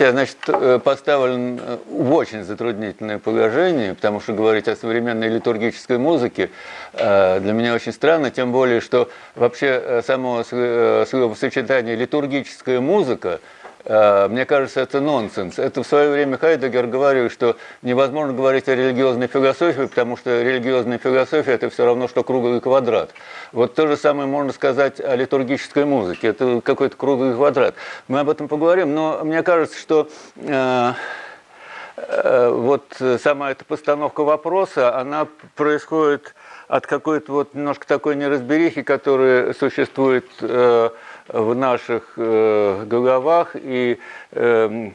Я, 0.00 0.12
значит, 0.12 0.36
э, 0.48 0.78
поставлен 0.82 1.60
э, 1.60 1.78
в 1.88 2.12
очень 2.12 2.44
затруднительное 2.44 3.18
положение, 3.18 3.94
потому 3.94 4.20
что 4.20 4.32
говорить 4.32 4.68
о 4.68 4.76
современной 4.76 5.28
литургической 5.28 5.98
музыке 5.98 6.50
э, 6.92 7.40
для 7.40 7.52
меня 7.52 7.74
очень 7.74 7.92
странно, 7.92 8.30
тем 8.30 8.52
более, 8.52 8.80
что 8.80 9.10
вообще 9.34 10.02
само 10.06 10.44
словосочетание 10.44 11.96
«литургическая 11.96 12.80
музыка» 12.80 13.40
мне 13.84 14.44
кажется, 14.46 14.80
это 14.80 15.00
нонсенс. 15.00 15.58
Это 15.58 15.82
в 15.82 15.86
свое 15.86 16.10
время 16.10 16.38
Хайдегер 16.38 16.86
говорил, 16.86 17.30
что 17.30 17.56
невозможно 17.82 18.32
говорить 18.32 18.68
о 18.68 18.76
религиозной 18.76 19.26
философии, 19.26 19.86
потому 19.86 20.16
что 20.16 20.42
религиозная 20.42 20.98
философия– 20.98 21.52
это 21.54 21.68
все 21.68 21.84
равно, 21.84 22.06
что 22.06 22.22
круглый 22.22 22.60
квадрат. 22.60 23.10
Вот 23.52 23.74
то 23.74 23.86
же 23.86 23.96
самое 23.96 24.28
можно 24.28 24.52
сказать 24.52 25.00
о 25.00 25.16
литургической 25.16 25.84
музыке. 25.84 26.28
Это 26.28 26.60
какой-то 26.60 26.96
круглый 26.96 27.34
квадрат. 27.34 27.74
Мы 28.08 28.20
об 28.20 28.30
этом 28.30 28.48
поговорим, 28.48 28.94
но 28.94 29.20
мне 29.24 29.42
кажется, 29.42 29.78
что 29.78 30.08
э, 30.36 30.92
э, 31.96 32.48
вот 32.50 32.84
сама 33.20 33.50
эта 33.50 33.64
постановка 33.64 34.22
вопроса, 34.22 34.96
она 34.96 35.26
происходит 35.56 36.34
от 36.68 36.86
какой-то 36.86 37.32
вот 37.32 37.54
немножко 37.54 37.86
такой 37.86 38.16
неразберихи, 38.16 38.82
которая 38.82 39.52
существует 39.52 40.26
э, 40.40 40.90
в 41.28 41.54
наших 41.54 42.14
э, 42.16 42.84
головах, 42.86 43.54
и 43.54 43.98
э, 44.32 44.90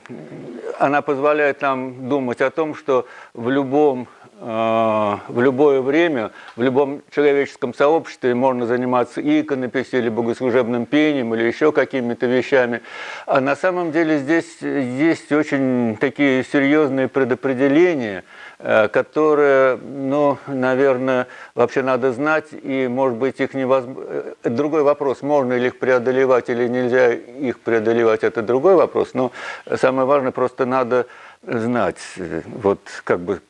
она 0.79 1.01
позволяет 1.01 1.61
нам 1.61 2.09
думать 2.09 2.41
о 2.41 2.49
том, 2.49 2.75
что 2.75 3.07
в 3.33 3.49
любом 3.49 4.07
э, 4.39 4.45
в 4.45 5.41
любое 5.41 5.81
время, 5.81 6.31
в 6.55 6.61
любом 6.61 7.01
человеческом 7.11 7.73
сообществе 7.73 8.35
можно 8.35 8.65
заниматься 8.65 9.21
и 9.21 9.41
иконописью, 9.41 9.99
или 9.99 10.09
богослужебным 10.09 10.85
пением, 10.85 11.33
или 11.33 11.43
еще 11.43 11.71
какими-то 11.71 12.25
вещами. 12.25 12.81
А 13.25 13.39
на 13.39 13.55
самом 13.55 13.91
деле 13.91 14.19
здесь 14.19 14.61
есть 14.61 15.31
очень 15.31 15.97
такие 15.99 16.43
серьезные 16.43 17.07
предопределения– 17.07 18.23
которые, 18.59 19.77
ну, 19.77 20.37
наверное, 20.47 21.27
вообще 21.53 21.83
надо 21.83 22.11
знать, 22.11 22.47
и, 22.51 22.87
может 22.87 23.17
быть, 23.17 23.39
их 23.39 23.53
невозможно... 23.53 24.03
Э, 24.43 24.49
другой 24.49 24.81
вопрос, 24.81 25.21
можно 25.21 25.53
ли 25.53 25.67
их 25.67 25.77
преодолевать 25.77 26.49
или 26.49 26.67
нельзя 26.67 27.13
их 27.13 27.59
преодолевать, 27.59 28.23
это 28.23 28.41
другой 28.41 28.75
вопрос, 28.75 29.13
но 29.13 29.31
самое 29.75 30.07
важное, 30.07 30.31
просто 30.31 30.65
надо 30.65 31.05
знать, 31.43 31.99
вот 32.45 32.79
как 33.03 33.19
бы, 33.19 33.41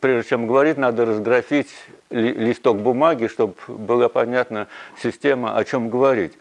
прежде 0.00 0.28
чем 0.28 0.46
говорить, 0.46 0.76
надо 0.76 1.06
разграфить 1.06 1.68
листок 2.10 2.78
бумаги, 2.78 3.26
чтобы 3.26 3.54
была 3.66 4.08
понятна 4.08 4.68
система, 5.02 5.56
о 5.56 5.64
чем 5.64 5.88
говорить. 5.88 6.34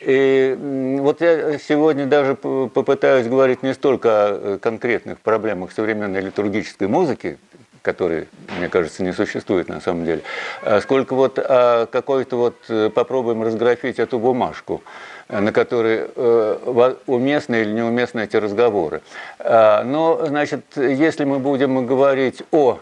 И 0.00 0.56
вот 1.00 1.20
я 1.20 1.58
сегодня 1.58 2.06
даже 2.06 2.34
попытаюсь 2.34 3.26
говорить 3.26 3.62
не 3.62 3.74
столько 3.74 4.08
о 4.10 4.58
конкретных 4.58 5.18
проблемах 5.18 5.72
современной 5.72 6.20
литургической 6.20 6.88
музыки, 6.88 7.38
которые, 7.82 8.26
мне 8.58 8.68
кажется, 8.68 9.02
не 9.02 9.12
существует 9.12 9.68
на 9.68 9.80
самом 9.80 10.04
деле, 10.04 10.22
а 10.62 10.80
сколько 10.80 11.14
вот 11.14 11.38
о 11.38 11.86
какой-то 11.86 12.36
вот 12.36 12.56
э, 12.68 12.90
попробуем 12.90 13.42
разграфить 13.42 13.98
эту 13.98 14.18
бумажку, 14.18 14.82
на 15.28 15.52
которой 15.52 16.08
э, 16.14 16.94
уместны 17.06 17.62
или 17.62 17.72
неуместны 17.72 18.20
эти 18.20 18.36
разговоры. 18.36 19.02
А, 19.38 19.84
но, 19.84 20.26
значит, 20.26 20.64
если 20.76 21.24
мы 21.24 21.38
будем 21.38 21.86
говорить 21.86 22.42
о 22.50 22.78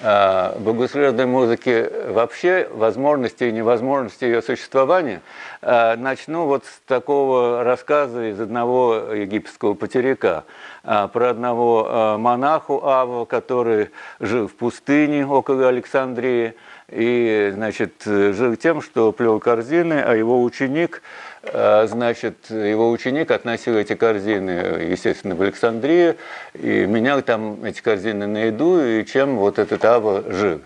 а, 0.00 0.58
богослужебной 0.58 1.26
музыки 1.26 1.88
вообще, 2.08 2.68
возможности 2.72 3.44
и 3.44 3.52
невозможности 3.52 4.24
ее 4.24 4.42
существования, 4.42 5.20
а, 5.62 5.96
начну 5.96 6.46
вот 6.46 6.64
с 6.64 6.80
такого 6.86 7.64
рассказа 7.64 8.30
из 8.30 8.40
одного 8.40 9.12
египетского 9.12 9.74
потеряка 9.74 10.44
а, 10.82 11.08
про 11.08 11.30
одного 11.30 12.16
монаху 12.18 12.84
Аву, 12.84 13.24
который 13.26 13.90
жил 14.20 14.48
в 14.48 14.54
пустыне 14.54 15.26
около 15.26 15.68
Александрии, 15.68 16.54
и, 16.88 17.50
значит, 17.54 18.02
жил 18.04 18.56
тем, 18.56 18.82
что 18.82 19.10
плел 19.12 19.40
корзины, 19.40 20.02
а 20.04 20.14
его 20.14 20.42
ученик– 20.42 21.02
а, 21.12 21.33
значит, 21.52 22.50
его 22.50 22.90
ученик 22.90 23.30
относил 23.30 23.76
эти 23.76 23.94
корзины, 23.94 24.86
естественно, 24.90 25.34
в 25.34 25.42
Александрию, 25.42 26.16
и 26.54 26.86
менял 26.86 27.22
там 27.22 27.64
эти 27.64 27.80
корзины 27.80 28.26
на 28.26 28.44
еду, 28.44 28.80
и 28.84 29.04
чем 29.04 29.36
вот 29.36 29.58
этот 29.58 29.84
Ава 29.84 30.24
жил. 30.30 30.60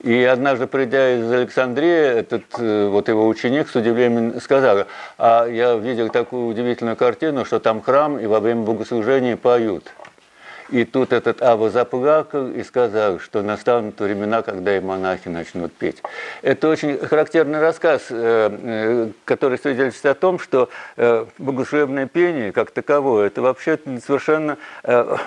И 0.00 0.22
однажды, 0.24 0.66
придя 0.66 1.16
из 1.16 1.32
Александрии, 1.32 2.18
этот 2.18 2.44
э, 2.58 2.88
вот 2.88 3.08
его 3.08 3.26
ученик 3.26 3.68
с 3.68 3.74
удивлением 3.74 4.40
сказал, 4.40 4.86
а 5.16 5.46
я 5.46 5.74
видел 5.74 6.10
такую 6.10 6.48
удивительную 6.48 6.96
картину, 6.96 7.44
что 7.46 7.60
там 7.60 7.80
храм, 7.80 8.18
и 8.18 8.26
во 8.26 8.40
время 8.40 8.62
богослужения 8.62 9.36
поют. 9.36 9.90
И 10.70 10.84
тут 10.84 11.12
этот 11.12 11.42
Ава 11.42 11.70
заплакал 11.70 12.48
и 12.48 12.62
сказал, 12.64 13.20
что 13.20 13.42
настанут 13.42 14.00
времена, 14.00 14.42
когда 14.42 14.76
и 14.76 14.80
монахи 14.80 15.28
начнут 15.28 15.72
петь. 15.72 16.02
Это 16.42 16.68
очень 16.68 16.98
характерный 16.98 17.60
рассказ, 17.60 18.06
э, 18.10 18.50
э, 18.50 19.08
который 19.24 19.58
свидетельствует 19.58 20.16
о 20.16 20.20
том, 20.20 20.38
что 20.38 20.68
э, 20.96 21.26
богослужебное 21.38 22.06
пение, 22.06 22.52
как 22.52 22.72
таковое, 22.72 23.28
это 23.28 23.42
вообще 23.42 23.78
совершенно 24.04 24.56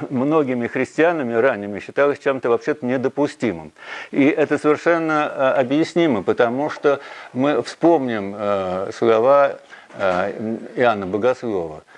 многими 0.09 0.67
христианами 0.67 1.33
ранними 1.33 1.79
считалось 1.79 2.19
чем-то 2.19 2.49
вообще-то 2.49 2.85
недопустимым. 2.85 3.71
И 4.11 4.25
это 4.25 4.57
совершенно 4.57 5.53
объяснимо, 5.53 6.23
потому 6.23 6.69
что 6.69 6.99
мы 7.33 7.61
вспомним 7.63 8.91
слова 8.91 9.59
Иоанна 9.97 11.05
Богослова– 11.05 11.83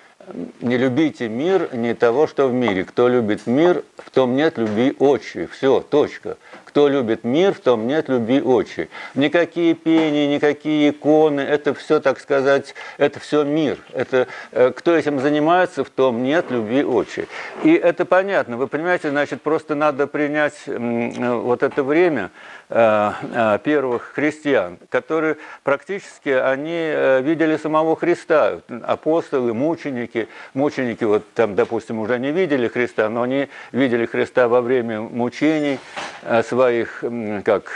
не 0.62 0.78
любите 0.78 1.28
мир, 1.30 1.70
не 1.74 1.94
того, 1.94 2.28
что 2.28 2.48
в 2.48 2.54
мире. 2.54 2.84
Кто 2.84 3.08
любит 3.08 3.48
мир, 3.48 3.84
в 3.98 4.10
том 4.10 4.36
нет 4.36 4.58
любви 4.58 4.96
отчей. 5.00 5.48
Все, 5.48 5.82
точка. 5.82 6.38
Кто 6.66 6.88
любит 6.88 7.24
мир, 7.24 7.54
в 7.54 7.60
том 7.60 7.88
нет 7.88 8.08
любви 8.08 8.42
отчей. 8.42 8.90
Никакие 9.16 9.74
пения, 9.74 10.28
никакие 10.28 10.92
иконы, 10.92 11.42
это 11.42 11.74
все, 11.74 12.00
так 12.00 12.20
сказать, 12.20 12.76
это 12.98 13.20
все 13.20 13.44
мир. 13.44 13.78
Это, 13.94 14.28
э, 14.52 14.72
кто 14.72 14.96
этим 14.96 15.20
занимается, 15.20 15.84
в 15.84 15.90
том 15.90 16.24
нет 16.24 16.46
любви 16.50 16.84
отчей. 16.84 17.28
И 17.64 17.74
это 17.74 18.06
понятно. 18.06 18.58
Вы 18.58 18.68
понимаете, 18.68 19.10
значит, 19.10 19.42
просто 19.42 19.76
надо 19.76 20.08
принять 20.08 20.54
вот 20.68 21.64
это 21.64 21.84
время, 21.84 22.30
Э, 22.30 22.30
э, 22.32 22.61
первых 22.72 24.14
христиан, 24.14 24.78
которые 24.90 25.36
практически 25.64 26.30
они 26.30 26.72
э, 26.72 27.22
видели 27.22 27.58
самого 27.58 27.98
Христа, 27.98 28.62
апостолы, 28.84 29.54
мученики, 29.54 30.30
мученики 30.54 31.04
вот 31.04 31.24
там, 31.34 31.56
допустим, 31.56 32.00
уже 32.00 32.18
не 32.18 32.32
видели 32.32 32.70
Христа, 32.70 33.10
но 33.10 33.24
они 33.24 33.50
видели 33.74 34.06
Христа 34.06 34.48
во 34.48 34.62
время 34.62 35.02
мучений 35.02 35.80
своих, 36.44 37.04
как, 37.44 37.72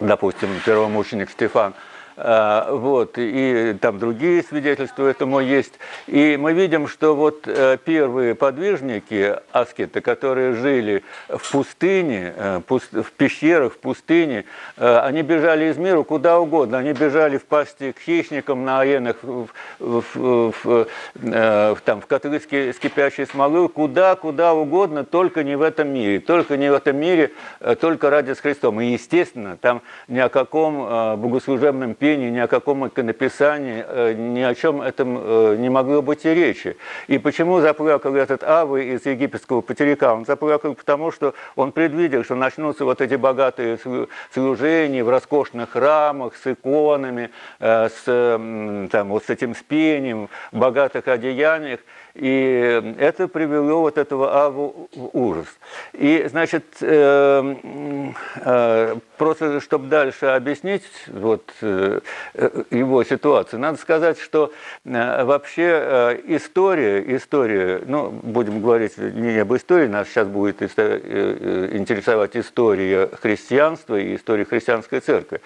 допустим, 0.00 0.48
первомученик 0.64 1.30
Стефан– 1.30 1.74
вот, 2.22 3.14
и 3.16 3.76
там 3.80 3.98
другие 3.98 4.42
свидетельства 4.42 5.06
этому 5.06 5.40
есть. 5.40 5.74
И 6.06 6.36
мы 6.36 6.52
видим, 6.52 6.86
что 6.86 7.14
вот 7.14 7.46
э, 7.46 7.78
первые 7.84 8.34
подвижники, 8.34 9.36
аскеты, 9.52 10.00
которые 10.00 10.54
жили 10.54 11.02
в 11.28 11.50
пустыне, 11.50 12.34
э, 12.36 12.60
в 12.68 13.12
пещерах, 13.12 13.74
в 13.74 13.78
пустыне, 13.78 14.44
э, 14.76 14.98
они 14.98 15.22
бежали 15.22 15.70
из 15.70 15.76
мира 15.76 16.02
куда 16.02 16.38
угодно. 16.40 16.78
Они 16.78 16.92
бежали 16.92 17.38
в 17.38 17.44
пасти 17.44 17.92
к 17.92 18.00
хищникам 18.00 18.64
на 18.64 18.80
аенах, 18.80 19.16
в, 19.22 19.48
в, 19.78 20.02
в, 20.14 20.86
в, 21.14 21.76
там, 21.84 22.00
в 22.00 22.06
котлы 22.06 22.40
с 22.40 22.78
кипящей 22.78 23.26
смолой, 23.26 23.68
куда, 23.68 24.14
куда 24.16 24.54
угодно, 24.54 25.04
только 25.04 25.42
не 25.42 25.56
в 25.56 25.62
этом 25.62 25.88
мире. 25.88 26.20
Только 26.20 26.56
не 26.56 26.70
в 26.70 26.74
этом 26.74 26.96
мире, 26.96 27.32
только 27.80 28.10
ради 28.10 28.32
с 28.32 28.40
Христом. 28.40 28.80
И, 28.80 28.86
естественно, 28.86 29.56
там 29.56 29.82
ни 30.08 30.18
о 30.18 30.28
каком 30.28 31.18
богослужебном 31.20 31.94
пении 31.94 32.09
пении, 32.10 32.30
ни 32.30 32.40
о 32.40 32.48
каком 32.48 32.88
иконописании, 32.88 33.84
э, 33.86 34.14
ни 34.14 34.40
о 34.40 34.52
чем 34.54 34.82
этом 34.82 35.16
э, 35.20 35.56
не 35.58 35.68
могло 35.68 36.02
быть 36.02 36.24
и 36.24 36.34
речи. 36.34 36.76
И 37.06 37.18
почему 37.18 37.60
заплакал 37.60 38.16
этот 38.16 38.42
Авы 38.42 38.84
из 38.94 39.06
египетского 39.06 39.60
потеряка? 39.60 40.14
Он 40.14 40.24
заплакал 40.24 40.74
потому, 40.74 41.12
что 41.12 41.34
он 41.54 41.70
предвидел, 41.70 42.24
что 42.24 42.34
начнутся 42.34 42.84
вот 42.84 43.00
эти 43.00 43.14
богатые 43.14 43.78
служения 44.32 45.04
в 45.04 45.08
роскошных 45.08 45.70
храмах 45.70 46.34
с 46.34 46.52
иконами, 46.52 47.30
э, 47.60 47.88
с, 47.88 48.04
там, 48.90 49.08
вот 49.08 49.24
с 49.24 49.30
этим 49.30 49.54
спением, 49.54 50.28
в 50.50 50.58
богатых 50.58 51.06
одеяниях. 51.06 51.78
И 52.14 52.96
это 52.98 53.28
привело 53.28 53.82
вот 53.82 53.98
этого 53.98 54.44
Аву 54.44 54.88
в 54.96 55.10
ужас. 55.16 55.46
И, 55.92 56.26
значит, 56.28 56.64
просто 59.20 59.60
чтобы 59.60 59.88
дальше 59.88 60.24
объяснить 60.24 60.82
вот, 61.06 61.52
э, 61.60 62.00
его 62.70 63.04
ситуацию, 63.04 63.60
надо 63.60 63.76
сказать, 63.76 64.18
что 64.18 64.50
вообще 64.82 66.18
история, 66.26 67.04
история, 67.16 67.82
ну, 67.86 68.08
будем 68.10 68.62
говорить 68.62 68.96
не 68.96 69.36
об 69.36 69.54
истории, 69.54 69.88
нас 69.88 70.08
сейчас 70.08 70.26
будет 70.26 70.62
интересовать 70.62 72.34
история 72.34 73.10
христианства 73.20 74.00
и 74.00 74.16
история 74.16 74.46
христианской 74.46 75.00
церкви, 75.00 75.42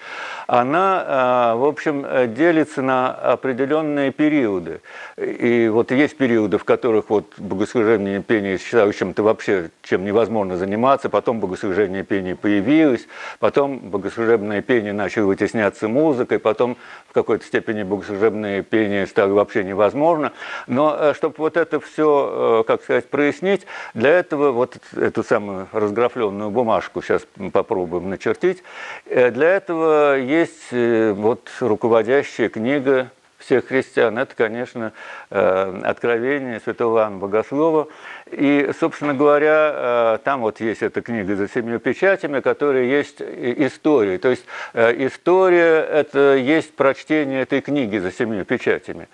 она, 0.46 1.56
в 1.56 1.64
общем, 1.64 2.06
делится 2.32 2.80
на 2.80 3.12
определенные 3.12 4.12
периоды. 4.12 4.82
И 5.16 5.68
вот 5.68 5.90
есть 5.90 6.16
периоды, 6.16 6.58
в 6.58 6.64
которых 6.64 7.10
вот 7.10 7.32
богослужение 7.38 8.22
пение 8.22 8.56
считалось 8.58 8.94
чем-то 8.94 9.24
вообще, 9.24 9.70
чем 9.82 10.04
невозможно 10.04 10.56
заниматься, 10.56 11.08
потом 11.08 11.40
богослужение 11.40 12.04
пение 12.04 12.36
появилось, 12.36 13.08
потом 13.40 13.63
богослужебное 13.68 14.62
пение 14.62 14.92
начало 14.92 15.26
вытесняться 15.26 15.88
музыкой, 15.88 16.38
потом 16.38 16.76
в 17.08 17.12
какой-то 17.12 17.44
степени 17.44 17.82
богослужебное 17.82 18.62
пение 18.62 19.06
стало 19.06 19.32
вообще 19.34 19.64
невозможно. 19.64 20.32
Но 20.66 20.96
э, 20.98 21.14
чтобы 21.14 21.34
вот 21.38 21.56
это 21.56 21.80
все, 21.80 22.62
э, 22.62 22.64
как 22.66 22.82
сказать, 22.82 23.08
прояснить, 23.08 23.66
для 23.94 24.10
этого 24.10 24.52
вот 24.52 24.78
эту 24.96 25.22
самую 25.22 25.68
разграфленную 25.72 26.50
бумажку 26.50 27.02
сейчас 27.02 27.26
попробуем 27.52 28.10
начертить. 28.10 28.62
Э, 29.06 29.30
для 29.30 29.50
этого 29.50 30.18
есть 30.18 30.72
вот 30.72 31.50
руководящая 31.60 32.48
книга 32.48 33.10
всех 33.44 33.68
христиан, 33.68 34.18
это, 34.18 34.34
конечно, 34.34 34.92
э, 35.30 35.80
откровение 35.84 36.60
святого 36.60 36.98
Иоанна 36.98 37.18
Богослова. 37.18 37.88
И, 38.30 38.70
собственно 38.78 39.14
говоря, 39.14 39.72
э, 39.74 40.18
там 40.24 40.40
вот 40.40 40.60
есть 40.60 40.82
эта 40.82 41.02
книга 41.02 41.36
«За 41.36 41.48
семью 41.48 41.78
печатями», 41.78 42.40
которая 42.40 42.84
есть 42.84 43.20
история. 43.20 44.18
То 44.18 44.30
есть 44.30 44.44
э, 44.72 45.06
история– 45.06 45.80
это 45.92 46.36
есть 46.36 46.74
прочтение 46.74 47.42
этой 47.42 47.60
книги 47.60 47.98
«За 47.98 48.10
семью 48.10 48.44
печатями». 48.44 49.08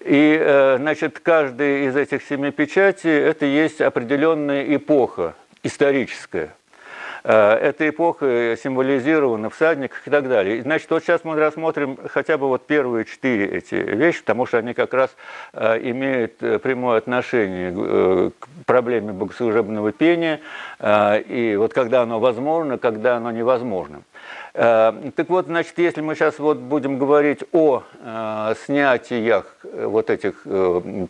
И, 0.00 0.76
значит, 0.78 1.20
каждая 1.20 1.88
из 1.88 1.96
этих 1.96 2.22
семи 2.24 2.50
печатей– 2.50 3.10
это 3.10 3.46
есть 3.46 3.80
определенная 3.80 4.74
эпоха 4.76 5.34
историческая– 5.62 6.54
эта 7.24 7.88
эпоха 7.88 8.56
символизирована 8.62 9.50
всадниках 9.50 10.06
и 10.06 10.10
так 10.10 10.28
далее. 10.28 10.62
Значит, 10.62 10.90
вот 10.90 11.02
сейчас 11.02 11.24
мы 11.24 11.36
рассмотрим 11.36 11.98
хотя 12.08 12.36
бы 12.38 12.48
вот 12.48 12.66
первые 12.66 13.04
четыре 13.04 13.46
эти 13.46 13.74
вещи, 13.74 14.20
потому 14.20 14.46
что 14.46 14.58
они 14.58 14.74
как 14.74 14.92
раз 14.92 15.14
э, 15.52 15.78
имеют 15.82 16.42
э, 16.42 16.58
прямое 16.58 16.98
отношение 16.98 18.32
к 18.32 18.48
проблеме 18.66 19.12
богослужебного 19.12 19.92
пения, 19.92 20.40
и 20.80 21.56
вот 21.58 21.72
когда 21.74 22.02
оно 22.02 22.20
возможно, 22.20 22.78
когда 22.78 23.16
оно 23.16 23.30
невозможно. 23.30 24.02
Э, 24.54 24.92
так 25.16 25.30
вот, 25.30 25.46
значит, 25.46 25.78
если 25.78 26.02
мы 26.02 26.14
сейчас 26.14 26.38
вот 26.38 26.58
будем 26.58 26.98
говорить 26.98 27.42
о 27.52 27.82
э, 28.00 28.54
снятиях 28.66 29.46
э, 29.64 29.86
вот 29.86 30.10
этих 30.10 30.42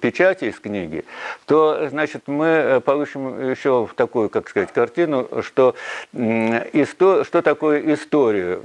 печатей 0.00 0.50
из 0.50 0.60
книги, 0.60 1.04
то, 1.46 1.88
значит, 1.88 2.28
мы 2.28 2.80
получим 2.84 3.50
еще 3.50 3.88
такую, 3.96 4.28
как 4.28 4.48
сказать, 4.48 4.72
картину, 4.72 5.28
что, 5.42 5.74
что 6.12 7.42
такое 7.42 7.94
история, 7.94 8.60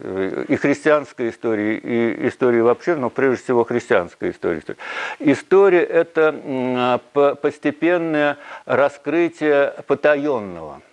и 0.47 0.55
христианская 0.55 1.29
история, 1.29 1.77
и 1.77 2.27
история 2.27 2.61
вообще, 2.61 2.95
но 2.95 3.09
прежде 3.09 3.43
всего 3.43 3.63
христианская 3.63 4.29
история. 4.29 4.61
История– 5.19 5.83
это 5.83 7.01
постепенное 7.41 8.37
раскрытие 8.65 9.73
потаенного– 9.87 10.81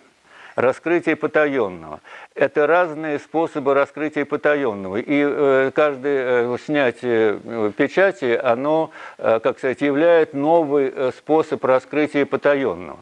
раскрытие 0.55 1.15
потаенного. 1.15 1.99
Это 2.33 2.67
разные 2.67 3.19
способы 3.19 3.73
раскрытия 3.73 4.25
потаенного. 4.25 4.97
И 4.97 5.23
э, 5.25 5.71
каждое 5.73 6.53
э, 6.53 6.57
снятие 6.63 7.39
э, 7.43 7.71
печати, 7.75 8.39
оно, 8.41 8.91
э, 9.17 9.39
как 9.41 9.57
сказать, 9.57 9.81
является 9.81 10.37
новый 10.37 10.91
э, 10.93 11.11
способ 11.17 11.63
раскрытия 11.63 12.25
потаенного. 12.25 12.99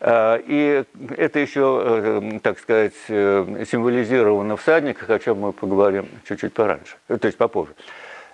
Э, 0.00 0.40
и 0.44 0.84
это 1.16 1.38
еще, 1.38 2.40
так 2.42 2.58
сказать, 2.58 2.94
символизировано 3.06 4.56
в 4.56 4.60
всадниках, 4.60 5.10
о 5.10 5.18
чем 5.18 5.40
мы 5.40 5.52
поговорим 5.52 6.08
чуть-чуть 6.28 6.52
пораньше, 6.52 6.96
то 7.06 7.26
есть 7.26 7.38
попозже. 7.38 7.74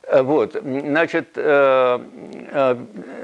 Э, 0.09 0.23
вот, 0.23 0.55
значит, 0.63 1.29
э, 1.37 2.01
э, 2.51 2.77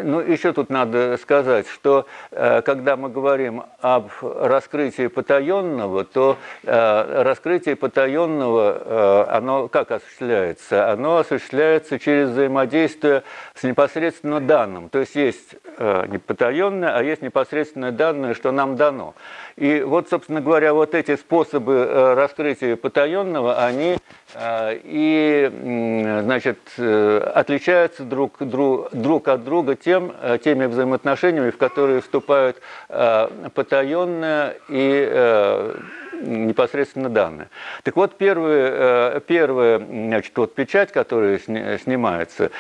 ну 0.03 0.21
еще 0.21 0.53
тут 0.53 0.69
надо 0.71 1.17
сказать, 1.17 1.67
что 1.67 2.07
когда 2.31 2.97
мы 2.97 3.09
говорим 3.09 3.65
об 3.81 4.11
раскрытии 4.21 5.07
потаенного, 5.07 6.05
то 6.05 6.37
раскрытие 6.65 7.77
потаенного, 7.77 9.27
оно 9.31 9.69
как 9.69 9.91
осуществляется? 9.91 10.91
Оно 10.93 11.19
осуществляется 11.19 11.99
через 11.99 12.31
взаимодействие 12.31 13.23
с 13.55 13.63
непосредственно 13.63 14.41
данным. 14.41 14.89
То 14.89 15.01
есть 15.01 15.15
есть 15.15 15.55
не 15.79 16.19
потаенное, 16.19 16.97
а 16.97 17.03
есть 17.03 17.23
непосредственное 17.23 17.93
данное, 17.93 18.35
что 18.35 18.53
нам 18.53 18.77
дано. 18.77 19.15
И 19.57 19.83
вот, 19.83 20.09
собственно 20.09 20.41
говоря, 20.41 20.75
вот 20.75 20.95
эти 20.95 21.17
способы 21.17 22.15
раскрытия 22.15 22.77
потаенного, 22.77 23.65
они 23.65 23.99
и, 24.37 26.21
значит, 26.25 26.59
Э, 27.05 27.19
отличаются 27.35 28.05
друг, 28.05 28.37
друг, 28.41 28.89
друг 28.93 29.29
от 29.29 29.45
друга 29.45 29.75
тем, 29.75 30.15
э, 30.21 30.39
теми 30.43 30.67
взаимоотношениями, 30.67 31.51
в 31.51 31.57
которые 31.57 32.01
вступают 32.01 32.61
э, 32.89 33.29
потаенное 33.55 34.57
и 34.69 35.73
непосредственно 36.13 37.09
данные. 37.09 37.49
Так 37.83 37.97
вот, 37.97 38.17
первая, 38.17 39.19
первая 39.21 39.79
значит, 39.79 40.33
вот 40.37 40.55
печать, 40.55 40.93
которая 40.93 41.39
снимается, 41.39 42.51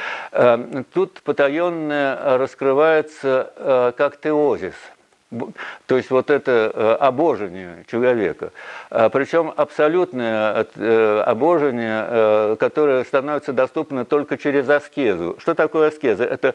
тут 0.92 1.22
потаенное 1.22 2.36
раскрывается 2.36 3.94
как 3.96 4.20
теозис– 4.20 4.74
то 5.86 5.96
есть 5.96 6.10
вот 6.10 6.30
это 6.30 6.70
э, 6.72 6.96
обожение 7.00 7.84
человека. 7.90 8.50
А, 8.90 9.08
Причем 9.08 9.52
абсолютное 9.56 10.66
э, 10.76 11.22
обожение, 11.26 12.06
э, 12.08 12.56
которое 12.58 13.04
становится 13.04 13.52
доступно 13.52 14.04
только 14.04 14.38
через 14.38 14.68
аскезу. 14.68 15.36
Что 15.38 15.54
такое 15.54 15.88
аскеза? 15.88 16.24
Это 16.24 16.54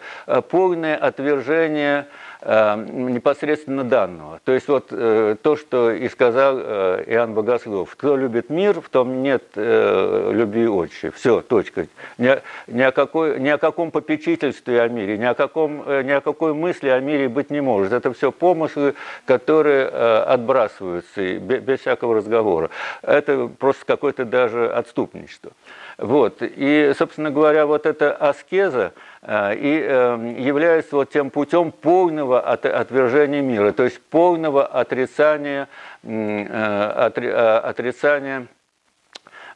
полное 0.49 0.95
отвержение 0.95 2.07
непосредственно 2.41 3.83
данного. 3.83 4.39
То 4.45 4.53
есть 4.53 4.67
вот 4.69 4.87
э, 4.91 5.35
то, 5.41 5.57
что 5.57 5.91
и 5.91 6.07
сказал 6.07 6.57
э, 6.57 7.03
Иоанн 7.07 7.33
Богослов, 7.33 7.93
кто 7.95 8.15
любит 8.15 8.49
мир, 8.49 8.79
в 8.79 8.87
том 8.87 9.21
нет 9.21 9.43
э, 9.55 10.31
любви 10.33 10.67
отче. 10.67 11.11
Все, 11.11 11.41
точка. 11.41 11.87
Ни, 12.17 12.39
ни, 12.67 12.81
о 12.81 12.91
какой, 12.91 13.39
ни 13.41 13.49
о 13.49 13.57
каком 13.57 13.91
попечительстве 13.91 14.81
о 14.81 14.87
мире, 14.87 15.17
ни 15.17 15.25
о, 15.25 15.33
каком, 15.33 15.83
ни 15.85 16.11
о 16.11 16.21
какой 16.21 16.53
мысли 16.53 16.87
о 16.87 16.99
мире 17.01 17.27
быть 17.27 17.49
не 17.49 17.59
может. 17.59 17.91
Это 17.91 18.13
все 18.13 18.31
помыслы, 18.31 18.95
которые 19.25 19.87
отбрасываются 19.87 21.39
без 21.39 21.81
всякого 21.81 22.15
разговора. 22.15 22.69
Это 23.01 23.49
просто 23.59 23.85
какое-то 23.85 24.23
даже 24.23 24.71
отступничество. 24.71 25.51
Вот. 25.99 26.37
И, 26.39 26.93
собственно 26.97 27.29
говоря, 27.29 27.65
вот 27.65 27.85
эта 27.85 28.13
аскеза 28.13 28.93
э, 29.21 29.55
и 29.55 29.81
э, 29.85 30.35
является 30.39 30.95
вот 30.95 31.09
тем 31.09 31.29
путем 31.29 31.73
полного 31.73 32.39
отвержения 32.39 33.41
мира, 33.41 33.73
то 33.73 33.83
есть 33.83 34.01
полного 34.01 34.65
отрицания, 34.65 35.67
э, 36.03 37.59
отрицания 37.63 38.47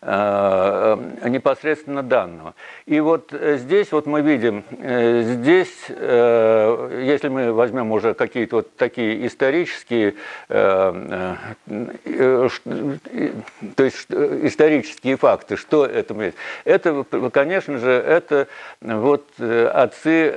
непосредственно 0.05 2.03
данного. 2.03 2.55
И 2.85 2.99
вот 2.99 3.33
э, 3.33 3.57
здесь 3.57 3.91
вот 3.93 4.05
мы 4.05 4.21
видим, 4.21 4.65
э, 4.79 5.21
здесь, 5.23 5.73
если 5.87 7.29
мы 7.29 7.53
возьмем 7.53 7.91
уже 7.91 8.13
какие-то 8.13 8.57
вот 8.57 8.75
такие 8.75 9.25
исторические, 9.25 10.15
то 10.49 10.89
есть 13.77 14.11
исторические 14.11 15.15
факты, 15.15 15.55
что 15.55 15.85
это 15.85 16.13
есть. 16.21 16.35
Это, 16.65 17.05
конечно 17.31 17.77
же, 17.77 17.91
это 17.91 18.47
вот 18.81 19.25
отцы, 19.39 20.35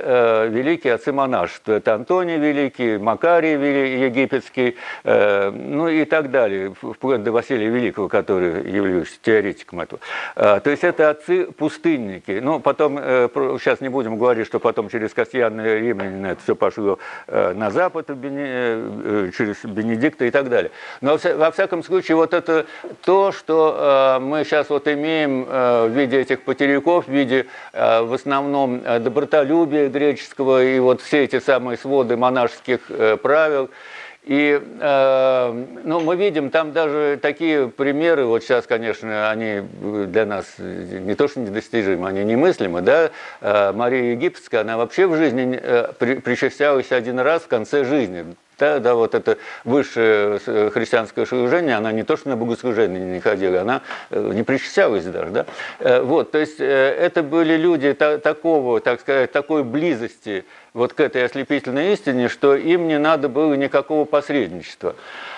великие 0.49 0.93
отцы 0.93 1.11
монашества. 1.11 1.73
Это 1.73 1.95
Антоний 1.95 2.37
Великий, 2.37 2.97
Макарий 2.97 4.05
Египетский, 4.05 4.77
ну 5.03 5.89
и 5.89 6.05
так 6.05 6.31
далее, 6.31 6.73
вплоть 6.73 7.23
до 7.23 7.31
Василия 7.31 7.67
Великого, 7.67 8.07
который 8.07 8.69
является 8.71 9.19
теоретиком 9.21 9.56
теоретиком 9.57 9.79
этого. 9.81 9.99
То 10.35 10.69
есть 10.69 10.83
это 10.83 11.09
отцы-пустынники. 11.09 12.39
Ну, 12.41 12.59
потом, 12.59 12.97
сейчас 12.97 13.81
не 13.81 13.89
будем 13.89 14.17
говорить, 14.17 14.47
что 14.47 14.59
потом 14.59 14.89
через 14.89 15.13
Касьяна 15.13 15.61
Римлянина 15.61 16.27
это 16.27 16.43
все 16.43 16.55
пошло 16.55 16.99
на 17.27 17.71
запад, 17.71 18.07
через 18.07 19.63
Бенедикта 19.65 20.25
и 20.25 20.31
так 20.31 20.49
далее. 20.49 20.71
Но 21.01 21.17
во 21.35 21.51
всяком 21.51 21.83
случае, 21.83 22.15
вот 22.15 22.33
это 22.33 22.65
то, 23.03 23.31
что 23.31 24.19
мы 24.21 24.43
сейчас 24.43 24.69
вот 24.69 24.87
имеем 24.87 25.45
в 25.45 25.89
виде 25.89 26.19
этих 26.19 26.41
потеряков, 26.43 27.07
в 27.07 27.11
виде 27.11 27.47
в 27.73 28.13
основном 28.13 28.81
добротолюбия 28.81 29.89
греческого 29.89 30.63
и 30.63 30.79
вот 30.79 31.01
все 31.01 31.23
эти 31.23 31.39
самые 31.39 31.77
своды 31.77 32.17
монашеских 32.17 32.81
правил– 33.21 33.69
и 34.27 34.61
э, 34.61 35.65
ну, 35.85 36.01
мы 36.01 36.17
видим 36.17 36.49
там 36.49 36.73
даже 36.73 37.17
такие 37.21 37.69
примеры, 37.69 38.25
вот 38.25 38.43
сейчас, 38.43 38.67
конечно, 38.67 39.29
они 39.29 39.61
для 39.61 40.25
нас 40.25 40.45
не 40.57 41.15
то 41.15 41.29
что 41.29 41.39
недостижимы, 41.39 42.09
они 42.09 42.25
немыслимы. 42.25 42.81
Да? 42.81 43.11
Э, 43.39 43.71
Мария 43.71 44.11
Египетская, 44.11 44.61
она 44.61 44.75
вообще 44.75 45.07
в 45.07 45.15
жизни 45.15 45.57
э, 45.61 45.93
причащалась 45.93 46.91
один 46.91 47.21
раз 47.21 47.43
в 47.43 47.47
конце 47.47 47.85
жизни. 47.85 48.35
Да, 48.59 48.79
да, 48.79 48.95
вот 48.95 49.13
это 49.13 49.37
высшее 49.65 50.39
э, 50.43 50.71
христианское 50.73 51.27
служение, 51.27 51.75
она 51.75 51.91
не 51.91 52.01
то, 52.01 52.17
что 52.17 52.29
на 52.29 52.35
богослужение 52.35 52.99
не 53.05 53.19
ходила, 53.19 53.61
она 53.61 53.81
э, 54.09 54.31
не 54.33 54.41
причащалась 54.41 55.05
даже. 55.05 55.29
Да? 55.29 55.45
Э, 55.79 56.01
вот, 56.01 56.31
то 56.31 56.39
есть 56.39 56.59
это 56.59 57.21
были 57.21 57.55
люди 57.55 57.93
такого, 57.93 58.79
так 58.79 59.01
сказать, 59.01 59.31
такой 59.31 59.63
близости 59.63 60.43
вот 60.73 60.93
к 60.93 60.99
этой 60.99 61.25
ослепительной 61.25 61.93
истине, 61.93 62.29
что 62.29 62.55
им 62.55 62.87
не 62.87 62.97
надо 62.97 63.29
было 63.29 63.53
никакого 63.53 64.05
посредничества. 64.05 64.95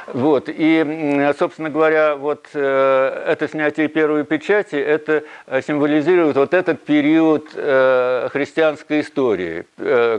Вот. 0.08 0.46
И, 0.48 1.32
собственно 1.38 1.70
говоря, 1.70 2.16
вот 2.16 2.48
это 2.54 3.48
снятие 3.50 3.88
первой 3.88 4.26
печати, 4.26 4.76
это 4.76 5.24
символизирует 5.66 6.36
вот 6.36 6.54
этот 6.54 6.82
период 6.82 7.48
христианской 7.54 9.00
истории, 9.00 9.66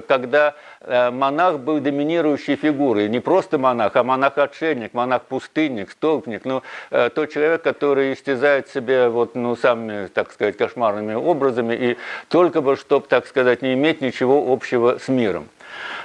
когда 0.07 0.54
монах 0.87 1.58
был 1.58 1.80
доминирующей 1.80 2.56
фигурой. 2.56 3.08
Не 3.08 3.20
просто 3.20 3.58
монах, 3.58 3.96
а 3.96 4.02
монах-отшельник, 4.02 4.94
монах-пустынник, 4.94 5.90
столпник. 5.90 6.44
Ну, 6.44 6.62
э, 6.90 7.10
тот 7.10 7.30
человек, 7.30 7.62
который 7.62 8.14
истязает 8.14 8.68
себя 8.68 9.10
вот, 9.10 9.34
ну, 9.34 9.56
самыми, 9.56 10.06
так 10.06 10.32
сказать, 10.32 10.56
кошмарными 10.56 11.14
образами, 11.14 11.75
и 11.75 11.96
только 12.28 12.62
бы, 12.62 12.76
чтобы, 12.76 13.06
так 13.06 13.26
сказать, 13.26 13.62
не 13.62 13.75
иметь 13.75 14.00
ничего 14.00 14.52
общего 14.52 14.99
с 14.99 15.08
миром. 15.08 15.49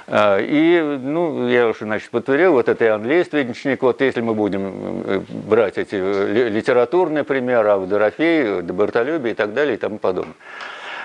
А, 0.08 0.38
и, 0.38 0.80
ну, 0.80 1.48
я 1.48 1.68
уже, 1.68 1.80
значит, 1.80 2.10
подтвердил, 2.10 2.52
вот 2.52 2.68
это 2.68 2.84
Иоанн 2.84 3.04
Лествичник, 3.06 3.82
вот 3.82 4.00
если 4.00 4.20
мы 4.20 4.34
будем 4.34 5.02
э, 5.04 5.20
брать 5.28 5.78
эти 5.78 5.96
э, 5.96 6.48
литературные 6.50 7.24
примеры, 7.24 7.70
Ав 7.70 7.88
Дорофей, 7.88 8.62
Добротолюбие 8.62 9.32
и 9.32 9.34
так 9.34 9.54
далее 9.54 9.74
и 9.74 9.78
тому 9.78 9.98
подобное. 9.98 10.34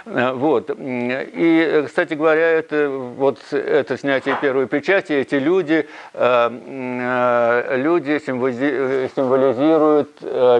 Э, 0.05 0.31
вот. 0.34 0.70
И, 0.77 1.84
кстати 1.86 2.13
говоря, 2.13 2.48
это, 2.48 2.89
вот 2.89 3.39
это 3.51 3.98
снятие 3.98 4.38
первой 4.41 4.67
печати, 4.67 5.13
эти 5.13 5.36
люди, 5.36 5.88
э, 6.13 6.50
э, 6.51 7.77
люди 7.77 8.20
символизируют 8.20 10.10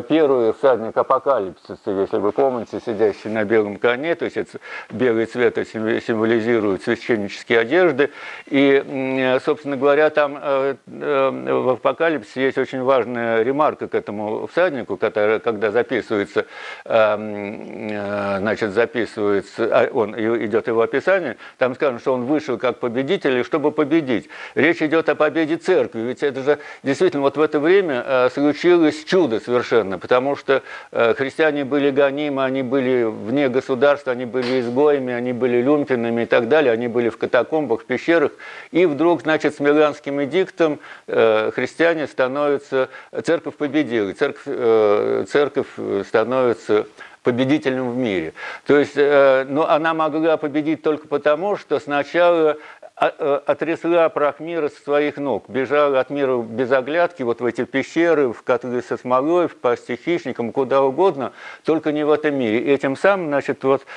первый 0.08 0.54
всадник 0.54 0.96
апокалипсиса, 0.96 1.92
если 1.92 2.18
вы 2.18 2.32
помните, 2.32 2.80
сидящий 2.86 3.30
на 3.30 3.44
белом 3.44 3.78
коне, 3.78 4.16
то 4.16 4.26
есть 4.26 4.38
это 4.38 4.60
белый 4.90 5.26
цвет 5.26 5.58
символизирует 5.68 6.84
священнические 6.84 7.60
одежды. 7.60 8.12
И, 8.48 9.38
собственно 9.44 9.78
говоря, 9.78 10.10
там 10.10 10.40
в 10.86 11.74
апокалипсисе 11.74 12.44
есть 12.44 12.58
очень 12.58 12.82
важная 12.82 13.44
ремарка 13.44 13.88
к 13.88 13.96
этому 13.96 14.48
всаднику, 14.48 14.98
который, 14.98 15.40
когда 15.40 15.72
записывается, 15.72 16.46
значит, 16.86 18.72
записывается 18.72 19.31
описывается, 19.32 19.70
а, 19.72 19.90
он 19.92 20.16
идет 20.16 20.68
его 20.68 20.82
описание, 20.82 21.38
там 21.58 21.76
сказано, 21.76 22.00
что 22.00 22.14
он 22.14 22.26
вышел 22.26 22.58
как 22.58 22.80
победитель, 22.80 23.44
чтобы 23.44 23.72
победить. 23.72 24.30
Речь 24.56 24.82
идет 24.82 25.10
о 25.10 25.16
победе 25.16 25.58
церкви, 25.58 26.02
ведь 26.02 26.24
это 26.24 26.44
же 26.44 26.60
действительно 26.84 27.22
вот 27.22 27.38
в 27.38 27.42
это 27.42 27.60
время 27.60 28.04
э, 28.06 28.30
случилось 28.34 29.04
чудо 29.04 29.40
совершенно, 29.40 29.98
потому 29.98 30.36
что 30.36 30.64
э, 30.92 31.14
христиане 31.14 31.66
были 31.66 31.92
гонимы, 31.92 32.44
они 32.44 32.64
были 32.64 33.04
вне 33.04 33.50
государства, 33.50 34.12
они 34.12 34.26
были 34.26 34.62
изгоями, 34.62 35.14
они 35.14 35.34
были 35.34 35.62
люмпинами 35.62 36.24
и 36.24 36.26
так 36.26 36.48
далее, 36.48 36.72
они 36.74 36.88
были 36.88 37.10
в 37.10 37.18
катакомбах, 37.18 37.82
в 37.82 37.86
пещерах, 37.86 38.32
и 38.72 38.86
вдруг, 38.86 39.22
значит, 39.22 39.56
с 39.56 39.60
Миланским 39.60 40.24
эдиктом 40.24 40.80
христиане 41.08 42.08
становятся, 42.08 42.90
церковь 43.24 43.56
победила, 43.56 44.14
церковь, 44.14 45.28
церковь 45.30 45.68
становится 46.08 46.86
победителем 47.24 47.92
в 47.92 47.98
мире. 47.98 48.34
То 48.66 48.78
есть, 48.78 48.94
э, 48.96 49.46
ну, 49.48 49.64
она 49.64 49.94
могла 49.94 50.38
победить 50.38 50.82
только 50.82 51.08
потому, 51.08 51.56
что 51.56 51.80
сначала 51.80 52.58
а, 53.04 53.12
э, 53.18 53.40
отрясла 53.48 54.10
прах 54.10 54.40
мира 54.40 54.70
со 54.70 54.80
своих 54.80 55.18
ног, 55.18 55.50
бежала 55.50 56.00
от 56.00 56.12
мира 56.12 56.38
без 56.38 56.72
оглядки, 56.72 57.24
вот 57.24 57.42
в 57.42 57.46
эти 57.46 57.64
пещеры, 57.64 58.32
в 58.32 58.44
которые 58.44 58.84
со 58.84 58.96
смолой, 58.96 59.48
в 59.48 59.56
пасти 59.56 59.96
хищникам, 59.96 60.52
куда 60.52 60.84
угодно, 60.84 61.32
только 61.66 61.92
не 61.92 62.04
в 62.04 62.12
этом 62.12 62.36
мире. 62.36 62.60
И 62.60 62.70
этим 62.70 62.96
самым, 62.96 63.30
значит, 63.30 63.64
вот 63.64 63.88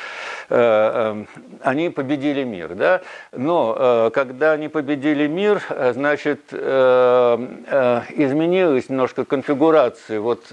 э, 0.48 0.48
э, 0.48 1.24
они 1.60 1.90
победили 1.90 2.44
мир, 2.44 2.74
да. 2.74 3.02
Но 3.32 3.76
э, 3.78 4.10
когда 4.14 4.52
они 4.52 4.68
победили 4.68 5.26
мир, 5.26 5.60
значит, 5.92 6.40
э, 6.52 7.46
э, 7.66 8.00
изменилась 8.16 8.88
немножко 8.88 9.26
конфигурация 9.26 10.18
вот 10.18 10.44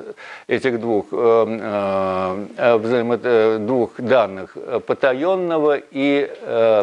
этих 0.48 0.82
двух, 0.82 1.06
взаимо, 1.14 3.18
двух 3.60 3.92
данных, 3.98 4.58
потаенного 4.86 5.80
и, 5.92 6.30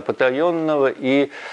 потаенного 0.06 0.90
и 0.96 1.30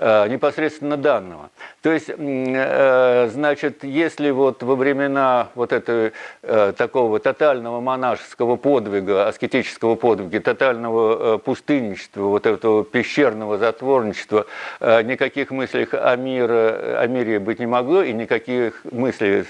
непосредственно 0.00 0.96
данного. 0.96 1.50
То 1.82 1.92
есть, 1.92 2.10
э, 2.10 3.28
значит, 3.32 3.84
если 3.84 4.30
вот 4.30 4.62
во 4.62 4.74
времена 4.74 5.48
вот 5.54 5.72
этого 5.72 6.12
э, 6.42 6.72
такого 6.76 7.18
тотального 7.18 7.80
монашеского 7.80 8.56
подвига, 8.56 9.28
аскетического 9.28 9.96
подвига, 9.96 10.40
тотального 10.40 11.38
пустынничества, 11.38 12.22
вот 12.22 12.46
этого 12.46 12.84
пещерного 12.84 13.58
затворничества, 13.58 14.46
никаких 14.80 15.50
мыслей 15.50 15.86
о 15.92 16.16
мире, 16.16 16.96
о 16.98 17.06
мире 17.06 17.38
быть 17.38 17.58
не 17.58 17.66
могло, 17.66 18.02
и 18.02 18.12
никаких 18.12 18.84
мыслей, 18.90 19.44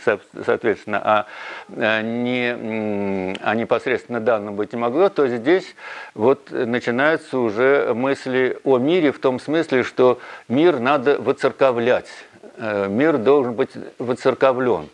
соответственно, 0.45 1.26
о, 1.69 2.02
не, 2.02 3.37
о 3.42 3.54
непосредственно 3.54 4.21
данном 4.21 4.57
быть 4.57 4.73
не 4.73 4.78
могло, 4.78 5.09
то 5.09 5.26
здесь 5.28 5.75
вот 6.14 6.50
начинаются 6.50 7.38
уже 7.38 7.92
мысли 7.95 8.59
о 8.64 8.78
мире 8.78 9.12
в 9.12 9.19
том 9.19 9.38
смысле, 9.40 9.83
что 9.83 10.19
мир 10.50 10.80
надо 10.80 11.19
воцерковлять, 11.21 12.09
э, 12.57 12.88
мир 12.88 13.19
должен 13.19 13.54
быть 13.54 13.71
воцерковлен. 13.99 14.88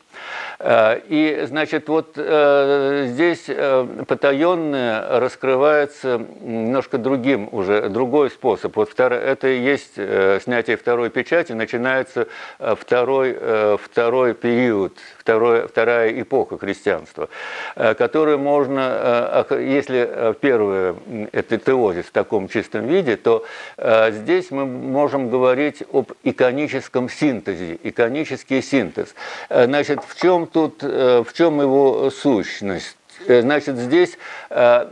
Э, 0.58 1.00
и, 1.08 1.44
значит, 1.46 1.88
вот 1.88 2.12
э, 2.16 3.06
здесь 3.08 3.44
э, 3.48 3.86
потаенное 4.06 5.20
раскрывается 5.20 6.20
немножко 6.40 6.98
другим 6.98 7.48
уже, 7.52 7.88
другой 7.88 8.30
способ. 8.30 8.76
Вот 8.76 8.90
втор, 8.90 9.12
это 9.12 9.48
и 9.48 9.58
есть 9.58 9.94
снятие 9.94 10.76
второй 10.76 11.10
печати, 11.10 11.52
начинается 11.52 12.28
второй, 12.58 13.36
второй 13.78 14.34
период, 14.34 14.96
второй, 15.18 15.68
вторая 15.68 16.20
эпоха 16.20 16.58
христианства, 16.58 17.28
которую 17.74 18.38
можно, 18.38 19.46
если 19.50 20.34
первое 20.40 20.96
это 21.32 21.58
теозис 21.58 22.06
в 22.06 22.12
таком 22.12 22.48
чистом 22.48 22.86
виде, 22.86 23.16
то 23.16 23.44
здесь 23.78 24.50
мы 24.50 24.66
можем 24.66 25.30
говорить 25.30 25.82
об 25.92 26.12
иконическом 26.22 27.08
синтезе, 27.08 27.78
иконический 27.82 28.62
синтез. 28.62 29.14
Значит, 29.48 30.00
в 30.06 30.20
чем 30.20 30.45
тут, 30.46 30.78
э, 30.82 31.22
в 31.26 31.32
чем 31.32 31.60
его 31.60 32.10
сущность? 32.10 32.96
Э, 33.26 33.40
значит, 33.40 33.76
здесь 33.76 34.18
э, 34.50 34.88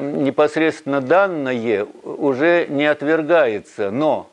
непосредственно 0.00 1.00
данное 1.00 1.86
уже 2.02 2.66
не 2.68 2.86
отвергается, 2.86 3.90
но 3.90 4.31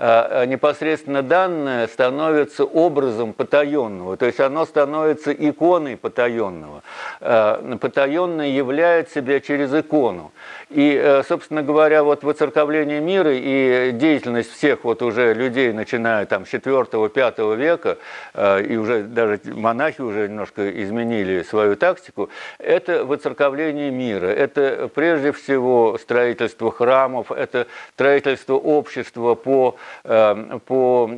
непосредственно 0.00 1.22
данное 1.22 1.86
становится 1.86 2.64
образом 2.64 3.34
потаенного, 3.34 4.16
то 4.16 4.26
есть 4.26 4.40
оно 4.40 4.64
становится 4.64 5.32
иконой 5.32 5.96
потаенного. 5.96 6.82
Потаенное 7.20 8.48
являет 8.48 9.10
себя 9.10 9.40
через 9.40 9.74
икону. 9.74 10.32
И, 10.70 10.94
э, 10.94 11.24
собственно 11.24 11.64
говоря, 11.64 12.04
вот 12.04 12.22
воцерковление 12.22 13.00
мира 13.00 13.32
и 13.34 13.90
деятельность 13.90 14.52
всех 14.52 14.84
вот 14.84 15.02
уже 15.02 15.34
людей, 15.34 15.72
начиная 15.72 16.26
там 16.26 16.46
с 16.46 16.48
4-5 16.48 17.56
века, 17.56 17.98
э, 18.34 18.62
и 18.62 18.76
уже 18.76 19.02
даже 19.02 19.40
монахи 19.46 20.00
уже 20.00 20.28
немножко 20.28 20.70
изменили 20.82 21.42
свою 21.42 21.74
тактику, 21.74 22.30
это 22.58 23.04
воцерковление 23.04 23.90
мира. 23.90 24.28
Это 24.28 24.88
прежде 24.94 25.32
всего 25.32 25.98
строительство 25.98 26.70
храмов, 26.70 27.32
это 27.32 27.66
строительство 27.94 28.54
общества 28.54 29.34
по 29.34 29.76
по 30.02 31.10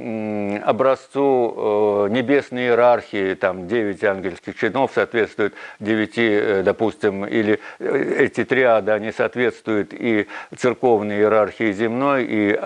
образцу 0.64 2.08
небесной 2.10 2.62
иерархии, 2.62 3.34
там 3.34 3.68
9 3.68 4.04
ангельских 4.04 4.56
чинов 4.56 4.92
соответствуют 4.94 5.54
9, 5.80 6.64
допустим, 6.64 7.24
или 7.24 7.60
эти 7.78 8.44
триады, 8.44 8.92
они 8.92 9.12
соответствуют 9.12 9.92
и 9.92 10.26
церковной 10.56 11.18
иерархии 11.18 11.72
земной, 11.72 12.26
и 12.28 12.58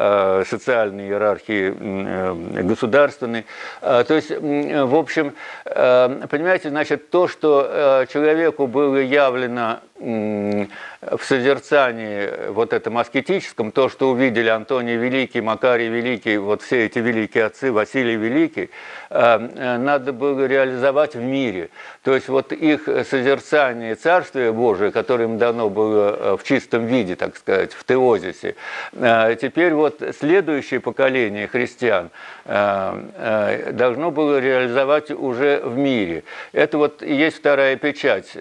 социальной 0.46 1.08
иерархии 1.08 2.62
государственной. 2.62 3.44
То 3.80 4.14
есть, 4.14 4.30
в 4.30 4.94
общем, 4.94 5.34
понимаете, 5.64 6.70
значит, 6.70 7.10
то, 7.10 7.28
что 7.28 8.06
человеку 8.12 8.66
было 8.66 8.96
явлено 8.96 9.80
в 9.98 11.22
созерцании 11.22 12.50
вот 12.50 12.72
этом 12.72 12.98
аскетическом, 12.98 13.72
то, 13.72 13.88
что 13.88 14.10
увидели 14.10 14.48
Антоний 14.48 14.96
Великий, 14.96 15.40
Макарий 15.40 15.88
Великий, 15.88 16.36
вот 16.36 16.62
все 16.62 16.86
эти 16.86 16.98
великие 16.98 17.44
отцы, 17.44 17.72
Василий 17.72 18.16
Великий, 18.16 18.70
э, 19.10 19.78
надо 19.78 20.12
было 20.12 20.46
реализовать 20.46 21.14
в 21.14 21.20
мире. 21.20 21.70
То 22.02 22.14
есть 22.14 22.28
вот 22.28 22.52
их 22.52 22.88
созерцание 23.08 23.94
Царствия 23.94 24.52
Божия, 24.52 24.90
которое 24.90 25.24
им 25.24 25.38
дано 25.38 25.70
было 25.70 26.16
э, 26.18 26.36
в 26.36 26.44
чистом 26.44 26.86
виде, 26.86 27.16
так 27.16 27.36
сказать, 27.36 27.72
в 27.72 27.84
теозисе, 27.84 28.56
э, 28.92 29.36
теперь 29.40 29.72
вот 29.72 30.02
следующее 30.18 30.80
поколение 30.80 31.48
христиан 31.48 32.10
должно 32.44 34.10
было 34.12 34.38
реализовать 34.38 35.10
уже 35.10 35.60
в 35.64 35.76
мире. 35.76 36.22
Это 36.52 36.78
вот 36.78 37.02
и 37.02 37.12
есть 37.12 37.38
вторая 37.38 37.74
печать. 37.76 38.36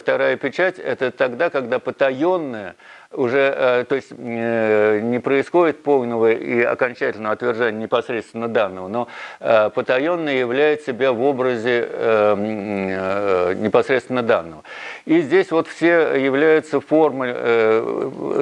Вторая 0.00 0.36
печать– 0.36 0.78
это 1.02 1.16
тогда, 1.16 1.50
когда 1.50 1.78
потаенное 1.78 2.76
уже, 3.16 3.54
э, 3.56 3.84
то 3.88 3.94
есть 3.94 4.12
э, 4.16 5.00
не 5.02 5.18
происходит 5.18 5.82
полного 5.82 6.32
и 6.32 6.62
окончательного 6.62 7.34
отвержения 7.34 7.82
непосредственно 7.82 8.48
данного, 8.48 8.88
но 8.88 9.08
э, 9.40 9.70
потаенное 9.70 10.34
являет 10.34 10.82
себя 10.82 11.12
в 11.12 11.22
образе 11.22 11.88
непосредственно 12.34 14.22
данного. 14.22 14.62
И 15.04 15.20
здесь 15.20 15.50
вот 15.50 15.68
все 15.68 16.14
являются 16.16 16.80
формы, 16.80 17.32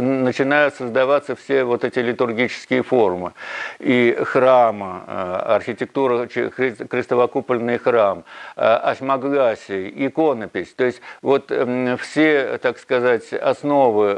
начинают 0.01 0.75
создаваться 0.75 1.37
все 1.37 1.65
вот 1.65 1.85
эти 1.85 1.99
литургические 1.99 2.83
формы. 2.83 3.33
И 3.79 4.17
храма, 4.25 5.05
архитектура, 5.47 6.27
крестовокупольный 6.27 7.79
храм, 7.79 8.25
осьмогласие, 8.57 10.07
иконопись. 10.07 10.73
То 10.75 10.85
есть 10.85 11.01
вот 11.21 11.53
все, 12.01 12.59
так 12.59 12.79
сказать, 12.79 13.33
основы 13.33 14.15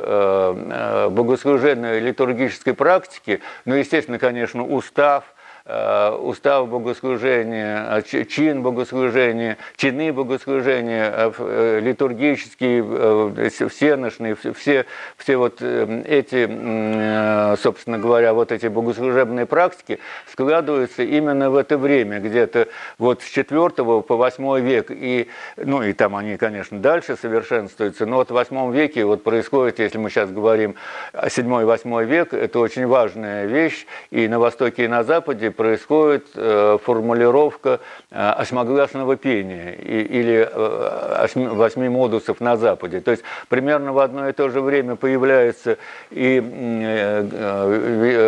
богослужебной 0.52 2.00
литургической 2.00 2.74
практики, 2.74 3.40
ну, 3.64 3.74
естественно, 3.74 4.18
конечно, 4.18 4.64
устав, 4.64 5.24
Э, 5.24 5.33
устав 5.66 6.68
богослужения, 6.68 8.02
э, 8.12 8.24
чин 8.26 8.62
богослужения, 8.62 9.56
чины 9.76 10.12
богослужения, 10.12 11.32
э, 11.38 11.80
литургические, 11.80 13.50
всеношные, 13.70 14.36
все, 14.36 14.84
все 15.16 15.36
вот 15.38 15.62
эти, 15.62 17.56
собственно 17.56 17.98
говоря, 17.98 18.34
вот 18.34 18.52
эти 18.52 18.66
богослужебные 18.66 19.46
практики 19.46 20.00
складываются 20.30 21.02
именно 21.02 21.48
в 21.48 21.56
это 21.56 21.78
время, 21.78 22.20
где-то 22.20 22.68
вот 22.98 23.22
с 23.22 23.30
4 23.30 23.70
по 24.02 24.16
8 24.16 24.60
век, 24.60 24.90
и, 24.90 25.28
ну 25.56 25.82
и 25.82 25.94
там 25.94 26.14
они, 26.14 26.36
конечно, 26.36 26.78
дальше 26.78 27.16
совершенствуются, 27.16 28.04
но 28.04 28.16
вот 28.16 28.28
в 28.28 28.34
8 28.34 28.70
веке 28.70 29.06
вот 29.06 29.22
происходит, 29.22 29.78
если 29.78 29.96
мы 29.96 30.10
сейчас 30.10 30.30
говорим 30.30 30.74
о 31.14 31.28
7-8 31.28 32.04
век, 32.04 32.34
это 32.34 32.58
очень 32.58 32.86
важная 32.86 33.46
вещь, 33.46 33.86
и 34.10 34.28
на 34.28 34.38
Востоке, 34.38 34.84
и 34.84 34.88
на 34.88 35.04
Западе 35.04 35.53
происходит 35.56 36.26
э, 36.34 36.78
формулировка 36.82 37.80
э, 38.10 38.30
осьмогласного 38.30 39.16
пения 39.16 39.72
или 39.72 40.48
э, 40.50 41.26
восьми 41.34 41.88
модусов 41.88 42.40
на 42.40 42.56
Западе. 42.56 43.00
То 43.00 43.10
есть 43.10 43.22
примерно 43.48 43.92
в 43.92 43.98
одно 43.98 44.28
и 44.28 44.32
то 44.32 44.48
же 44.50 44.60
время 44.60 44.96
появляется 44.96 45.78
и 46.10 46.40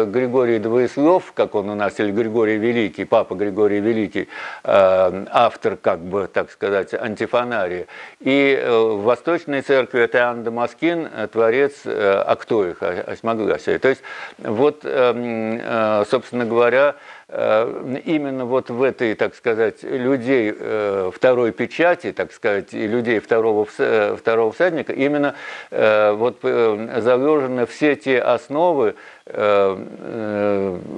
Григорий 0.07 0.59
Двоеслов, 0.59 1.33
как 1.33 1.55
он 1.55 1.71
у 1.71 1.75
нас, 1.75 1.99
или 2.01 2.11
Григорий 2.11 2.57
Великий, 2.57 3.05
папа 3.05 3.35
Григорий 3.35 3.81
Великий, 3.81 4.29
автор, 4.65 5.77
как 5.77 6.01
бы, 6.01 6.29
так 6.33 6.51
сказать, 6.51 6.95
антифонария. 6.95 7.87
И 8.21 8.63
в 8.67 9.03
Восточной 9.03 9.63
церкви 9.63 10.01
это 10.03 10.19
Иоанн 10.19 10.45
Дамаскин, 10.45 11.09
творец 11.33 11.87
Актоих, 11.87 12.83
осьмогласия. 12.83 13.79
То 13.79 13.89
есть 13.89 14.03
вот, 14.39 14.83
собственно 14.83 16.45
говоря, 16.45 16.95
именно 17.29 18.45
вот 18.45 18.71
в 18.71 18.81
этой, 18.83 19.15
так 19.15 19.35
сказать, 19.35 19.83
людей 19.83 20.55
э, 20.57 21.11
второй 21.13 21.51
печати, 21.51 22.13
так 22.13 22.33
сказать, 22.33 22.73
и 22.73 22.87
людей 22.87 23.19
второго, 23.19 23.67
э, 23.79 24.17
второго 24.17 24.53
всадника, 24.53 24.93
именно 24.93 25.35
вот 25.71 26.39
заложены 26.43 27.67
все 27.67 27.97
те 27.97 28.21
основы 28.21 28.95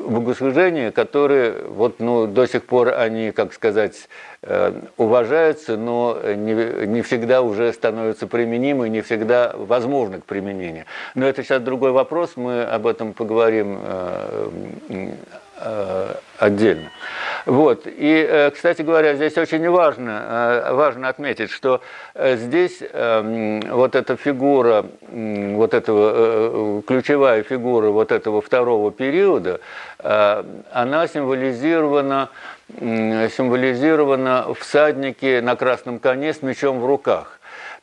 богослужения, 0.06 0.90
которые 0.90 1.62
вот, 1.66 1.98
ну, 1.98 2.26
до 2.26 2.46
сих 2.46 2.66
пор 2.66 2.92
они, 2.94 3.32
как 3.32 3.54
сказать, 3.54 4.08
уважаются, 4.98 5.78
но 5.78 6.18
не, 6.22 6.86
не 6.86 7.00
всегда 7.00 7.40
уже 7.40 7.72
становятся 7.72 8.26
применимы, 8.26 8.90
не 8.90 9.00
всегда 9.00 9.54
возможны 9.56 10.20
к 10.20 10.26
применению. 10.26 10.84
Но 11.14 11.26
это 11.26 11.42
сейчас 11.42 11.62
другой 11.62 11.92
вопрос, 11.92 12.32
мы 12.36 12.64
об 12.64 12.86
этом 12.86 13.14
поговорим 13.14 13.78
Э, 13.80 14.50
отдельно. 16.38 16.90
Вот. 17.48 17.86
И, 17.86 18.26
э, 18.28 18.50
кстати 18.50 18.82
говоря, 18.82 19.14
здесь 19.14 19.38
очень 19.38 19.68
важно, 19.70 20.22
э, 20.68 20.72
важно 20.74 21.08
отметить, 21.08 21.50
что 21.50 21.80
здесь 22.14 22.82
эм, 22.92 23.60
вот 23.60 23.94
эта 23.94 24.16
фигура, 24.16 24.84
вот 25.10 25.72
этого, 25.72 26.82
ключевая 26.82 27.42
фигура 27.42 27.88
вот 27.88 28.12
этого 28.12 28.42
второго 28.42 28.90
периода, 28.92 29.60
она 29.98 31.06
символизирована, 31.08 32.28
символизирована 32.78 34.54
всаднике 34.58 35.40
на 35.40 35.56
красном 35.56 35.98
коне 35.98 36.34
с 36.34 36.42
мечом 36.42 36.80
в 36.80 36.86
руках. 36.86 37.38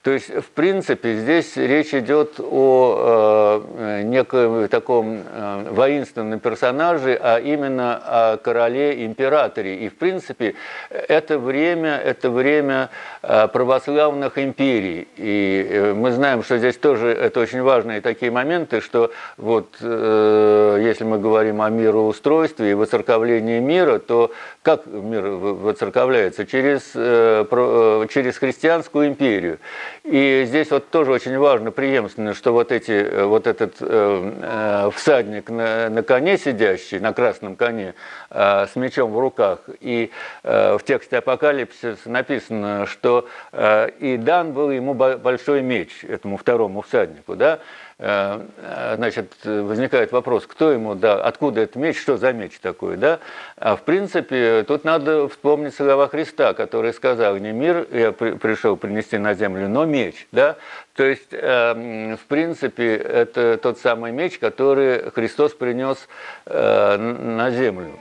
То 0.06 0.12
есть, 0.12 0.30
в 0.30 0.52
принципе, 0.52 1.16
здесь 1.16 1.58
речь 1.58 1.92
идет 1.92 2.40
о 2.40 3.64
э, 3.76 4.04
неком 4.04 4.68
таком 4.68 5.24
э, 5.26 5.66
воинственном 5.72 6.40
персонаже, 6.40 7.20
а 7.20 7.40
именно 7.40 7.96
о 8.06 8.38
короле-императоре. 8.38 9.78
И, 9.78 9.90
в 9.90 9.96
принципе, 9.96 10.54
это 10.92 11.40
время, 11.40 11.98
это 11.98 12.30
время 12.30 12.92
э, 13.24 13.48
православных 13.48 14.38
империй. 14.38 15.08
И 15.18 15.68
э, 15.72 15.94
мы 15.96 16.12
знаем, 16.12 16.44
что 16.44 16.60
здесь 16.60 16.78
тоже 16.78 17.08
это 17.08 17.40
очень 17.40 17.64
важные 17.64 18.00
такие 18.00 18.32
моменты, 18.32 18.82
что 18.82 19.12
вот 19.38 19.76
э, 19.82 20.82
если 20.84 21.04
мы 21.04 21.18
говорим 21.18 21.64
о 21.64 21.72
мироустройстве 21.72 22.70
и 22.70 22.74
воцерковлении 22.76 23.60
мира, 23.60 23.98
то 23.98 24.32
как 24.62 24.86
мир 24.86 25.30
воцерковляется? 25.30 26.46
Через, 26.46 26.92
э, 26.94 27.44
э, 27.50 28.06
через 28.14 28.38
христианскую 28.38 29.08
империю. 29.08 29.58
И 30.04 30.44
здесь 30.46 30.70
вот 30.72 30.90
тоже 30.90 31.12
очень 31.12 31.38
важно, 31.38 31.72
преемственно, 31.72 32.34
что 32.34 32.52
вот, 32.52 32.72
эти, 32.72 32.92
э, 32.92 33.26
вот 33.26 33.48
этот 33.48 33.76
э, 33.80 34.32
э, 34.42 34.92
всадник 34.94 35.50
на, 35.50 35.90
на 35.90 36.04
коне 36.04 36.38
сидящий, 36.38 37.00
на 37.00 37.14
красном 37.14 37.56
коне, 37.56 37.96
э, 38.30 38.68
с 38.72 38.76
мечом 38.76 39.12
в 39.12 39.20
руках, 39.20 39.60
и 39.80 40.12
э, 40.44 40.78
в 40.78 40.84
тексте 40.84 41.18
Апокалипсиса 41.18 42.10
написано, 42.10 42.86
что 42.86 43.28
э, 43.52 43.90
и 44.00 44.18
дан 44.18 44.54
был 44.54 44.72
ему 44.72 44.94
большой 44.94 45.62
меч, 45.62 46.04
этому 46.04 46.38
второму 46.38 46.82
всаднику, 46.82 47.36
да, 47.36 47.60
значит, 47.98 49.34
возникает 49.46 50.12
вопрос, 50.12 50.46
кто 50.46 50.72
ему, 50.72 50.96
да, 50.96 51.24
откуда 51.24 51.62
этот 51.62 51.78
меч, 51.78 51.98
что 51.98 52.18
за 52.18 52.34
меч 52.34 52.60
такой, 52.60 52.98
да? 52.98 53.20
А 53.56 53.78
в 53.78 53.84
принципе, 53.84 54.66
тут 54.68 54.84
надо 54.84 55.30
вспомнить 55.30 55.74
слова 55.74 56.10
Христа, 56.10 56.54
который 56.54 56.94
сказал, 56.94 57.38
не 57.38 57.54
мир 57.54 57.88
я 57.92 58.12
пришел 58.12 58.76
принести 58.76 59.18
на 59.18 59.34
землю, 59.34 59.70
но 59.70 59.86
меч, 59.86 60.28
да? 60.34 60.58
То 60.96 61.04
есть, 61.06 61.32
э, 61.32 62.16
в 62.16 62.26
принципе, 62.28 62.96
это 62.96 63.58
тот 63.58 63.80
самый 63.80 64.12
меч, 64.12 64.40
который 64.40 65.12
Христос 65.12 65.54
принес 65.54 66.08
э, 66.46 66.98
на 66.98 67.52
землю. 67.52 68.00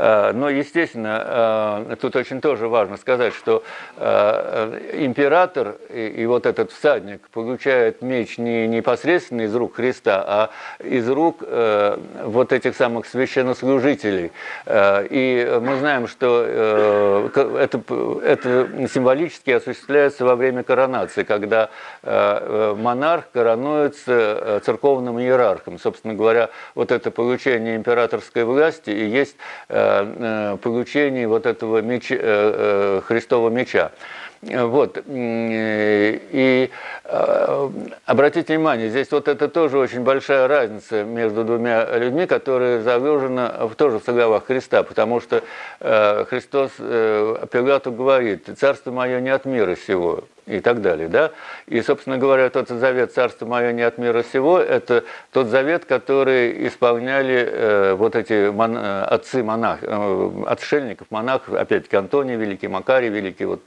Но, 0.00 0.48
естественно, 0.48 1.84
тут 2.00 2.16
очень 2.16 2.40
тоже 2.40 2.68
важно 2.68 2.96
сказать, 2.96 3.34
что 3.34 3.62
император 3.98 5.76
и 5.92 6.24
вот 6.24 6.46
этот 6.46 6.72
всадник 6.72 7.28
получает 7.28 8.00
меч 8.00 8.38
не 8.38 8.66
непосредственно 8.66 9.42
из 9.42 9.54
рук 9.54 9.76
Христа, 9.76 10.24
а 10.26 10.50
из 10.82 11.06
рук 11.06 11.42
вот 11.42 12.52
этих 12.52 12.76
самых 12.76 13.04
священнослужителей. 13.06 14.32
И 14.66 15.58
мы 15.60 15.78
знаем, 15.78 16.08
что 16.08 16.46
это, 17.58 17.82
это 18.24 18.68
символически 18.88 19.50
осуществляется 19.50 20.24
во 20.24 20.34
время 20.34 20.62
коронации, 20.62 21.24
когда 21.24 21.68
монарх 22.02 23.24
коронуется 23.34 24.62
церковным 24.64 25.20
иерархом. 25.20 25.78
Собственно 25.78 26.14
говоря, 26.14 26.48
вот 26.74 26.90
это 26.90 27.10
получение 27.10 27.76
императорской 27.76 28.44
власти 28.44 28.88
и 28.88 29.04
есть 29.04 29.36
э, 29.90 30.54
э, 30.54 30.56
получение 30.58 31.26
вот 31.26 31.46
этого 31.46 31.82
меча, 31.82 32.16
э, 32.18 33.00
Христова 33.04 33.50
меча. 33.50 33.92
Вот. 34.42 35.02
И 35.06 36.70
обратите 38.06 38.54
внимание, 38.56 38.88
здесь 38.88 39.10
вот 39.10 39.28
это 39.28 39.48
тоже 39.48 39.76
очень 39.76 40.00
большая 40.00 40.48
разница 40.48 41.04
между 41.04 41.44
двумя 41.44 41.84
людьми, 41.98 42.24
которые 42.24 42.80
заложены 42.80 43.50
в 43.66 43.74
тоже 43.74 43.98
в 43.98 44.02
словах 44.04 44.46
Христа, 44.46 44.82
потому 44.82 45.20
что 45.20 45.42
Христос 45.78 46.70
Пилату 46.78 47.92
говорит, 47.92 48.48
«Царство 48.58 48.92
мое 48.92 49.20
не 49.20 49.28
от 49.28 49.44
мира 49.44 49.76
сего, 49.76 50.24
и 50.46 50.60
так 50.60 50.80
далее. 50.82 51.08
Да? 51.08 51.32
И, 51.66 51.80
собственно 51.82 52.18
говоря, 52.18 52.50
тот 52.50 52.68
завет 52.68 53.12
«Царство 53.12 53.46
мое 53.46 53.72
не 53.72 53.82
от 53.82 53.98
мира 53.98 54.22
сего»– 54.22 54.58
это 54.60 55.04
тот 55.32 55.48
завет, 55.48 55.84
который 55.84 56.66
исполняли 56.66 57.48
э, 57.50 57.94
вот 57.94 58.16
эти 58.16 58.50
мон, 58.50 58.76
э, 58.76 59.02
отцы 59.02 59.42
монах, 59.42 59.78
э, 59.82 60.30
отшельников, 60.46 61.06
монахов, 61.10 61.54
опять-таки 61.54 61.96
Антоний 61.96 62.36
Великий, 62.36 62.68
Макарий 62.68 63.08
Великий, 63.08 63.44
вот, 63.44 63.62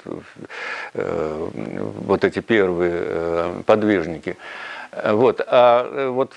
э, 0.94 1.50
вот 1.54 2.24
эти 2.24 2.40
первые 2.40 2.94
э, 2.96 3.62
подвижники. 3.66 4.38
Вот. 5.04 5.42
А 5.48 5.88
э, 5.90 6.08
вот 6.08 6.34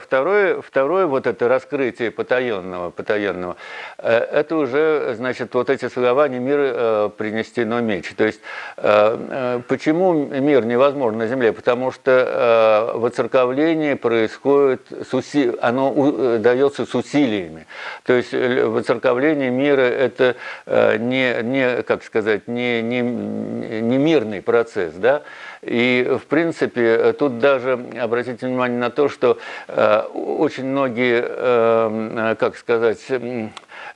второе, 0.00 0.60
второе 0.60 1.06
вот 1.06 1.26
это 1.26 1.48
раскрытие 1.48 2.10
потаенного, 2.10 2.90
потаенного, 2.90 3.56
э, 3.98 4.18
это 4.18 4.56
уже, 4.56 5.14
значит, 5.16 5.54
вот 5.54 5.70
эти 5.70 5.88
слова 5.88 6.28
«не 6.28 6.38
мир 6.38 6.58
э, 6.60 7.10
принесено 7.16 7.80
меч». 7.80 8.12
То 8.16 8.24
есть, 8.24 8.40
почему 8.76 10.12
мир 10.12 10.64
невозможен 10.64 11.18
на 11.18 11.26
земле? 11.26 11.52
Потому 11.52 11.90
что 11.92 12.92
воцерковление 12.94 13.96
происходит, 13.96 14.82
с 14.90 15.14
уси... 15.14 15.52
оно 15.60 16.38
дается 16.38 16.86
с 16.86 16.94
усилиями. 16.94 17.66
То 18.04 18.14
есть, 18.14 18.32
воцерковление 18.32 19.50
мира– 19.50 19.80
это 19.82 20.36
не, 20.66 21.42
не, 21.42 21.82
как 21.82 22.02
сказать, 22.02 22.48
не, 22.48 22.82
не, 22.82 23.00
не 23.00 23.98
мирный 23.98 24.42
процесс, 24.42 24.94
да? 24.94 25.22
И, 25.62 26.18
в 26.18 26.26
принципе, 26.26 27.12
тут 27.12 27.38
даже 27.38 27.78
обратите 28.00 28.46
внимание 28.46 28.78
на 28.78 28.90
то, 28.90 29.10
что 29.10 29.38
э, 29.68 30.00
очень 30.14 30.64
многие, 30.64 31.22
э, 31.22 32.36
как 32.38 32.56
сказать, 32.56 33.04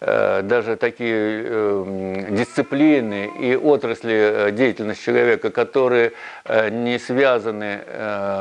даже 0.01 0.77
такие 0.77 1.44
э, 1.47 2.27
дисциплины 2.31 3.31
и 3.40 3.57
отрасли 3.57 4.14
э, 4.14 4.51
деятельности 4.53 5.05
человека, 5.05 5.51
которые 5.51 6.12
не 6.47 6.99
связаны 6.99 7.81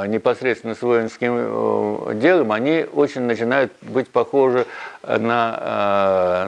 непосредственно 0.07 0.75
с 0.75 0.81
воинским 0.81 2.19
делом, 2.19 2.51
они 2.51 2.85
очень 2.91 3.21
начинают 3.21 3.71
быть 3.81 4.09
похожи 4.09 4.65
на, 5.03 6.45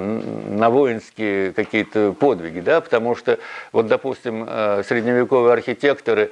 на 0.50 0.70
воинские 0.70 1.54
какие-то 1.54 2.14
подвиги, 2.14 2.60
да, 2.60 2.82
потому 2.82 3.16
что, 3.16 3.40
вот, 3.72 3.88
допустим, 3.88 4.46
средневековые 4.84 5.54
архитекторы 5.54 6.32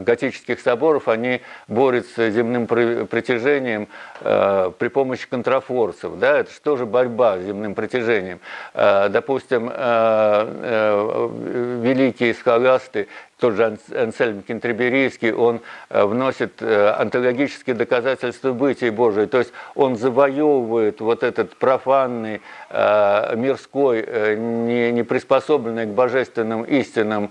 готических 0.00 0.60
соборов, 0.60 1.08
они 1.08 1.42
борются 1.68 2.30
с 2.30 2.34
земным 2.34 2.66
притяжением 2.66 3.88
при 4.20 4.88
помощи 4.88 5.28
контрафорсов, 5.28 6.18
да, 6.18 6.38
это 6.38 6.52
что 6.52 6.65
тоже 6.66 6.84
борьба 6.84 7.38
с 7.38 7.42
земным 7.42 7.76
притяжением. 7.76 8.40
Э, 8.74 9.08
допустим, 9.08 9.70
э, 9.72 9.72
э, 9.76 11.28
великие 11.80 12.34
схоласты 12.34 13.06
тот 13.38 13.54
же 13.54 13.78
Ансельм 13.94 14.42
Кентреберийский, 14.42 15.30
он 15.30 15.60
э, 15.90 16.04
вносит 16.04 16.62
э, 16.62 16.88
антологические 16.88 17.76
доказательства 17.76 18.52
бытия 18.52 18.90
Божия, 18.90 19.26
то 19.26 19.38
есть 19.38 19.52
он 19.74 19.96
завоевывает 19.96 21.00
вот 21.02 21.22
этот 21.22 21.54
профанный, 21.56 22.40
э, 22.70 23.36
мирской, 23.36 24.36
не, 24.38 24.90
не 24.90 25.02
приспособленный 25.02 25.84
к 25.84 25.90
божественным 25.90 26.62
истинам 26.62 27.30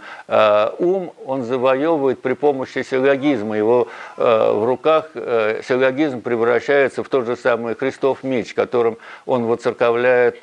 ум, 0.80 1.14
он 1.26 1.44
завоевывает 1.44 2.22
при 2.22 2.34
помощи 2.34 2.84
силлогизма. 2.84 3.58
Его 3.58 3.88
в 4.18 4.66
руках 4.66 5.12
силлогизм 5.14 6.22
превращается 6.22 7.04
в 7.04 7.10
тот 7.10 7.26
же 7.26 7.36
самый 7.36 7.76
Христов 7.76 8.24
меч, 8.24 8.54
которым 8.54 8.98
он 9.26 9.46
воцерковляет 9.46 10.42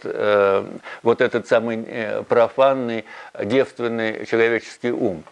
вот 1.02 1.20
этот 1.20 1.46
самый 1.46 1.86
профанный, 2.28 3.04
девственный 3.44 4.26
человеческий 4.26 4.90
ум. 4.90 5.24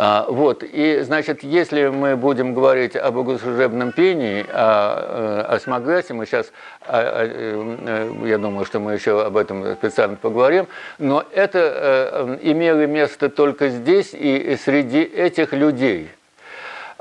А, 0.00 0.26
вот, 0.28 0.62
и, 0.62 1.00
значит, 1.00 1.42
если 1.42 1.88
мы 1.88 2.14
будем 2.14 2.54
говорить 2.54 2.94
об 2.94 3.16
богослужебном 3.16 3.90
пении, 3.90 4.46
о, 4.48 5.40
э, 5.48 5.56
о 5.56 5.58
смогасе, 5.58 6.14
мы 6.14 6.24
сейчас, 6.24 6.52
э, 6.86 8.14
я 8.24 8.38
думаю, 8.38 8.64
что 8.64 8.78
мы 8.78 8.92
еще 8.92 9.20
об 9.26 9.36
этом 9.36 9.74
специально 9.74 10.14
поговорим, 10.14 10.68
но 10.98 11.24
это 11.32 11.58
э, 11.58 12.38
имело 12.42 12.86
место 12.86 13.28
только 13.28 13.70
здесь 13.70 14.10
и 14.12 14.56
среди 14.62 15.02
этих 15.02 15.52
людей. 15.52 16.12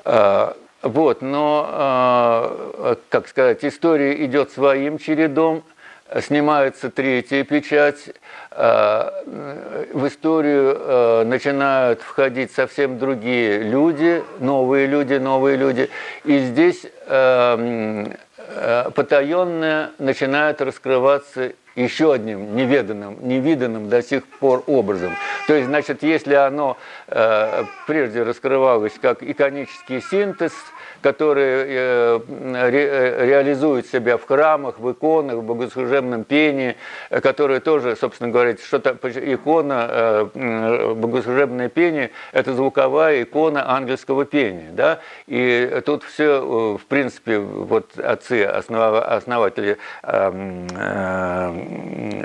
А, 0.03 0.57
вот, 0.81 1.21
но, 1.21 2.97
как 3.09 3.27
сказать, 3.27 3.63
история 3.63 4.25
идет 4.25 4.51
своим 4.51 4.97
чередом, 4.97 5.61
снимается 6.21 6.89
третья 6.89 7.43
печать, 7.43 8.09
э, 8.51 9.09
в 9.93 10.07
историю 10.07 10.77
э, 10.77 11.23
начинают 11.25 12.01
входить 12.01 12.51
совсем 12.51 12.97
другие 12.97 13.59
люди, 13.59 14.23
новые 14.39 14.87
люди, 14.87 15.15
новые 15.15 15.57
люди. 15.57 15.89
И 16.23 16.39
здесь 16.39 16.85
э, 17.07 18.05
потаенное 18.95 19.91
начинает 19.99 20.61
раскрываться 20.61 21.51
еще 21.75 22.13
одним 22.13 22.55
неведанным, 22.55 23.17
невиданным 23.21 23.89
до 23.89 24.01
сих 24.01 24.25
пор 24.25 24.63
образом. 24.65 25.15
То 25.45 25.53
есть, 25.53 25.67
значит, 25.67 26.01
если 26.01 26.33
оно 26.33 26.75
прежде 27.85 28.23
раскрывалось 28.23 28.93
как 28.99 29.21
иконический 29.21 30.01
синтез– 30.01 30.53
которые 31.07 31.65
э, 31.69 32.19
ре, 32.69 33.27
реализуют 33.27 33.87
себя 33.87 34.17
в 34.17 34.25
храмах, 34.25 34.77
в 34.77 34.91
иконах, 34.91 35.37
в 35.37 35.41
богослужебном 35.41 36.25
пении, 36.25 36.75
э, 37.09 37.21
которые 37.21 37.61
тоже, 37.61 37.95
собственно 37.95 38.29
говоря, 38.29 38.57
что-то 38.57 38.97
икона, 39.15 39.87
э, 39.89 40.93
богослужебное 40.95 41.69
пение– 41.69 42.11
это 42.33 42.53
звуковая 42.53 43.23
икона 43.23 43.73
ангельского 43.73 44.25
пения. 44.25 44.71
Да? 44.73 44.99
И 45.27 45.81
тут 45.85 46.03
все, 46.03 46.77
в 46.77 46.85
принципе, 46.87 47.39
вот 47.39 47.97
отцы, 47.97 48.43
основатели 48.43 49.77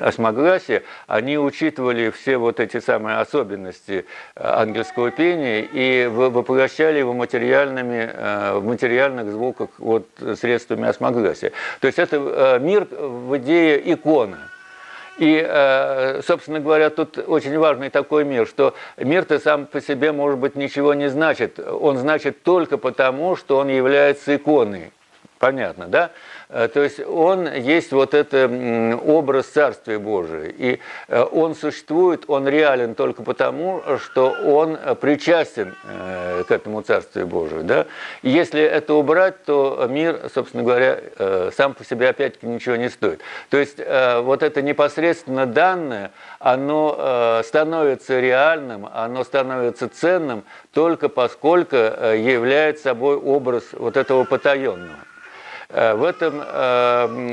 осмогласия, 0.03 0.83
они 1.07 1.39
учитывали 1.39 2.11
все 2.11 2.37
вот 2.37 2.61
эти 2.61 2.81
самые 2.81 3.19
особенности 3.19 4.05
ангельского 4.37 5.11
пения 5.11 5.61
и 5.61 6.07
воплощали 6.07 6.99
его 6.99 7.13
материальными 7.13 8.11
в 8.59 8.65
материальных 8.65 9.31
звуках 9.31 9.71
вот, 9.79 10.07
средствами 10.41 10.89
осмогласия. 10.89 11.53
То 11.81 11.87
есть 11.87 11.99
это 11.99 12.17
э, 12.17 12.59
мир 12.61 12.87
в 12.91 13.37
идее 13.39 13.93
икона. 13.93 14.39
И, 15.19 15.45
э, 15.47 16.23
собственно 16.27 16.61
говоря, 16.61 16.91
тут 16.91 17.19
очень 17.19 17.57
важный 17.59 17.91
такой 17.91 18.25
мир, 18.25 18.47
что 18.47 18.75
мир-то 18.97 19.39
сам 19.39 19.67
по 19.67 19.81
себе, 19.81 20.13
может 20.13 20.39
быть, 20.39 20.57
ничего 20.57 20.95
не 20.95 21.09
значит. 21.11 21.59
Он 21.59 21.99
значит 21.99 22.43
только 22.43 22.79
потому, 22.79 23.37
что 23.37 23.59
он 23.59 23.69
является 23.69 24.35
иконой. 24.35 24.91
Понятно, 25.39 25.87
да? 25.89 26.11
Э, 26.53 26.69
то 26.69 26.83
есть 26.83 27.01
он 27.01 27.51
есть 27.53 27.93
вот 27.93 28.15
это 28.15 28.99
образ 29.05 29.47
Царствия 29.47 29.99
Божия. 29.99 30.53
И 30.57 30.79
э, 31.09 31.23
он 31.33 31.55
существует, 31.55 32.25
он 32.29 32.47
реален 32.47 32.95
только 32.95 33.23
потому, 33.23 33.83
что 33.99 34.31
он 34.45 34.79
причастен 35.01 35.75
э, 35.85 36.45
к 36.47 36.51
этому 36.51 36.83
Царствию 36.83 37.27
Божию. 37.27 37.65
Да? 37.65 37.87
Если 38.23 38.61
это 38.61 38.95
убрать, 38.95 39.45
то 39.45 39.87
мир, 39.89 40.31
собственно 40.35 40.63
говоря, 40.63 41.01
сам 41.57 41.75
по 41.75 41.85
себе 41.85 42.09
опять-таки 42.11 42.47
ничего 42.47 42.77
не 42.77 42.91
стоит. 42.91 43.21
То 43.51 43.57
есть 43.57 43.79
вот 43.79 44.43
это 44.43 44.63
непосредственно 44.63 45.47
данное, 45.47 46.13
оно 46.39 47.41
становится 47.45 48.21
реальным, 48.21 48.89
оно 48.93 49.25
становится 49.25 49.89
ценным 49.89 50.45
только 50.73 51.09
поскольку 51.09 51.77
является 51.77 52.85
собой 52.85 53.17
образ 53.17 53.65
вот 53.73 53.97
этого 53.97 54.25
потаенного. 54.25 55.12
В 55.73 56.05
этом, 56.05 56.39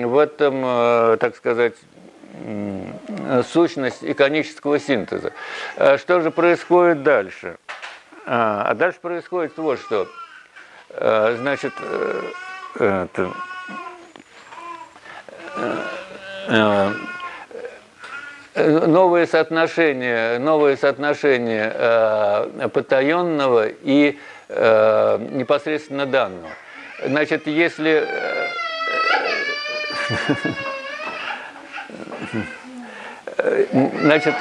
в 0.10 0.18
этом 0.18 1.18
так 1.18 1.36
сказать, 1.36 1.74
сущность 3.52 4.02
иконического 4.02 4.80
синтеза. 4.80 5.34
Что 5.98 6.22
же 6.22 6.32
происходит 6.32 7.04
дальше? 7.04 7.58
А 8.26 8.74
дальше 8.76 9.00
происходит 9.02 9.58
вот 9.58 9.80
что. 9.80 10.08
Значит, 10.98 11.74
это, 12.80 13.34
новые 18.56 19.28
соотношения, 19.28 20.40
новые 20.40 20.78
соотношения 20.78 21.72
э, 21.74 22.70
потаенного 22.70 23.68
и 23.68 24.18
э, 24.50 25.18
непосредственно 25.32 26.06
данного. 26.06 26.50
Значит, 27.06 27.48
если 27.48 28.06
э, 33.38 33.66
значит, 34.02 34.36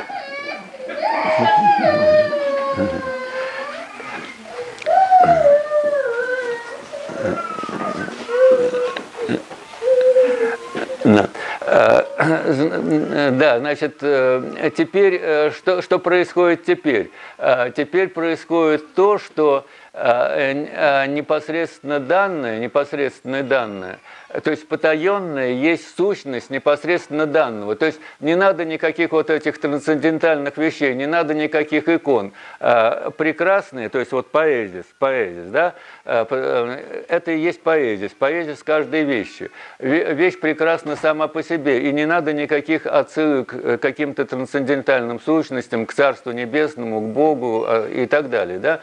Да, 13.38 13.58
значит, 13.58 13.98
э, 14.02 14.70
теперь, 14.76 15.18
э, 15.22 15.50
что, 15.52 15.80
что 15.80 15.98
происходит 15.98 16.64
теперь? 16.64 17.10
Э, 17.38 17.70
теперь 17.74 18.08
происходит 18.08 18.94
то, 18.94 19.18
что 19.18 19.64
непосредственно 19.94 22.00
данные, 22.00 22.60
непосредственные 22.60 23.42
данные– 23.42 23.98
то 24.28 24.50
есть 24.50 24.68
потаенное 24.68 25.52
есть 25.52 25.96
сущность 25.96 26.50
непосредственно 26.50 27.26
данного. 27.26 27.76
То 27.76 27.86
есть 27.86 27.98
не 28.20 28.36
надо 28.36 28.66
никаких 28.66 29.12
вот 29.12 29.30
этих 29.30 29.58
трансцендентальных 29.58 30.58
вещей, 30.58 30.94
не 30.94 31.06
надо 31.06 31.32
никаких 31.32 31.88
икон. 31.88 32.32
А, 32.60 33.10
прекрасные, 33.10 33.88
то 33.88 33.98
есть 33.98 34.12
вот 34.12 34.30
поэзис, 34.30 34.84
поэзис, 34.98 35.50
да, 35.50 35.74
э, 35.97 35.97
это 36.08 37.32
и 37.32 37.38
есть 37.38 37.62
поэзис, 37.62 38.12
поэзис 38.12 38.62
каждой 38.62 39.04
вещи. 39.04 39.50
Вещь 39.78 40.38
прекрасна 40.38 40.96
сама 40.96 41.28
по 41.28 41.42
себе, 41.42 41.88
и 41.88 41.92
не 41.92 42.06
надо 42.06 42.32
никаких 42.32 42.86
отсылок 42.86 43.48
к 43.48 43.78
каким-то 43.78 44.26
трансцендентальным 44.26 45.20
сущностям, 45.20 45.86
к 45.86 45.94
Царству 45.94 46.32
Небесному, 46.32 47.00
к 47.00 47.04
Богу 47.04 47.66
и 47.90 48.06
так 48.06 48.28
далее. 48.28 48.58
Да? 48.58 48.80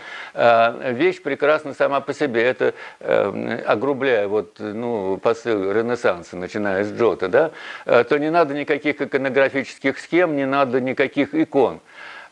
Вещь 0.92 1.22
прекрасна 1.22 1.74
сама 1.74 2.00
по 2.00 2.14
себе. 2.14 2.44
Это, 2.44 2.74
э, 3.00 3.62
огрубляя 3.66 4.28
вот, 4.28 4.56
ну, 4.60 5.18
по 5.18 5.36
посыл 5.36 5.70
Ренессанса, 5.72 6.38
начиная 6.38 6.86
с 6.86 6.92
Джота, 6.94 7.28
да, 7.28 7.52
э, 7.86 8.06
то 8.06 8.18
не 8.18 8.32
надо 8.32 8.54
никаких 8.54 9.02
иконографических 9.02 10.00
схем, 10.00 10.38
не 10.38 10.46
надо 10.46 10.80
никаких 10.80 11.36
икон. 11.36 11.82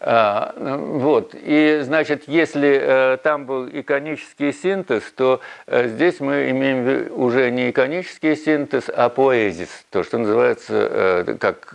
А, 0.06 0.54
вот. 0.58 1.34
И, 1.34 1.80
значит, 1.84 2.24
если 2.28 2.78
э, 2.82 3.18
там 3.24 3.46
был 3.46 3.70
иконический 3.70 4.52
синтез, 4.52 5.02
то 5.16 5.40
э, 5.66 5.88
здесь 5.88 6.20
мы 6.20 6.50
имеем 6.50 7.08
уже 7.18 7.50
не 7.52 7.70
иконический 7.70 8.36
синтез, 8.36 8.90
а 8.94 9.08
поэзис, 9.08 9.70
то, 9.92 10.04
что 10.04 10.18
называется, 10.18 10.74
э, 10.74 11.38
как 11.40 11.74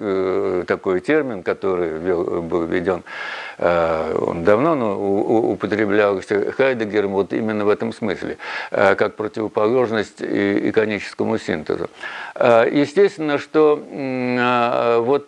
такой 0.66 1.00
термин, 1.00 1.42
который 1.42 1.98
был 1.98 2.66
введен, 2.66 3.02
он 3.58 4.44
давно 4.44 4.74
но 4.74 4.96
употреблялся 5.50 6.52
Хайдегером 6.52 7.12
вот 7.12 7.32
именно 7.32 7.64
в 7.64 7.68
этом 7.68 7.92
смысле, 7.92 8.36
как 8.70 9.16
противоположность 9.16 10.22
иконическому 10.22 11.38
синтезу. 11.38 11.90
Естественно, 12.36 13.38
что 13.38 13.82
вот 15.04 15.26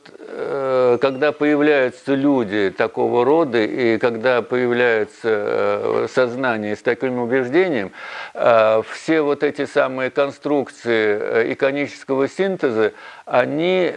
когда 1.00 1.32
появляются 1.32 2.14
люди, 2.14 2.72
так 2.76 2.89
такого 2.90 3.24
рода, 3.24 3.59
и 3.59 3.98
когда 3.98 4.42
появляется 4.42 5.18
э, 5.22 6.07
сознание 6.12 6.74
с 6.74 6.83
таким 6.83 7.20
убеждением, 7.20 7.92
э, 8.35 8.83
все 8.92 9.20
вот 9.20 9.44
эти 9.44 9.64
самые 9.64 10.11
конструкции 10.11 11.18
э, 11.20 11.53
иконического 11.53 12.29
синтеза, 12.29 12.92
они 13.26 13.92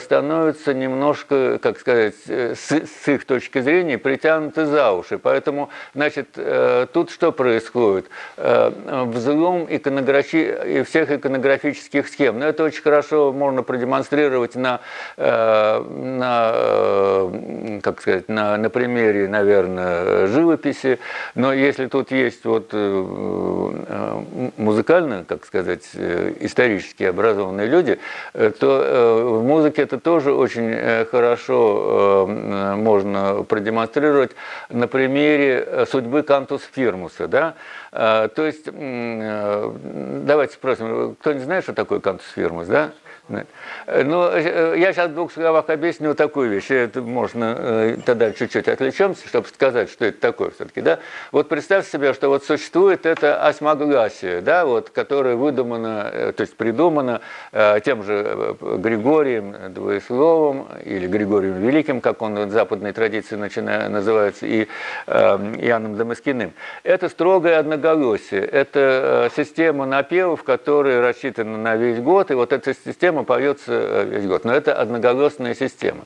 становятся 0.00 0.72
немножко, 0.72 1.58
как 1.58 1.80
сказать, 1.80 2.14
с, 2.28 3.08
их 3.08 3.24
точки 3.24 3.60
зрения 3.60 3.98
притянуты 3.98 4.66
за 4.66 4.92
уши. 4.92 5.18
Поэтому, 5.18 5.68
значит, 5.94 6.38
тут 6.92 7.10
что 7.10 7.32
происходит? 7.32 8.06
Взлом 8.36 9.66
иконографии, 9.68 10.84
всех 10.84 11.10
иконографических 11.10 12.06
схем. 12.06 12.38
Но 12.38 12.46
это 12.46 12.62
очень 12.62 12.82
хорошо 12.82 13.32
можно 13.32 13.64
продемонстрировать 13.64 14.54
на, 14.54 14.78
на, 15.16 16.52
как 17.82 18.00
сказать, 18.00 18.27
на, 18.28 18.56
на 18.56 18.70
примере, 18.70 19.28
наверное, 19.28 20.26
живописи. 20.26 20.98
Но 21.34 21.52
если 21.52 21.86
тут 21.86 22.10
есть 22.10 22.44
вот 22.44 22.72
музыкально, 24.56 25.24
как 25.26 25.44
сказать, 25.44 25.88
исторически 26.40 27.04
образованные 27.04 27.66
люди, 27.66 27.98
то 28.32 28.82
э, 28.84 29.22
в 29.22 29.42
музыке 29.44 29.82
это 29.82 29.98
тоже 29.98 30.32
очень 30.32 30.70
э, 30.70 31.04
хорошо 31.06 32.26
э, 32.28 32.74
можно 32.76 33.42
продемонстрировать 33.44 34.32
на 34.68 34.88
примере 34.88 35.86
судьбы 35.90 36.22
Кантус 36.22 36.62
Фирмуса. 36.72 37.28
Да? 37.28 37.54
То 37.90 38.30
есть, 38.36 38.66
давайте 38.66 40.54
спросим, 40.54 41.16
кто 41.20 41.32
не 41.32 41.40
знает, 41.40 41.64
что 41.64 41.72
такое 41.72 42.00
Кантус 42.00 42.26
Фирмус? 42.34 42.66
Да? 42.66 42.90
Ну, 43.28 44.36
я 44.36 44.92
сейчас 44.92 45.10
в 45.10 45.14
двух 45.14 45.32
словах 45.32 45.68
объясню 45.68 46.14
такую 46.14 46.50
вещь. 46.50 46.70
Это 46.70 47.02
можно 47.02 47.56
э, 47.58 47.96
тогда 48.04 48.32
чуть-чуть 48.32 48.68
отвлечемся, 48.68 49.28
чтобы 49.28 49.48
сказать, 49.48 49.90
что 49.90 50.06
это 50.06 50.18
такое 50.20 50.50
все-таки. 50.50 50.80
Да? 50.80 50.98
Вот 51.32 51.48
представьте 51.48 51.90
себе, 51.90 52.14
что 52.14 52.28
вот 52.28 52.44
существует 52.44 53.06
эта 53.06 53.46
осьмогласие, 53.46 54.40
да, 54.40 54.64
вот, 54.64 54.90
которая 54.90 55.36
выдумана, 55.36 56.10
э, 56.12 56.32
то 56.32 56.40
есть 56.42 56.56
придумана 56.56 57.20
тем 57.84 58.02
же 58.02 58.56
Григорием 58.60 59.72
Двоесловом 59.72 60.68
или 60.84 61.06
Григорием 61.06 61.58
Великим, 61.60 62.00
как 62.00 62.22
он 62.22 62.34
в 62.34 62.50
западной 62.50 62.92
традиции 62.92 63.36
начинает, 63.36 63.90
называется, 63.90 64.46
и 64.46 64.68
Иоанном 65.06 65.96
Дамаскиным. 65.96 66.52
Это 66.82 67.08
строгое 67.08 67.58
одноголосие. 67.58 68.44
Это 68.44 69.30
система 69.36 69.86
напевов, 69.86 70.42
которая 70.44 71.00
рассчитана 71.00 71.56
на 71.58 71.76
весь 71.76 71.98
год, 71.98 72.30
и 72.30 72.34
вот 72.34 72.52
эта 72.52 72.74
система 72.74 73.17
система 73.18 73.24
поется 73.24 73.72
э, 73.72 74.04
весь 74.04 74.26
год, 74.26 74.44
но 74.44 74.52
это 74.52 74.74
одноголосная 74.74 75.54
система. 75.54 76.04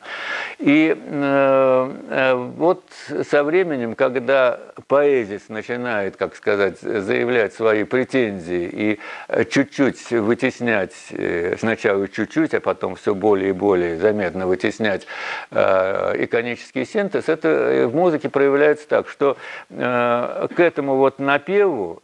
И 0.59 0.97
э, 0.97 1.91
э, 2.11 2.35
вот 2.35 2.85
со 3.29 3.45
временем, 3.45 3.95
когда 3.95 4.59
поэзис 4.87 5.49
начинает, 5.49 6.17
как 6.17 6.37
сказать, 6.37 6.81
заявлять 6.81 7.55
свои 7.55 7.85
претензии 7.85 8.71
и 8.73 9.45
чуть-чуть 9.51 10.11
вытеснять, 10.11 10.93
сначала 11.59 12.09
чуть-чуть, 12.09 12.55
а 12.55 12.61
потом 12.61 12.97
все 12.97 13.15
более 13.15 13.51
и 13.51 13.53
более 13.53 13.99
заметно 13.99 14.47
вытеснять 14.47 15.07
иконический 15.51 16.85
синтез, 16.85 17.29
это 17.29 17.87
в 17.89 17.95
музыке 17.95 18.29
проявляется 18.29 18.89
так, 18.89 19.09
что 19.09 19.37
к 19.69 20.55
этому 20.57 20.97
вот 20.97 21.19
напеву 21.19 22.03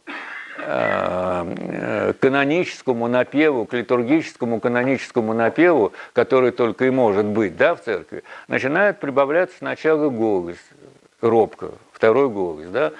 каноническому 2.19 3.07
напеву, 3.07 3.65
к 3.65 3.73
литургическому 3.73 4.59
каноническому 4.59 5.33
напеву, 5.33 5.93
который 6.13 6.51
только 6.51 6.85
и 6.85 6.89
может 6.89 7.25
быть 7.25 7.57
да, 7.57 7.75
в 7.75 7.81
церкви, 7.81 8.23
начинает 8.47 8.99
прибавляться 8.99 9.57
сначала 9.57 10.09
голос, 10.09 10.57
робко, 11.21 11.71
второй 11.93 12.29
голос, 12.29 12.67
да, 12.67 12.91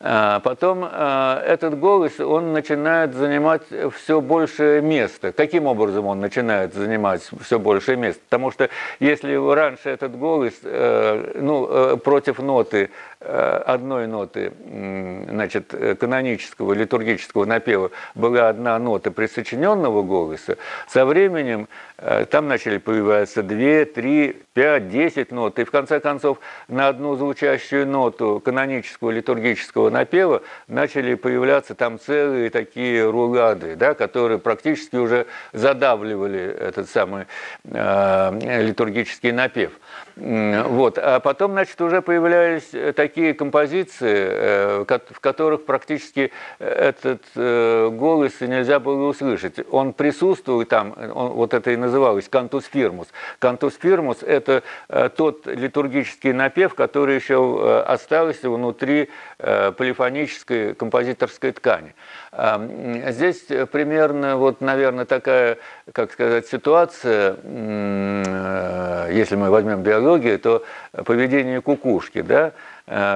а 0.00 0.38
Потом 0.40 0.88
э, 0.88 1.42
этот 1.44 1.78
голос, 1.78 2.20
он 2.20 2.52
начинает 2.52 3.14
занимать 3.14 3.62
все 3.96 4.20
большее 4.20 4.80
место. 4.80 5.32
Каким 5.32 5.66
образом 5.66 6.06
он 6.06 6.20
начинает 6.20 6.72
занимать 6.72 7.28
все 7.42 7.58
большее 7.58 7.96
место? 7.96 8.20
Потому 8.28 8.52
что 8.52 8.68
если 9.00 9.34
раньше 9.34 9.88
этот 9.88 10.16
голос 10.16 10.54
э, 10.62 11.32
ну, 11.40 11.96
против 11.96 12.38
ноты 12.38 12.90
Э, 13.17 13.17
одной 13.20 14.06
ноты, 14.06 14.52
значит, 15.28 15.74
канонического, 15.98 16.72
литургического 16.72 17.44
напева 17.44 17.90
была 18.14 18.48
одна 18.48 18.78
нота 18.78 19.10
присочиненного 19.10 20.02
голоса, 20.02 20.56
со 20.86 21.04
временем 21.04 21.68
э, 21.98 22.26
там 22.30 22.46
начали 22.46 22.78
появляться 22.78 23.42
две, 23.42 23.84
три, 23.84 24.40
пять, 24.54 24.88
десять 24.88 25.32
нот, 25.32 25.58
и 25.58 25.64
в 25.64 25.70
конце 25.72 25.98
концов 25.98 26.38
на 26.68 26.86
одну 26.88 27.16
звучащую 27.16 27.88
ноту 27.88 28.40
канонического 28.44 29.10
литургического 29.10 29.90
напева 29.90 30.42
начали 30.68 31.14
появляться 31.14 31.74
там 31.74 31.98
целые 31.98 32.50
такие 32.50 33.08
рулады, 33.10 33.74
да, 33.74 33.94
которые 33.94 34.38
практически 34.38 34.96
уже 34.96 35.26
задавливали 35.52 36.40
этот 36.40 36.88
самый 36.88 37.26
э, 37.64 38.62
литургический 38.62 39.32
напев. 39.32 39.72
Вот. 40.16 40.98
А 40.98 41.20
потом, 41.20 41.52
значит, 41.52 41.80
уже 41.80 42.02
появлялись 42.02 42.70
такие 42.94 43.07
такие 43.08 43.32
композиции, 43.32 44.84
в 44.84 45.20
которых 45.20 45.64
практически 45.64 46.30
этот 46.58 47.22
голос 47.34 48.40
нельзя 48.40 48.78
было 48.80 49.08
услышать. 49.08 49.54
Он 49.70 49.94
присутствует 49.94 50.68
там, 50.68 50.94
он, 51.14 51.28
вот 51.32 51.54
это 51.54 51.70
и 51.70 51.76
называлось 51.76 52.28
кантус 52.28 52.66
фирмус. 52.66 53.08
Кантус 53.38 53.78
фирмус– 53.80 54.22
это 54.22 54.62
тот 55.16 55.46
литургический 55.46 56.32
напев, 56.32 56.74
который 56.74 57.14
еще 57.14 57.82
остался 57.86 58.50
внутри 58.50 59.08
полифонической 59.38 60.74
композиторской 60.74 61.52
ткани. 61.52 61.94
Здесь 63.10 63.46
примерно, 63.72 64.36
вот, 64.36 64.60
наверное, 64.60 65.06
такая, 65.06 65.56
как 65.92 66.12
сказать, 66.12 66.46
ситуация, 66.46 67.36
если 69.10 69.36
мы 69.36 69.48
возьмем 69.50 69.82
биологию, 69.82 70.38
то 70.38 70.62
поведение 71.04 71.62
кукушки, 71.62 72.20
да, 72.20 72.48
Э, 72.48 72.52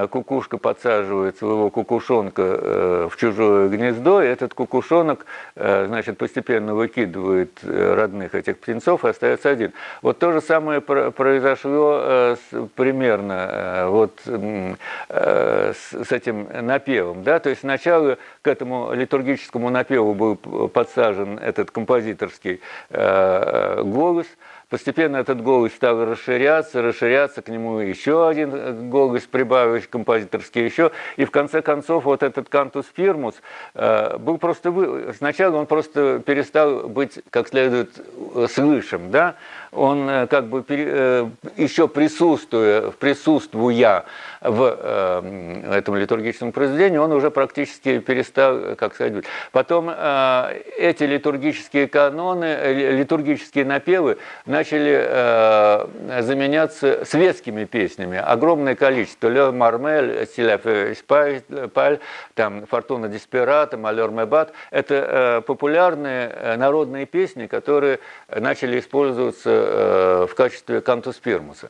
кукушка 0.09 0.57
подсаживает 0.57 1.37
своего 1.37 1.69
кукушонка 1.69 2.41
э, 2.41 3.07
в 3.11 3.17
чужое 3.17 3.69
гнездо, 3.69 4.21
и 4.21 4.27
этот 4.27 4.53
кукушонок, 4.53 5.25
э, 5.55 5.85
значит, 5.87 6.17
постепенно 6.17 6.75
выкидывает 6.75 7.59
родных 7.63 8.35
этих 8.35 8.59
птенцов 8.59 9.03
и 9.05 9.09
остается 9.09 9.49
один. 9.49 9.73
Вот 10.01 10.19
то 10.19 10.31
же 10.31 10.41
самое 10.41 10.81
произошло 10.81 12.35
примерно 12.75 13.85
вот 13.87 14.19
с 14.25 16.11
этим 16.11 16.47
напевом, 16.61 17.23
да, 17.23 17.39
то 17.39 17.49
есть 17.49 17.61
сначала 17.61 18.17
к 18.41 18.47
этому 18.47 18.93
литургическому 18.93 19.69
напеву 19.69 20.13
был 20.13 20.35
подсажен 20.35 21.39
этот 21.39 21.71
композиторский 21.71 22.61
голос– 22.89 24.27
Постепенно 24.73 25.17
этот 25.17 25.39
голос 25.43 25.71
стал 25.73 26.03
расширяться, 26.03 26.81
расширяться, 26.81 27.43
к 27.43 27.49
нему 27.49 27.77
еще 27.77 28.27
один 28.27 28.55
э, 28.55 28.73
голос 28.73 29.21
прибавилось, 29.21 29.85
композиторский 29.85 30.65
еще. 30.65 30.89
И 31.15 31.25
в 31.25 31.29
конце 31.29 31.61
концов 31.61 32.05
вот 32.05 32.23
этот 32.23 32.49
кантус 32.49 32.87
фирмус 32.95 33.35
э, 33.75 34.17
был 34.17 34.39
просто... 34.39 34.71
Вы... 34.71 35.13
Сначала 35.13 35.57
он 35.57 35.67
просто 35.67 36.23
перестал 36.25 36.89
быть 36.89 37.19
как 37.29 37.49
следует 37.49 37.91
э, 38.33 38.47
слышим, 38.49 39.11
да? 39.11 39.35
Он 39.75 40.27
как 40.27 40.47
бы 40.47 40.63
еще 41.57 41.87
присутствуя, 41.87 42.91
присутствуя 42.91 44.05
в 44.41 45.23
этом 45.71 45.95
литургическом 45.95 46.51
произведении, 46.51 46.97
он 46.97 47.11
уже 47.11 47.31
практически 47.31 47.99
перестал, 47.99 48.75
как 48.75 48.95
сказать, 48.95 49.23
Потом 49.51 49.89
эти 49.89 51.03
литургические 51.03 51.87
каноны, 51.87 52.73
литургические 52.93 53.65
напевы 53.65 54.17
начали 54.45 55.05
э, 55.05 56.21
заменяться 56.21 57.05
светскими 57.05 57.65
песнями. 57.65 58.17
Огромное 58.17 58.75
количество. 58.75 59.27
Ле 59.27 59.51
Мармель, 59.51 60.25
Стиляф 60.27 60.61
Паль, 61.73 61.99
там 62.35 62.65
Фортуна 62.65 63.07
Диспирата, 63.07 63.77
Малер 63.77 64.09
Мебат. 64.09 64.53
Это 64.71 64.95
э, 64.95 65.41
популярные 65.41 66.29
э, 66.29 66.55
народные 66.57 67.05
песни, 67.05 67.47
которые 67.47 67.99
начали 68.27 68.79
использоваться 68.79 69.49
э, 69.49 69.62
в 69.63 70.35
качестве 70.35 70.81
кантус 70.81 71.17
пирмуса. 71.17 71.69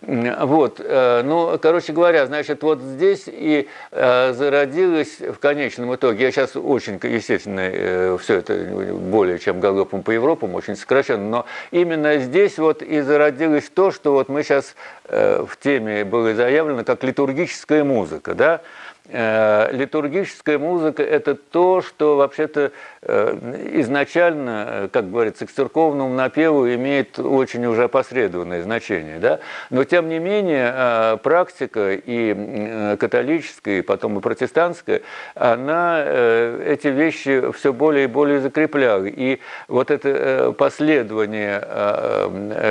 Вот. 0.00 0.80
Э, 0.80 1.22
ну, 1.22 1.58
короче 1.60 1.92
говоря, 1.92 2.26
значит, 2.26 2.62
вот 2.62 2.80
здесь 2.80 3.24
и 3.26 3.68
э, 3.90 4.32
зародилось 4.32 5.20
в 5.20 5.38
конечном 5.38 5.94
итоге, 5.94 6.24
я 6.24 6.32
сейчас 6.32 6.56
очень, 6.56 6.98
естественно, 7.02 7.60
э, 7.60 8.18
все 8.20 8.36
это 8.38 8.54
более 8.54 9.38
чем 9.38 9.60
галопом 9.60 10.02
по 10.02 10.10
Европам, 10.10 10.54
очень 10.54 10.76
сокращенно, 10.76 11.28
но 11.28 11.46
именно 11.70 12.18
здесь 12.18 12.58
вот 12.58 12.82
и 12.82 13.00
зародилось 13.00 13.68
то, 13.70 13.90
что 13.90 14.12
вот 14.12 14.28
мы 14.28 14.42
сейчас 14.42 14.74
э, 15.04 15.44
в 15.48 15.56
теме 15.58 16.04
было 16.04 16.34
заявлено 16.34 16.84
как 16.84 17.02
литургическая 17.04 17.84
музыка, 17.84 18.34
да, 18.34 18.60
Э, 19.08 19.68
литургическая 19.72 20.58
музыка– 20.58 21.02
это 21.04 21.34
то, 21.34 21.82
что 21.82 22.16
вообще-то 22.16 22.60
э, 22.60 22.70
изначально, 23.04 24.66
э, 24.68 24.88
как 24.92 25.10
говорится, 25.10 25.46
к 25.46 25.50
церковному 25.50 26.14
напеву 26.14 26.68
имеет 26.68 27.18
очень 27.18 27.66
уже 27.66 27.84
опосредованное 27.84 28.62
значение. 28.62 29.18
Да? 29.18 29.40
Но, 29.70 29.82
тем 29.84 30.08
не 30.08 30.18
менее, 30.20 31.18
практика 31.18 31.92
и 31.94 32.96
католическая, 32.98 33.78
и 33.78 33.82
потом 33.82 34.18
и 34.18 34.20
протестантская, 34.20 35.02
она 35.34 36.02
эти 36.02 36.88
вещи 36.88 37.50
все 37.52 37.72
более 37.72 38.04
и 38.04 38.06
более 38.06 38.40
закрепляла. 38.40 39.06
И 39.06 39.40
вот 39.68 39.90
это 39.90 40.54
последование 40.56 41.60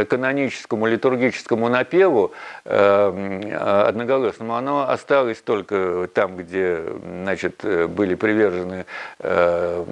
каноническому 0.06 0.88
литургическому 0.88 1.70
напеву 1.70 2.32
одноголосному, 2.64 4.56
оно 4.56 4.90
осталось 4.90 5.42
только 5.42 6.08
там, 6.14 6.38
где 6.38 6.82
значит, 7.24 7.66
были 7.90 8.16
привержены 8.16 8.86
э, 9.20 9.86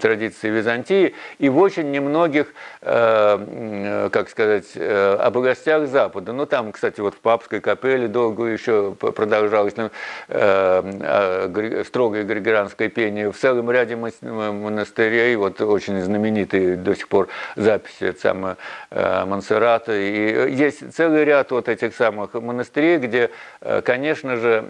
традиции 0.00 0.50
Византии, 0.50 1.14
и 1.38 1.48
в 1.48 1.58
очень 1.58 1.90
немногих, 1.90 2.52
э, 2.82 4.08
как 4.12 4.28
сказать, 4.28 4.66
э, 4.74 5.16
областях 5.20 5.88
Запада. 5.88 6.32
Ну, 6.32 6.46
там, 6.46 6.72
кстати, 6.72 7.00
вот 7.00 7.14
в 7.14 7.18
Папской 7.18 7.60
капелле 7.60 8.08
долго 8.08 8.46
еще 8.46 8.92
продолжалось 8.92 9.76
ну, 9.76 9.90
э, 10.28 11.82
строгое 11.86 12.24
григорианское 12.24 12.88
пение. 12.88 13.30
В 13.32 13.36
целом 13.36 13.70
ряде 13.70 13.96
монастырей, 13.96 15.36
вот 15.36 15.60
очень 15.60 16.00
знаменитые 16.00 16.76
до 16.76 16.94
сих 16.94 17.08
пор 17.08 17.28
записи 17.56 18.14
самого 18.20 18.56
э, 18.90 19.24
Монсеррата. 19.24 19.92
И 19.92 20.52
есть 20.52 20.94
целый 20.94 21.24
ряд 21.24 21.50
вот 21.50 21.68
этих 21.68 21.94
самых 21.94 22.34
монастырей, 22.34 22.98
где, 22.98 23.30
э, 23.60 23.82
конечно 23.82 24.36
же, 24.36 24.64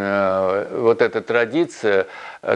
Э, 0.00 0.66
вот 0.72 1.02
эта 1.02 1.20
традиция 1.20 2.06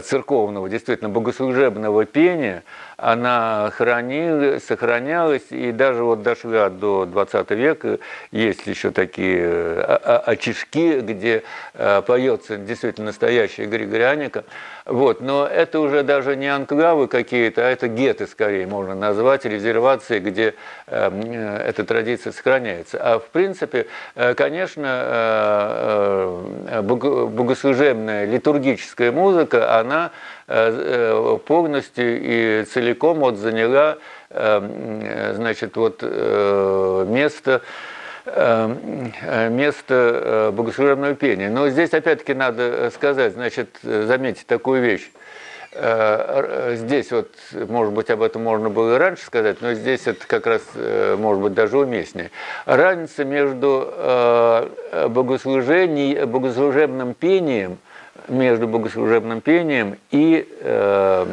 церковного, 0.03 0.69
действительно 0.69 1.09
богослужебного 1.09 2.05
пения, 2.05 2.63
она 2.97 3.71
хранилась, 3.75 4.65
сохранялась, 4.65 5.43
и 5.49 5.71
даже 5.71 6.03
вот 6.03 6.23
дошла 6.23 6.69
до 6.69 7.05
20 7.05 7.51
века, 7.51 7.99
есть 8.31 8.65
еще 8.67 8.91
такие 8.91 9.43
э, 9.43 10.19
очишки, 10.25 10.99
где 11.01 11.43
э, 11.73 12.01
поется 12.05 12.57
действительно 12.57 13.07
настоящая 13.07 13.65
григорианика. 13.65 14.45
Вот, 14.85 15.19
но 15.19 15.45
это 15.47 15.79
уже 15.79 16.03
даже 16.03 16.35
не 16.35 16.47
анклавы 16.47 17.07
какие-то, 17.07 17.67
а 17.67 17.69
это 17.69 17.87
геты, 17.87 18.27
скорее 18.27 18.67
можно 18.67 18.95
назвать, 18.95 19.45
резервации, 19.45 20.19
где 20.19 20.53
э, 20.87 21.63
эта 21.67 21.83
традиция 21.83 22.31
сохраняется. 22.31 22.97
А 23.01 23.19
в 23.19 23.25
принципе, 23.29 23.87
конечно, 24.35 24.85
богослужебная 26.81 28.25
литургическая 28.25 29.11
музыка, 29.11 29.77
она 29.79 30.11
полностью 30.47 32.21
и 32.21 32.65
целиком 32.65 33.19
вот 33.19 33.37
заняла 33.37 33.97
э, 34.29 35.33
значит, 35.35 35.75
вот 35.75 35.99
э, 36.01 37.05
место 37.07 37.61
место 38.25 40.49
богослужебного 40.51 41.13
пения. 41.13 41.51
Но 41.51 41.69
здесь 41.69 41.93
опять-таки 41.93 42.33
надо 42.33 42.89
сказать, 42.89 43.33
значит, 43.33 43.77
заметить 43.83 44.47
такую 44.47 44.81
вещь. 44.81 45.11
Здесь 45.71 47.11
вот, 47.11 47.29
может 47.51 47.93
быть, 47.93 48.09
об 48.09 48.23
этом 48.23 48.41
можно 48.41 48.71
было 48.71 48.95
и 48.95 48.97
раньше 48.97 49.25
сказать, 49.25 49.61
но 49.61 49.75
здесь 49.75 50.07
это 50.07 50.25
как 50.25 50.47
раз, 50.47 50.63
может 51.19 51.43
быть, 51.43 51.53
даже 51.53 51.77
уместнее. 51.77 52.31
Разница 52.65 53.25
между 53.25 53.93
богослужением, 55.09 56.27
богослужебным 56.27 57.13
пением 57.13 57.77
между 58.27 58.67
богослужебным 58.67 59.41
пением 59.41 59.97
и, 60.11 60.47
э, 60.61 61.25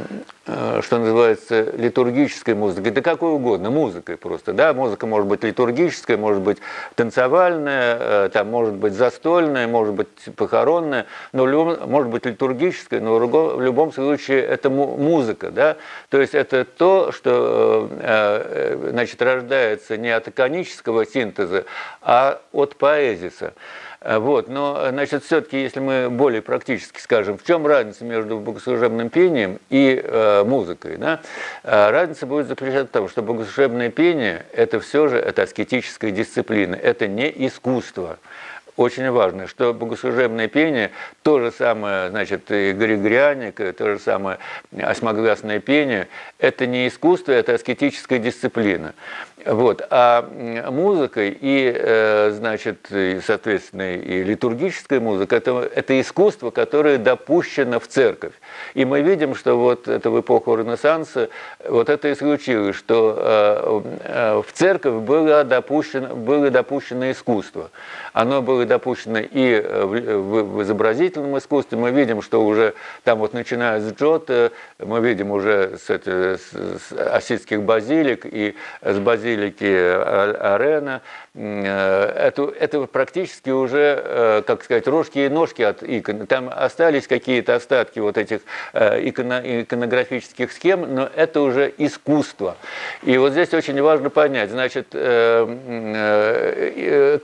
э, 0.46 0.80
что 0.82 0.98
называется, 0.98 1.72
литургической 1.76 2.54
музыкой, 2.54 2.92
да 2.92 3.00
какой 3.00 3.32
угодно, 3.32 3.70
музыкой 3.70 4.16
просто, 4.16 4.52
да, 4.52 4.72
музыка 4.74 5.06
может 5.06 5.26
быть 5.26 5.44
литургическая, 5.44 6.16
может 6.16 6.42
быть 6.42 6.58
танцевальная, 6.94 7.96
э, 7.98 8.30
там 8.32 8.50
может 8.50 8.74
быть 8.74 8.92
застольная, 8.94 9.66
может 9.66 9.94
быть 9.94 10.08
похоронная, 10.36 11.06
но 11.32 11.46
любом, 11.46 11.88
может 11.88 12.10
быть 12.10 12.26
литургическая, 12.26 13.00
но 13.00 13.16
в 13.16 13.62
любом 13.62 13.92
случае 13.92 14.42
это 14.42 14.70
музыка, 14.70 15.50
да, 15.50 15.76
то 16.08 16.20
есть 16.20 16.34
это 16.34 16.64
то, 16.64 17.12
что, 17.12 17.88
значит, 18.90 19.20
рождается 19.22 19.96
не 19.96 20.10
от 20.10 20.28
иконического 20.28 21.06
синтеза, 21.06 21.64
а 22.00 22.40
от 22.52 22.76
поэзиса. 22.76 23.54
Э, 24.04 24.18
вот, 24.18 24.48
но, 24.48 24.88
значит, 24.90 25.24
все-таки, 25.24 25.60
если 25.60 25.80
мы 25.80 26.08
более 26.10 26.42
практически 26.42 27.00
скажем, 27.00 27.38
в 27.38 27.44
чем 27.44 27.66
разница 27.66 28.04
между 28.04 28.38
богослужебным 28.38 29.10
пением 29.10 29.58
и 29.70 30.00
э, 30.02 30.44
музыкой, 30.44 30.96
да? 30.96 31.20
Э, 31.62 31.90
разница 31.90 32.26
будет 32.26 32.48
заключаться 32.48 32.86
в 32.86 32.90
том, 32.90 33.08
что 33.08 33.22
богослужебное 33.22 33.90
пение– 33.90 34.44
это 34.52 34.80
все 34.80 35.08
же 35.08 35.18
это 35.18 35.42
аскетическая 35.42 36.10
дисциплина, 36.10 36.74
это 36.74 37.06
не 37.06 37.32
искусство. 37.46 38.18
очень 38.76 39.10
важно, 39.10 39.46
что 39.46 39.74
богослужебное 39.74 40.48
пение, 40.48 40.90
то 41.22 41.38
же 41.38 41.52
самое, 41.52 42.08
значит, 42.08 42.50
и 42.50 42.72
григорианик, 42.72 43.56
то 43.76 43.92
же 43.92 43.98
самое 43.98 44.38
осьмогласное 44.80 45.60
пение, 45.60 46.08
это 46.38 46.66
не 46.66 46.88
искусство, 46.88 47.32
это 47.32 47.54
аскетическая 47.54 48.18
дисциплина. 48.18 48.94
Вот. 49.44 49.82
А 49.90 50.28
музыкой 50.70 51.36
и, 51.40 51.72
э, 51.74 52.30
значит, 52.32 52.88
соответственно, 53.24 53.96
и 53.96 54.22
литургическая 54.22 55.00
музыка 55.00 55.36
это, 55.36 55.68
это 55.74 56.00
искусство, 56.00 56.50
которое 56.50 56.98
допущено 56.98 57.80
в 57.80 57.88
церковь. 57.88 58.34
И 58.74 58.84
мы 58.84 59.00
видим, 59.00 59.34
что 59.34 59.58
вот 59.58 59.88
это 59.88 60.10
в 60.10 60.20
эпоху 60.20 60.56
Ренессанса 60.56 61.28
вот 61.66 61.88
это 61.88 62.08
и 62.08 62.14
случилось, 62.14 62.76
что 62.76 63.16
э, 63.18 63.82
э, 64.04 64.42
в 64.46 64.52
церковь 64.52 65.02
было 65.02 65.42
допущено, 65.44 66.14
было 66.14 66.50
допущено 66.50 67.10
искусство. 67.10 67.70
Оно 68.12 68.42
было 68.42 68.64
допущено 68.64 69.20
и 69.20 69.60
в, 69.60 70.52
в 70.58 70.62
изобразительном 70.62 71.36
искусстве. 71.38 71.78
Мы 71.78 71.90
видим, 71.90 72.22
что 72.22 72.44
уже 72.44 72.74
там 73.02 73.18
вот 73.18 73.32
начиная 73.32 73.80
с 73.80 73.92
Джота, 73.92 74.52
мы 74.78 75.00
видим 75.00 75.30
уже 75.30 75.78
с, 75.78 75.88
с, 75.88 76.40
с 76.40 76.92
осидских 76.92 77.62
базилик 77.62 78.24
и 78.24 78.54
с 78.82 78.98
базилик 78.98 79.31
базилики 79.32 79.64
Арена. 79.64 81.02
Э, 81.34 82.28
это, 82.28 82.52
это 82.58 82.86
практически 82.86 83.50
уже, 83.50 84.02
э, 84.04 84.42
как 84.46 84.64
сказать, 84.64 84.86
рожки 84.86 85.18
и 85.18 85.28
ножки 85.28 85.62
от 85.62 85.82
икон. 85.82 86.26
Там 86.26 86.50
остались 86.54 87.06
какие-то 87.06 87.54
остатки 87.54 87.98
вот 88.00 88.18
этих 88.18 88.40
э, 88.74 89.08
иконо, 89.08 89.40
иконографических 89.42 90.52
схем, 90.52 90.94
но 90.94 91.08
это 91.14 91.40
уже 91.40 91.72
искусство. 91.78 92.56
И 93.02 93.16
вот 93.16 93.32
здесь 93.32 93.54
очень 93.54 93.80
важно 93.80 94.10
понять, 94.10 94.50
значит, 94.50 94.88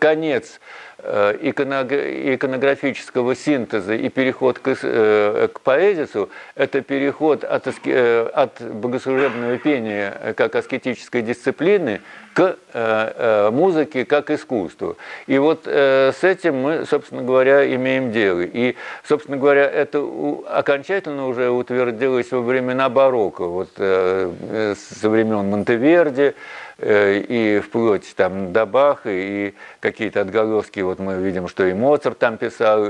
конец 0.01 0.61
иконографического 1.01 3.37
синтеза 3.37 3.95
и 3.95 4.09
переход 4.09 4.59
к, 4.59 4.75
к 4.75 5.61
поэзису– 5.63 6.29
это 6.57 6.81
переход 6.81 7.45
от, 7.45 7.69
от 7.69 8.61
богослужебного 8.61 9.59
пения 9.59 10.35
как 10.37 10.57
аскетической 10.57 11.23
дисциплины 11.23 12.01
к 12.39 12.57
э, 12.73 13.13
э, 13.17 13.51
музыке 13.51 14.05
как 14.05 14.31
искусству. 14.31 14.97
И 15.27 15.39
вот 15.39 15.63
э, 15.67 16.13
с 16.13 16.23
этим 16.23 16.61
мы, 16.61 16.87
собственно 16.87 17.23
говоря, 17.23 17.75
имеем 17.75 18.13
дело. 18.13 18.43
И, 18.43 18.77
собственно 19.03 19.39
говоря, 19.39 19.69
это 19.69 20.01
окончательно 20.47 21.27
уже 21.27 21.51
утвердилось 21.51 22.31
во 22.31 22.41
времена 22.41 22.89
барокко, 22.89 23.45
вот 23.45 23.71
со 23.75 25.09
времен 25.09 25.51
Монтеверди, 25.51 26.35
и 26.81 27.61
вплоть 27.65 28.15
там 28.15 28.53
до 28.53 28.67
Баха, 28.67 29.11
и 29.11 29.55
какие-то 29.81 30.21
отголоски, 30.21 30.81
вот 30.81 30.99
мы 30.99 31.17
видим, 31.17 31.49
что 31.49 31.67
и 31.67 31.73
Моцарт 31.73 32.19
там 32.19 32.37
писал, 32.37 32.85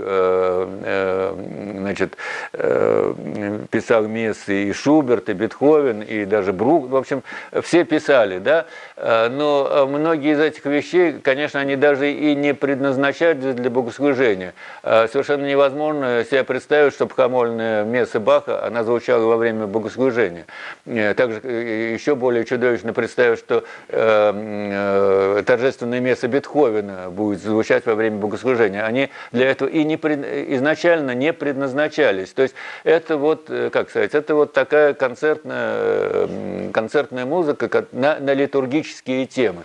значит, 1.79 2.17
писал 3.71 4.07
мессы, 4.07 4.65
и 4.65 4.73
Шуберт, 4.73 5.29
и 5.29 5.33
Бетховен, 5.33 6.03
и 6.03 6.25
даже 6.25 6.53
Брук, 6.53 6.91
в 6.91 6.97
общем, 6.97 7.23
все 7.63 7.85
писали, 7.85 8.39
да, 8.39 8.67
но 9.29 9.69
э, 9.71 9.85
многие 9.87 10.33
из 10.33 10.41
этих 10.41 10.65
вещей, 10.65 11.15
конечно, 11.21 11.61
они 11.61 11.77
даже 11.77 12.13
и 12.13 12.35
не 12.35 12.55
предназначаются 12.55 13.53
для 13.53 13.71
богослужения. 13.71 14.55
Э, 14.83 15.07
совершенно 15.09 15.47
невозможно 15.47 16.25
себе 16.29 16.45
представить, 16.45 16.95
чтобы 16.95 17.15
хамольная 17.15 17.85
месса 17.85 18.21
Баха, 18.21 18.65
она 18.65 18.85
звучала 18.85 19.25
во 19.25 19.37
время 19.37 19.67
богослужения. 19.67 20.47
Э, 20.87 21.15
также 21.15 21.39
еще 21.39 22.15
более 22.15 22.45
чудовищно 22.45 22.93
представить, 22.93 23.39
что 23.39 23.65
торжественное 23.89 26.01
место 26.01 26.29
Бетховена 26.29 27.11
будет 27.11 27.41
звучать 27.41 27.87
во 27.87 27.95
время 27.95 28.19
богослужения. 28.19 28.85
Они 28.85 29.11
для 29.33 29.51
этого 29.51 29.69
и 29.69 29.85
не 29.85 29.97
пред... 29.97 30.25
изначально 30.53 31.15
не 31.15 31.33
предназначались. 31.33 32.31
То 32.31 32.43
есть 32.43 32.55
это 32.85 33.17
вот, 33.17 33.51
как 33.73 33.91
сказать, 33.91 34.15
это 34.15 34.35
вот 34.35 34.53
такая 34.53 34.95
концертная, 34.95 36.29
концертная 36.73 37.27
музыка 37.27 37.87
на, 37.93 38.19
на 38.19 38.35
литургическом 38.35 38.89
политические 38.89 39.27
темы. 39.27 39.63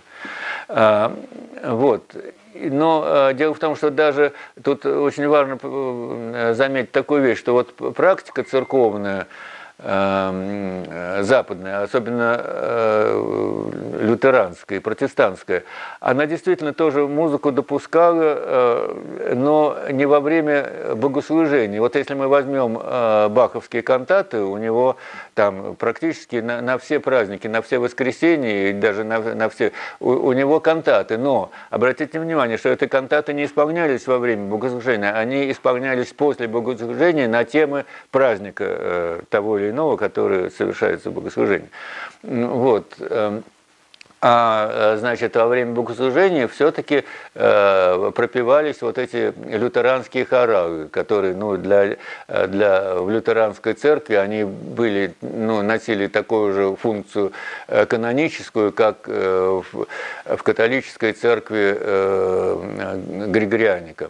А, 0.67 1.15
вот. 1.63 2.15
Но 2.55 3.03
а, 3.05 3.33
дело 3.33 3.53
в 3.53 3.59
том, 3.59 3.75
что 3.75 3.89
даже 3.89 4.33
тут 4.63 4.85
очень 4.85 5.27
важно 5.27 5.57
э, 5.61 6.53
заметить 6.55 6.91
такую 6.91 7.23
вещь, 7.23 7.39
что 7.39 7.53
вот 7.53 7.95
практика 7.95 8.43
церковная, 8.43 9.21
э, 9.21 9.25
западная, 11.23 11.83
особенно 11.83 12.39
э, 12.41 13.69
лютеранская 14.01 14.79
протестантская, 14.79 15.63
она 15.99 16.25
действительно 16.25 16.73
тоже 16.73 17.07
музыку 17.07 17.51
допускала, 17.51 18.21
э, 18.23 19.33
но 19.35 19.77
не 19.89 20.05
во 20.05 20.19
время 20.19 20.95
богослужения. 20.95 21.81
Вот 21.81 21.95
если 21.95 22.13
мы 22.13 22.27
возьмем 22.27 22.75
баховские 23.33 23.81
кантаты, 23.81 24.41
у 24.41 24.57
него 24.57 24.95
там 25.33 25.75
практически 25.75 26.37
на, 26.37 26.61
на 26.61 26.77
все 26.77 26.99
праздники, 26.99 27.47
на 27.47 27.61
все 27.61 27.79
воскресенья 27.79 28.69
и 28.69 28.73
даже 28.73 29.03
на, 29.03 29.19
на 29.19 29.49
все, 29.49 29.71
у, 29.99 30.11
у 30.11 30.33
него 30.33 30.59
кантаты. 30.59 31.17
Но 31.17 31.51
обратите 31.71 32.19
внимание, 32.19 32.57
что 32.57 32.69
эти 32.69 32.85
кантаты 32.85 33.33
не 33.33 33.45
исполнялись 33.45 34.07
во 34.07 34.19
время 34.19 34.45
богослужения, 34.49 35.11
они 35.11 35.51
исполнялись 35.51 36.13
после 36.13 36.47
богослужения 36.47 37.27
на 37.27 37.43
темы 37.43 37.85
праздника 38.11 39.21
того 39.29 39.57
или 39.57 39.62
иного, 39.69 39.97
который 39.97 40.51
совершается 40.51 41.09
в 41.09 41.13
богослужении. 41.13 41.69
Вот. 42.23 42.95
Эм, 42.99 43.43
а, 44.25 44.95
значит, 44.99 45.35
во 45.35 45.47
время 45.47 45.73
богослужения 45.73 46.47
все-таки 46.47 47.03
э, 47.35 48.11
пропивались 48.15 48.81
вот 48.81 48.97
эти 48.97 49.33
лютеранские 49.45 50.23
хоралы, 50.23 50.87
которые, 50.87 51.35
ну, 51.35 51.57
для, 51.57 51.97
для, 52.29 52.95
в 52.95 53.09
лютеранской 53.09 53.73
церкви 53.73 54.15
они 54.15 54.45
были, 54.45 55.13
ну, 55.19 55.61
носили 55.61 56.07
такую 56.07 56.53
же 56.53 56.75
функцию 56.77 57.33
э, 57.67 57.85
каноническую, 57.85 58.71
как 58.71 58.99
э, 59.07 59.61
в, 59.73 59.87
в 60.37 60.43
католической 60.43 61.11
церкви 61.11 61.75
э, 61.77 63.27
Григорианика. 63.27 64.09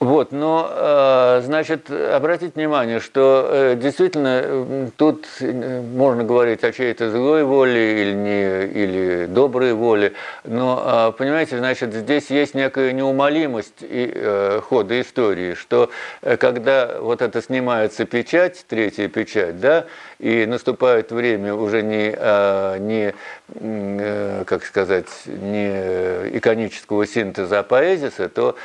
Вот, 0.00 0.32
но, 0.32 0.66
э, 0.72 1.42
значит, 1.44 1.90
обратите 1.90 2.52
внимание, 2.54 3.00
что 3.00 3.46
э, 3.52 3.76
действительно 3.76 4.90
тут 4.96 5.26
можно 5.42 6.24
говорить 6.24 6.64
о 6.64 6.72
чьей-то 6.72 7.10
злой 7.10 7.44
воле 7.44 8.00
или, 8.00 8.14
не, 8.14 8.64
или 8.64 9.26
доброй 9.26 9.74
воле, 9.74 10.14
но, 10.44 11.10
э, 11.10 11.18
понимаете, 11.18 11.58
значит, 11.58 11.92
здесь 11.92 12.30
есть 12.30 12.54
некая 12.54 12.92
неумолимость 12.92 13.82
и, 13.82 14.58
хода 14.62 14.98
истории, 15.02 15.52
что 15.52 15.90
когда 16.22 16.98
вот 16.98 17.20
это 17.20 17.42
снимается 17.42 18.06
печать, 18.06 18.64
третья 18.66 19.06
печать, 19.06 19.60
да, 19.60 19.84
и 20.20 20.46
наступает 20.46 21.12
время 21.12 21.54
уже 21.54 21.82
не, 21.82 22.10
не 22.78 23.14
как 24.44 24.64
сказать, 24.64 25.08
не 25.26 26.36
иконического 26.36 27.06
синтеза, 27.06 27.60
а 27.60 27.62
поэзиса, 27.62 28.28
то 28.28 28.56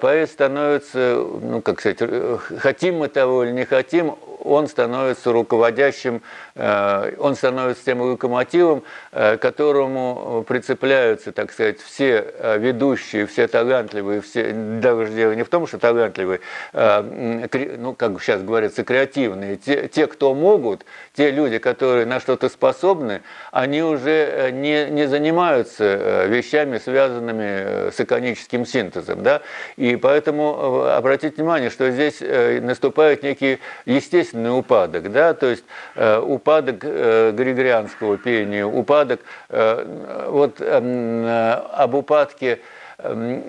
поэз 0.00 0.30
становится 0.30 0.74
становится, 0.74 1.16
ну, 1.40 1.62
как 1.62 1.80
сказать, 1.80 1.98
э, 2.00 2.38
хотим 2.58 2.96
мы 2.98 3.08
того 3.08 3.44
или 3.44 3.52
не 3.52 3.64
хотим, 3.64 4.16
он 4.44 4.68
становится 4.68 5.32
руководящим, 5.32 6.22
э, 6.54 7.14
он 7.18 7.34
становится 7.34 7.84
тем 7.84 8.00
локомотивом, 8.00 8.84
э, 9.12 9.36
которому 9.38 10.44
прицепляются, 10.46 11.32
так 11.32 11.52
сказать, 11.52 11.80
все 11.80 12.34
ведущие, 12.58 13.26
все 13.26 13.48
талантливые, 13.48 14.20
все, 14.20 14.52
даже 14.52 15.12
дело 15.12 15.32
не 15.32 15.42
в 15.42 15.48
том, 15.48 15.66
что 15.66 15.78
талантливые, 15.78 16.40
ну, 16.72 17.94
как 17.94 18.20
сейчас 18.20 18.42
говорится, 18.42 18.84
креативные, 18.84 19.56
те, 19.56 19.88
те, 19.88 20.06
кто 20.06 20.34
могут, 20.34 20.84
те 21.14 21.30
люди, 21.30 21.58
которые 21.58 22.06
на 22.06 22.20
что-то 22.20 22.48
способны, 22.48 23.22
они 23.50 23.82
уже 23.82 24.50
не, 24.52 24.90
не 24.90 25.06
занимаются 25.06 26.26
вещами, 26.26 26.78
связанными 26.78 27.90
с 27.90 28.00
иконическим 28.00 28.66
синтезом, 28.66 29.22
да, 29.22 29.42
и 29.76 29.96
поэтому 29.96 30.84
обратите 30.84 31.36
внимание, 31.36 31.70
что 31.70 31.90
здесь 31.90 32.18
э, 32.20 32.60
наступает 32.60 33.22
некий 33.22 33.58
естественный 33.86 34.33
упадок, 34.34 35.10
да, 35.12 35.34
то 35.34 35.46
есть 35.46 35.64
э, 35.94 36.18
упадок 36.18 36.78
э, 36.82 37.32
григорианского 37.32 38.18
пения, 38.18 38.66
упадок, 38.66 39.20
вот 39.48 40.60
эм, 40.60 41.24
об 41.72 41.94
упадке 41.94 42.60
эм, 42.98 43.40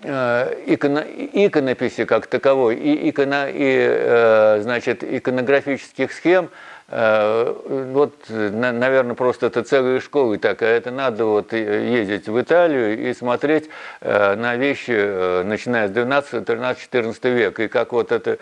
иконо, 0.65 0.99
иконописи 0.99 2.05
как 2.05 2.27
таковой 2.27 2.75
и, 2.75 3.09
икона, 3.09 3.47
и 3.49 4.59
значит, 4.61 5.03
иконографических 5.03 6.11
схем 6.11 6.49
вот, 6.87 8.13
наверное, 8.29 9.15
просто 9.15 9.47
это 9.47 9.63
целые 9.63 9.99
школы 10.01 10.37
так, 10.37 10.61
а 10.61 10.67
это 10.67 10.91
надо 10.91 11.25
вот 11.25 11.51
ездить 11.51 12.27
в 12.27 12.39
Италию 12.39 13.09
и 13.09 13.13
смотреть 13.15 13.69
на 14.01 14.55
вещи, 14.55 15.43
начиная 15.43 15.87
с 15.87 15.91
12, 15.91 16.45
13, 16.45 16.81
14 16.83 17.25
века, 17.25 17.63
и 17.63 17.67
как 17.67 17.91
вот 17.91 18.11
эта 18.11 18.37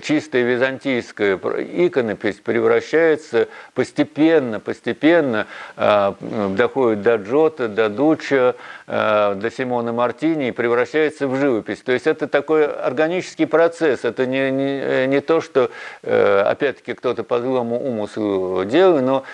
чистая 0.00 0.44
византийская 0.44 1.36
иконопись 1.36 2.36
превращается 2.36 3.48
постепенно, 3.74 4.58
постепенно, 4.58 5.46
доходит 5.76 7.02
до 7.02 7.16
Джота, 7.16 7.68
до 7.68 7.90
Дуча, 7.90 8.54
до 8.86 9.50
Симона 9.54 9.92
Мартини 9.92 10.48
и 10.48 10.50
превращается 10.50 11.28
в 11.28 11.36
живопись. 11.36 11.82
То 11.82 11.92
есть 11.92 12.06
это 12.06 12.26
такой 12.26 12.66
органический 12.66 13.46
процесс, 13.46 14.04
это 14.04 14.24
не, 14.24 14.50
не, 14.50 15.06
не 15.08 15.20
то, 15.20 15.42
что 15.42 15.70
опять-таки 16.02 16.94
кто-то 16.94 17.22
по 17.22 17.38
умыслу 17.72 18.64
делал, 18.64 19.00
но 19.00 19.24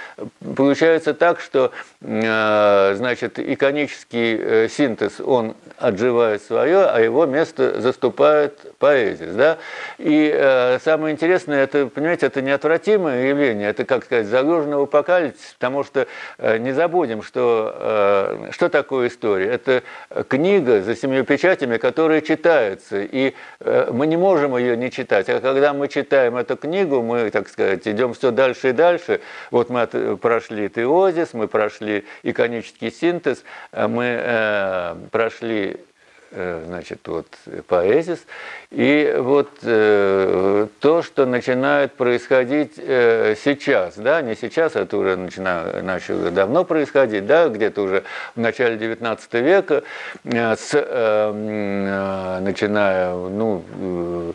получается 0.57 1.14
так, 1.14 1.41
что 1.41 1.72
значит, 2.01 3.39
иконический 3.39 4.68
синтез, 4.68 5.20
он 5.20 5.55
отживает 5.78 6.43
свое, 6.43 6.85
а 6.87 7.01
его 7.01 7.26
место 7.26 7.80
заступает 7.80 8.61
поэзия. 8.78 9.33
Да? 9.33 9.59
И 9.99 10.78
самое 10.83 11.12
интересное, 11.12 11.64
это, 11.64 11.87
понимаете, 11.87 12.26
это 12.26 12.43
неотвратимое 12.43 13.26
явление, 13.28 13.70
это, 13.70 13.85
как 13.85 14.05
сказать, 14.05 14.26
заложено 14.26 14.78
в 14.78 14.83
апокалипсис, 14.83 15.55
потому 15.59 15.85
что 15.85 16.07
не 16.39 16.72
забудем, 16.72 17.22
что, 17.22 18.49
что 18.51 18.68
такое 18.68 19.09
история. 19.09 19.47
Это 19.47 19.83
книга 20.28 20.83
за 20.83 20.95
семью 20.97 21.24
печатями, 21.24 21.76
которая 21.76 22.20
читается, 22.20 23.01
и 23.01 23.35
мы 23.91 24.07
не 24.07 24.16
можем 24.16 24.57
ее 24.57 24.76
не 24.76 24.91
читать. 24.91 25.28
А 25.28 25.41
когда 25.41 25.72
мы 25.72 25.89
читаем 25.89 26.37
эту 26.37 26.57
книгу, 26.57 27.03
мы, 27.03 27.30
так 27.30 27.49
сказать, 27.49 27.87
идем 27.87 28.14
все 28.23 28.31
дальше 28.31 28.68
и 28.68 28.73
дальше. 28.73 29.20
Вот 29.51 29.68
мы 29.68 29.85
прошли 30.16 30.68
теозис, 30.68 31.35
мы 31.35 31.49
прошли 31.49 32.05
иконический 32.23 32.93
синтез, 32.93 33.43
мы 33.73 34.05
э, 34.05 34.95
прошли 35.11 35.81
Э, 36.35 36.64
значит, 36.66 37.07
вот 37.09 37.27
поэзис. 37.66 38.20
И 38.70 39.14
вот 39.18 39.51
э, 39.64 40.66
то, 40.81 41.03
что 41.03 41.27
начинает 41.27 41.93
происходить 41.93 42.73
э, 42.79 43.35
сейчас, 43.45 43.99
да, 43.99 44.23
не 44.23 44.35
сейчас, 44.35 44.75
это 44.75 44.97
уже 44.97 45.16
начина, 45.16 45.83
начало 45.83 46.31
давно 46.31 46.64
происходить, 46.64 47.27
да, 47.27 47.49
где-то 47.49 47.83
уже 47.83 48.05
в 48.35 48.41
начале 48.41 48.77
XIX 48.77 49.18
века, 49.43 49.83
э, 50.25 50.57
с, 50.57 50.70
э, 50.73 50.81
э, 50.83 52.41
начиная, 52.41 53.12
ну, 53.12 53.62
э, 53.79 54.33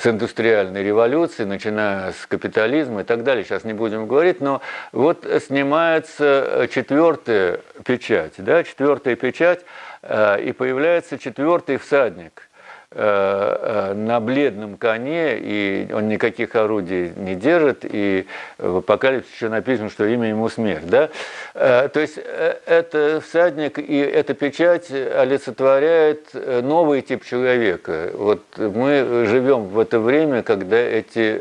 с 0.00 0.06
индустриальной 0.06 0.82
революции, 0.82 1.44
начиная 1.44 2.12
с 2.12 2.26
капитализма 2.26 3.02
и 3.02 3.04
так 3.04 3.22
далее, 3.22 3.44
сейчас 3.44 3.64
не 3.64 3.72
будем 3.74 4.06
говорить, 4.06 4.40
но 4.40 4.60
вот 4.92 5.26
снимается 5.46 6.68
четвертая 6.72 7.60
печать, 7.84 8.34
да, 8.38 8.64
четвертая 8.64 9.16
печать, 9.16 9.60
Э, 10.02 10.40
и 10.42 10.52
появляется 10.52 11.18
четвертый 11.18 11.76
всадник. 11.76 12.32
э, 12.32 12.49
э, 12.49 12.49
на 12.92 14.18
бледном 14.20 14.76
коне, 14.76 15.38
и 15.38 15.88
он 15.92 16.08
никаких 16.08 16.56
орудий 16.56 17.12
не 17.14 17.36
держит, 17.36 17.84
и 17.84 18.26
в 18.58 18.78
Апокалипсисе 18.78 19.32
еще 19.32 19.48
написано, 19.48 19.90
что 19.90 20.04
имя 20.06 20.28
ему 20.28 20.48
смерть. 20.48 20.86
Да? 20.88 21.08
То 21.54 22.00
есть 22.00 22.18
это 22.18 23.22
всадник 23.24 23.78
и 23.78 23.96
эта 23.98 24.34
печать 24.34 24.90
олицетворяет 24.90 26.34
новый 26.34 27.02
тип 27.02 27.24
человека. 27.24 28.10
Вот 28.14 28.42
мы 28.56 29.24
живем 29.28 29.66
в 29.66 29.78
это 29.78 30.00
время, 30.00 30.42
когда 30.42 30.76
эти 30.76 31.40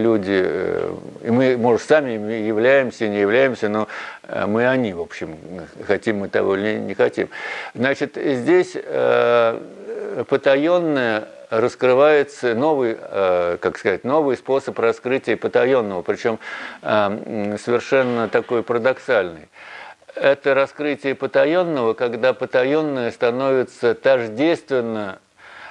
люди, 0.00 0.48
и 1.24 1.30
мы, 1.30 1.56
может, 1.56 1.82
сами 1.82 2.34
являемся, 2.34 3.08
не 3.08 3.18
являемся, 3.18 3.68
но 3.68 3.88
Э, 4.28 4.46
мы 4.46 4.66
они, 4.66 4.92
в 4.92 5.00
общем, 5.00 5.36
хотим 5.86 6.18
мы 6.18 6.28
того 6.28 6.56
или 6.56 6.78
не 6.78 6.94
хотим. 6.94 7.28
Значит, 7.74 8.16
здесь 8.16 8.72
э, 8.74 9.60
потаенное 10.24 11.28
раскрывается 11.50 12.54
новый, 12.54 12.96
э, 12.98 13.58
как 13.60 13.78
сказать, 13.78 14.04
новый 14.04 14.36
способ 14.36 14.78
раскрытия 14.78 15.36
потаенного, 15.36 16.02
причем 16.02 16.38
совершенно 16.82 18.28
такой 18.28 18.62
парадоксальный. 18.62 19.48
Это 20.14 20.54
раскрытие 20.54 21.14
потаенного, 21.14 21.94
когда 21.94 22.32
потаенное 22.32 23.10
становится 23.10 23.94
тождественно 23.94 25.18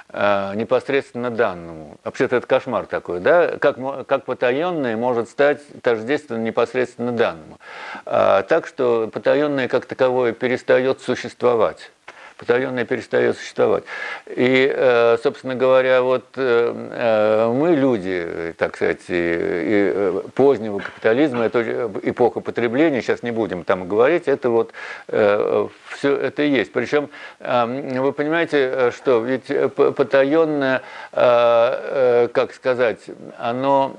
Э, 0.08 0.52
непосредственно 0.54 1.30
данному. 1.30 1.98
Вообще-то 2.04 2.36
это 2.36 2.46
кошмар 2.46 2.86
такой, 2.86 3.18
да? 3.18 3.58
Как, 3.58 3.76
как 4.06 4.24
потаенное 4.24 4.96
может 4.96 5.28
стать 5.28 5.60
тождественно 5.82 6.38
непосредственно 6.38 7.10
данному. 7.10 7.58
А, 8.04 8.42
так 8.44 8.68
что 8.68 9.08
потаенное 9.12 9.66
как 9.66 9.84
таковое 9.86 10.32
перестает 10.32 11.00
существовать 11.00 11.90
потаенное 12.36 12.84
перестает 12.84 13.36
существовать. 13.36 13.84
И, 14.26 14.70
э, 14.72 15.16
собственно 15.22 15.54
говоря, 15.54 16.02
вот 16.02 16.24
э, 16.36 16.74
э, 16.92 17.52
мы 17.52 17.74
люди, 17.74 18.54
так 18.58 18.76
сказать, 18.76 19.00
и 19.08 20.22
позднего 20.34 20.78
капитализма, 20.78 21.44
это 21.44 21.90
эпоха 22.02 22.40
потребления, 22.40 23.00
сейчас 23.00 23.22
не 23.22 23.30
будем 23.30 23.64
там 23.64 23.88
говорить, 23.88 24.28
это 24.28 24.50
вот 24.50 24.72
все 25.06 26.16
это 26.16 26.42
есть. 26.42 26.72
Причем 26.72 27.08
вы 27.40 28.12
понимаете, 28.12 28.92
что 28.96 29.20
ведь 29.20 29.46
потаенное, 29.74 30.82
как 31.12 32.52
сказать, 32.52 33.00
оно 33.38 33.96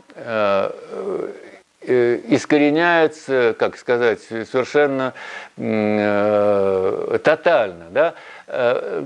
искореняется, 1.87 3.55
как 3.57 3.77
сказать, 3.77 4.21
совершенно 4.21 5.13
э, 5.57 7.19
тотально. 7.23 7.85
Да? 7.91 8.13
Э, 8.47 9.03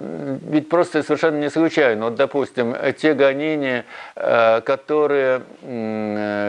ведь 0.49 0.69
просто 0.69 1.03
совершенно 1.03 1.37
не 1.37 1.49
случайно. 1.49 2.05
Вот, 2.05 2.15
допустим, 2.15 2.75
те 2.97 3.13
гонения, 3.13 3.85
которые, 4.15 5.41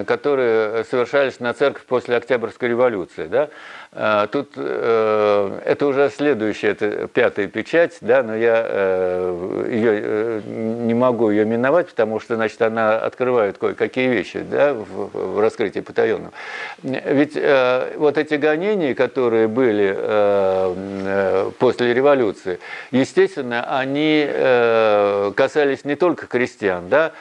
которые 0.06 0.84
совершались 0.84 1.40
на 1.40 1.54
церковь 1.54 1.84
после 1.84 2.16
Октябрьской 2.16 2.68
революции, 2.68 3.26
да? 3.26 3.48
Тут 4.32 4.54
э, 4.56 5.60
это 5.66 5.86
уже 5.86 6.08
следующая, 6.08 6.68
это 6.68 7.08
пятая 7.08 7.46
печать, 7.46 7.98
да, 8.00 8.22
но 8.22 8.34
я 8.34 8.64
э, 8.66 9.66
ее 9.70 10.00
э, 10.02 10.40
не 10.46 10.94
могу 10.94 11.28
ее 11.28 11.44
миновать, 11.44 11.88
потому 11.88 12.18
что, 12.18 12.36
значит, 12.36 12.62
она 12.62 12.96
открывает 12.96 13.58
кое-какие 13.58 14.08
вещи, 14.08 14.40
да, 14.50 14.72
в 14.72 15.38
раскрытии 15.38 15.80
потаенного. 15.80 16.32
Ведь 16.82 17.34
вот 17.96 18.16
эти 18.16 18.34
гонения, 18.34 18.94
которые 18.94 19.46
были 19.46 19.92
после 21.58 21.92
революции, 21.92 22.60
естественно, 22.92 23.64
они 23.78 24.28
касались 25.36 25.84
не 25.84 25.96
только 25.96 26.26
крестьян, 26.26 26.88
да, 26.88 27.12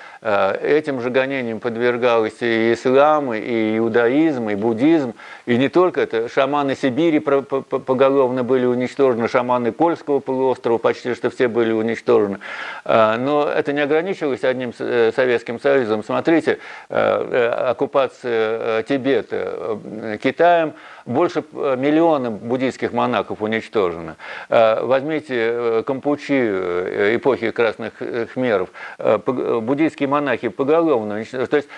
этим 0.61 1.01
же 1.01 1.09
гонениям 1.09 1.59
подвергалось 1.59 2.41
и 2.41 2.73
ислам, 2.73 3.33
и 3.33 3.77
иудаизм, 3.77 4.49
и 4.49 4.55
буддизм, 4.55 5.13
и 5.45 5.57
не 5.57 5.69
только 5.69 6.01
это, 6.01 6.29
шаманы 6.29 6.75
Сибири 6.75 7.19
поголовно 7.19 8.43
были 8.43 8.65
уничтожены, 8.65 9.27
шаманы 9.27 9.71
Кольского 9.71 10.19
полуострова 10.19 10.77
почти 10.77 11.13
что 11.13 11.29
все 11.29 11.47
были 11.47 11.71
уничтожены. 11.71 12.39
А, 12.85 13.17
но 13.17 13.47
это 13.47 13.73
не 13.73 13.81
ограничивалось 13.81 14.43
одним 14.43 14.73
э, 14.77 15.11
Советским 15.15 15.59
Союзом. 15.59 16.03
Смотрите, 16.03 16.59
э, 16.89 17.27
э, 17.31 17.47
оккупация 17.71 18.83
Тибета 18.83 19.79
Китаем– 20.21 20.73
больше 21.05 21.43
э, 21.53 21.75
миллиона 21.77 22.31
буддийских 22.31 22.93
монахов 22.93 23.41
уничтожено. 23.41 24.15
Э, 24.49 24.83
возьмите 24.83 25.35
э, 25.35 25.83
Кампучи 25.85 27.15
эпохи 27.15 27.51
красных 27.51 27.93
хмеров. 28.33 28.69
Буддийские 28.97 30.07
монахи 30.07 30.47
поголовно 30.49 31.15
уничтожаются. 31.15 31.51
То 31.51 31.57
есть 31.57 31.69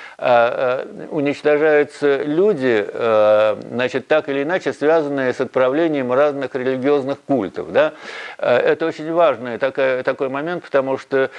уничтожаются 1.12 2.24
люди, 2.24 2.86
значит, 3.70 4.08
так 4.08 4.30
или 4.30 4.44
иначе 4.44 4.74
связанные 4.74 5.34
с 5.34 5.42
отправлением 5.42 6.12
разных 6.12 6.56
религиозных 6.56 7.20
культов. 7.22 7.72
Да? 7.72 7.94
Это 8.38 8.86
очень 8.86 9.12
важный 9.12 9.58
такой, 9.58 10.04
такой 10.04 10.30
момент, 10.30 10.64
потому 10.64 10.98
что 10.98 11.30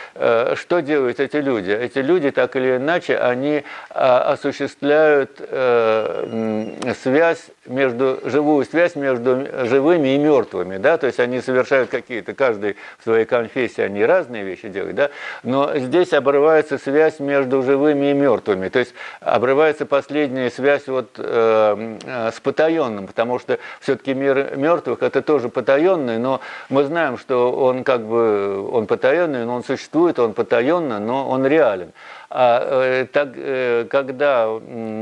что 0.55 0.81
делают 0.81 1.21
эти 1.21 1.37
люди? 1.37 1.71
Эти 1.71 1.99
люди 1.99 2.31
так 2.31 2.57
или 2.57 2.77
иначе, 2.77 3.17
они 3.17 3.65
осуществляют 3.91 5.41
связь 7.03 7.51
между, 7.75 8.21
живую 8.25 8.65
связь 8.65 8.95
между 8.95 9.47
живыми 9.67 10.15
и 10.15 10.19
мертвыми, 10.19 10.79
да, 10.79 10.97
то 10.97 11.07
есть 11.07 11.21
они 11.21 11.41
совершают 11.41 11.91
какие-то, 11.91 12.35
каждый 12.35 12.77
в 12.99 13.03
своей 13.03 13.25
конфессии, 13.25 13.83
они 13.83 14.05
разные 14.05 14.45
вещи 14.45 14.69
делают, 14.69 14.97
да, 14.97 15.11
но 15.43 15.77
здесь 15.77 16.13
обрывается 16.13 16.79
связь 16.79 17.19
между 17.19 17.63
живыми 17.63 18.11
и 18.11 18.15
мертвыми, 18.15 18.69
то 18.69 18.79
есть 18.79 18.95
обрывается 19.21 19.87
последняя 19.87 20.51
связь 20.51 20.87
вот 20.87 21.11
э, 21.19 22.31
с 22.35 22.41
потаенным, 22.41 23.07
потому 23.07 23.39
что 23.39 23.59
все-таки 23.81 24.15
мир 24.15 24.57
мертвых 24.57 25.03
это 25.03 25.23
тоже 25.23 25.49
потаенный, 25.49 26.19
но 26.19 26.41
мы 26.69 26.85
знаем, 26.85 27.19
что 27.19 27.53
он 27.53 27.85
как 27.85 28.07
бы, 28.07 28.67
он 28.71 28.87
потаенный, 28.87 29.45
но 29.45 29.57
он 29.57 29.65
существует, 29.65 30.19
он 30.19 30.33
потаенно, 30.33 31.01
но 31.01 31.29
он 31.29 31.47
реален. 31.47 31.93
А 32.31 33.05
так, 33.13 33.35
когда 33.89 34.49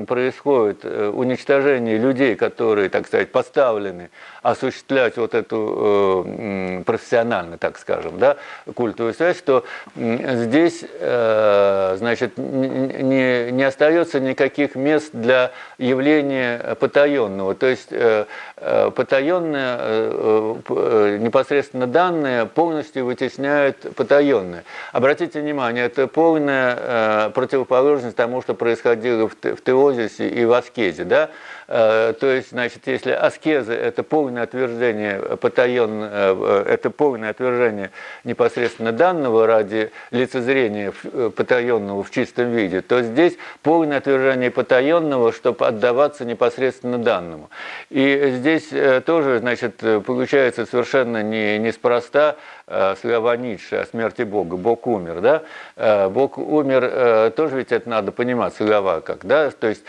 происходит 0.07 0.85
уничтожение 0.85 1.99
людей, 1.99 2.37
которые, 2.37 2.89
так 2.89 3.07
сказать, 3.07 3.33
поставлены 3.33 4.11
осуществлять 4.43 5.17
вот 5.17 5.35
эту 5.35 6.25
э, 6.27 6.83
профессионально, 6.85 7.59
так 7.59 7.79
скажем, 7.79 8.19
да, 8.19 8.37
культовую 8.75 9.15
связь, 9.15 9.41
то 9.41 9.65
здесь, 9.95 10.85
э, 10.99 11.95
значит, 11.97 12.37
не, 12.37 13.53
не 13.53 13.63
остается 13.63 14.19
никаких 14.19 14.75
мест 14.75 15.11
для 15.13 15.53
явления 15.79 16.75
потаенного. 16.81 17.55
То 17.55 17.67
есть 17.67 17.89
э, 17.93 18.27
э 18.57 18.91
потаенное, 18.91 19.77
э, 19.79 20.55
э, 20.69 21.19
непосредственно 21.21 21.87
данные 21.87 22.47
полностью 22.47 23.05
вытесняют 23.05 23.95
потаенное. 23.95 24.65
Обратите 24.93 25.41
внимание, 25.41 25.85
это 25.85 26.09
полная 26.09 26.77
э, 26.77 27.12
противоположность 27.35 28.17
тому, 28.17 28.43
что 28.43 28.55
происходило 28.55 29.29
в, 29.29 29.35
теозисе 29.35 30.29
и 30.29 30.45
в 30.45 30.53
аскезе. 30.53 31.05
Да? 31.05 31.31
Э, 31.69 32.13
то 32.19 32.27
есть, 32.27 32.51
значит, 32.51 32.87
если 32.87 33.13
аскеза– 33.13 33.73
это 33.75 34.03
полное 34.03 34.43
отвержение 34.43 35.19
потаен, 35.37 36.03
э, 36.03 36.65
это 36.69 36.91
полное 36.91 37.31
отвержение 37.31 37.91
непосредственно 38.25 38.93
данного 38.93 39.47
ради 39.47 39.91
лицезрения 40.11 40.93
э, 41.05 41.31
потаенного 41.35 42.03
в 42.03 42.11
чистом 42.11 42.53
виде, 42.53 42.83
то 42.83 43.01
здесь 43.03 43.39
полное 43.63 43.99
отвержение 43.99 44.51
потаенного, 44.51 45.33
чтобы 45.33 45.67
отдаваться 45.67 46.25
непосредственно 46.25 46.99
данному. 46.99 47.49
И 47.89 48.35
здесь 48.37 48.69
тоже, 49.07 49.39
значит, 49.39 49.77
получается 50.05 50.67
совершенно 50.67 51.23
не, 51.23 51.59
неспроста 51.59 52.37
Э, 52.75 52.95
слова 52.99 53.37
Ницше 53.37 53.77
о 53.77 53.85
смерти 53.85 54.23
Бога. 54.23 54.57
Бог 54.57 54.87
умер, 54.87 55.21
да? 55.21 55.43
Э, 55.77 56.09
Бог 56.09 56.39
умер, 56.39 56.85
э, 56.85 56.89
тоже 57.37 57.57
ведь 57.57 57.73
это 57.73 57.89
надо 57.89 58.13
понимать, 58.13 58.55
слова 58.55 59.01
как, 59.01 59.25
да? 59.25 59.51
То 59.51 59.69
есть 59.69 59.83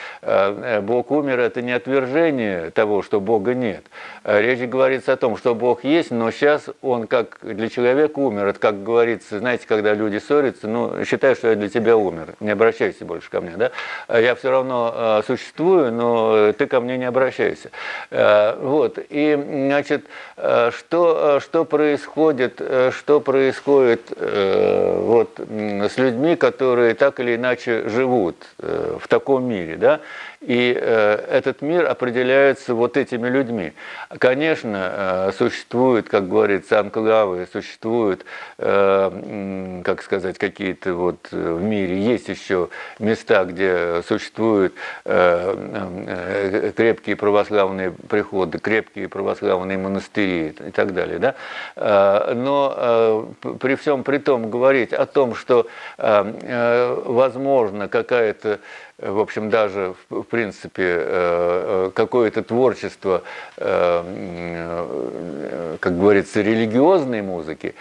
Бог 0.82 1.12
умер– 1.12 1.40
это 1.42 1.62
не 1.62 1.72
отвержение 1.72 2.72
того, 2.72 3.02
что 3.02 3.20
Бога 3.20 3.54
нет. 3.54 3.86
Речь 4.24 4.60
говорится 4.68 5.14
о 5.14 5.18
том, 5.18 5.38
что 5.38 5.56
Бог 5.56 5.84
есть, 5.84 6.12
но 6.12 6.32
сейчас 6.32 6.70
Он 6.82 7.08
как 7.08 7.38
для 7.42 7.70
человека 7.70 8.20
умер. 8.20 8.48
Это 8.48 8.60
как 8.60 8.84
говорится, 8.84 9.40
знаете, 9.40 9.66
когда 9.68 9.94
люди 9.94 10.18
ссорятся, 10.18 10.68
ну, 10.68 11.06
считай, 11.06 11.36
что 11.36 11.50
я 11.50 11.56
для 11.56 11.70
тебя 11.70 11.96
умер, 11.96 12.36
не 12.40 12.52
обращайся 12.52 13.06
больше 13.06 13.30
ко 13.30 13.42
мне, 13.42 13.56
да? 13.58 13.72
Я 14.20 14.36
все 14.36 14.50
равно 14.50 15.22
существую, 15.28 15.92
но 15.92 16.54
ты 16.54 16.68
ко 16.68 16.80
мне 16.82 16.98
не 16.98 17.06
обращайся. 17.06 17.70
Вот, 18.10 19.00
и, 19.10 19.36
значит, 19.36 20.06
что, 20.36 21.40
что 21.40 21.66
происходит 21.66 22.62
Э, 22.74 22.92
что 22.92 23.20
происходит 23.20 24.12
э, 24.16 25.00
вот, 25.00 25.40
с 25.40 25.98
людьми, 25.98 26.36
которые 26.36 26.94
так 27.04 27.20
или 27.20 27.36
иначе 27.36 27.90
живут 27.90 28.36
э, 28.60 28.98
в 28.98 29.10
таком 29.10 29.44
мире. 29.44 29.76
Да? 29.76 30.00
И 30.44 30.78
э, 30.78 31.26
этот 31.30 31.62
мир 31.62 31.90
определяется 31.90 32.74
вот 32.76 32.98
этими 32.98 33.30
людьми. 33.30 33.72
Конечно, 34.20 34.92
э, 34.94 35.32
существуют, 35.38 36.10
как 36.10 36.28
говорит 36.28 36.68
сам 36.68 36.90
Клавы, 36.90 37.48
существуют, 37.52 38.26
э, 38.58 39.82
как 39.86 40.04
сказать, 40.04 40.38
какие-то 40.38 40.96
вот 40.96 41.32
в 41.32 41.62
мире, 41.62 41.98
есть 41.98 42.28
еще 42.28 42.68
места, 43.00 43.46
где 43.46 44.02
существуют 44.06 44.74
крепкие 46.76 47.16
православные 47.16 47.92
приходы, 47.92 48.60
крепкие 48.60 49.08
православные 49.08 49.78
монастыри 49.78 50.50
и 50.50 50.72
так 50.72 50.94
далее. 50.94 51.20
Да? 51.20 51.36
Но 52.34 53.34
при 53.60 53.76
всем 53.76 54.04
при 54.04 54.18
том 54.18 54.50
говорить 54.50 54.94
о 54.94 55.06
том, 55.06 55.36
что 55.36 55.68
возможно 55.98 57.88
какая-то 57.88 58.60
в 59.00 59.20
общем, 59.20 59.50
даже, 59.50 59.96
в 60.10 60.24
принципе, 60.24 60.84
э, 60.84 61.88
э, 61.88 61.92
какое-то 61.96 62.44
творчество, 62.44 63.24
э, 63.58 65.78
как 65.80 65.98
говорится, 65.98 66.42
религиозной 66.42 67.22
музыки, 67.22 67.76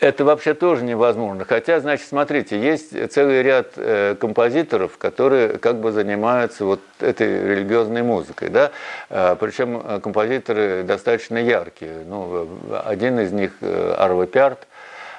это 0.00 0.24
вообще 0.24 0.54
тоже 0.54 0.82
невозможно. 0.82 1.44
Хотя, 1.44 1.78
значит, 1.78 2.08
смотрите, 2.08 2.60
есть 2.60 3.12
целый 3.12 3.44
ряд 3.44 3.78
композиторов, 4.18 4.98
которые 4.98 5.58
как 5.58 5.76
бы 5.76 5.92
занимаются 5.92 6.64
вот 6.64 6.80
этой 6.98 7.48
религиозной 7.48 8.02
музыкой, 8.02 8.48
да, 8.48 8.72
причем 9.08 10.00
композиторы 10.00 10.82
достаточно 10.82 11.38
яркие. 11.38 12.02
Ну, 12.04 12.48
один 12.84 13.20
из 13.20 13.30
них 13.30 13.52
Арва 13.62 14.26
Пярт, 14.26 14.66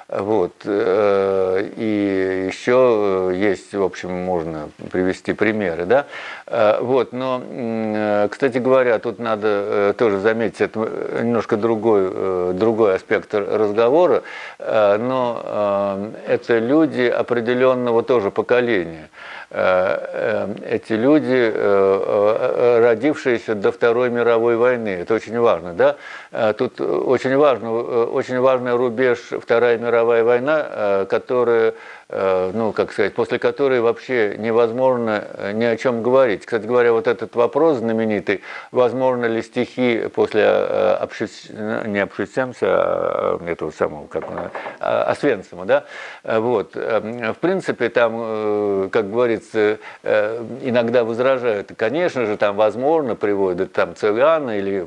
вот. 0.08 0.52
Э, 0.64 1.66
и 1.76 2.46
еще 2.46 3.30
э, 3.32 3.36
есть, 3.36 3.74
в 3.74 3.82
общем, 3.82 4.12
можно 4.12 4.68
привести 4.90 5.32
примеры. 5.32 5.86
Да? 5.86 6.06
Э, 6.46 6.78
вот. 6.80 7.12
Но, 7.12 8.28
кстати 8.30 8.58
говоря, 8.58 8.98
тут 8.98 9.18
надо 9.18 9.94
тоже 9.96 10.18
заметить, 10.18 10.60
это 10.60 10.78
немножко 11.22 11.56
другой, 11.56 12.54
другой 12.54 12.96
аспект 12.96 13.34
разговора, 13.34 14.22
но 14.58 16.12
это 16.26 16.58
люди 16.58 17.02
определенного 17.02 18.02
тоже 18.02 18.30
поколения. 18.30 19.08
Э, 19.56 20.48
э, 20.66 20.74
эти 20.74 20.94
люди, 20.94 21.52
э, 21.54 22.80
родившиеся 22.82 23.54
до 23.54 23.70
Второй 23.70 24.10
мировой 24.10 24.56
войны. 24.56 24.88
Это 24.88 25.14
очень 25.14 25.38
важно. 25.38 25.74
Да? 25.74 26.52
Тут 26.54 26.80
очень, 26.80 27.36
важно, 27.36 27.72
очень 27.72 28.40
важный 28.40 28.74
рубеж 28.74 29.18
Вторая 29.40 29.78
мировая 29.78 30.24
война, 30.24 31.06
которая 31.08 31.74
ну, 32.10 32.72
как 32.72 32.92
сказать, 32.92 33.14
после 33.14 33.38
которой 33.38 33.80
вообще 33.80 34.36
невозможно 34.38 35.24
ни 35.54 35.64
о 35.64 35.76
чем 35.76 36.02
говорить. 36.02 36.44
Кстати 36.44 36.66
говоря, 36.66 36.92
вот 36.92 37.08
этот 37.08 37.34
вопрос 37.34 37.78
знаменитый, 37.78 38.42
возможно 38.70 39.24
ли 39.24 39.42
стихи 39.42 40.08
после 40.14 40.46
обшис... 40.46 41.48
не 41.48 41.98
обшисемся, 41.98 42.66
а 42.68 43.40
этого 43.46 43.70
самого, 43.70 44.06
как 44.06 44.30
он, 44.30 44.38
а, 44.80 45.04
Освенцима, 45.04 45.64
да, 45.64 45.84
вот, 46.22 46.76
в 46.76 47.36
принципе, 47.40 47.88
там, 47.88 48.90
как 48.90 49.10
говорится, 49.10 49.43
иногда 49.54 51.04
возражают, 51.04 51.72
конечно 51.76 52.26
же, 52.26 52.36
там, 52.36 52.56
возможно, 52.56 53.16
приводят 53.16 53.72
там 53.72 53.94
Целиана 53.94 54.58
или 54.58 54.86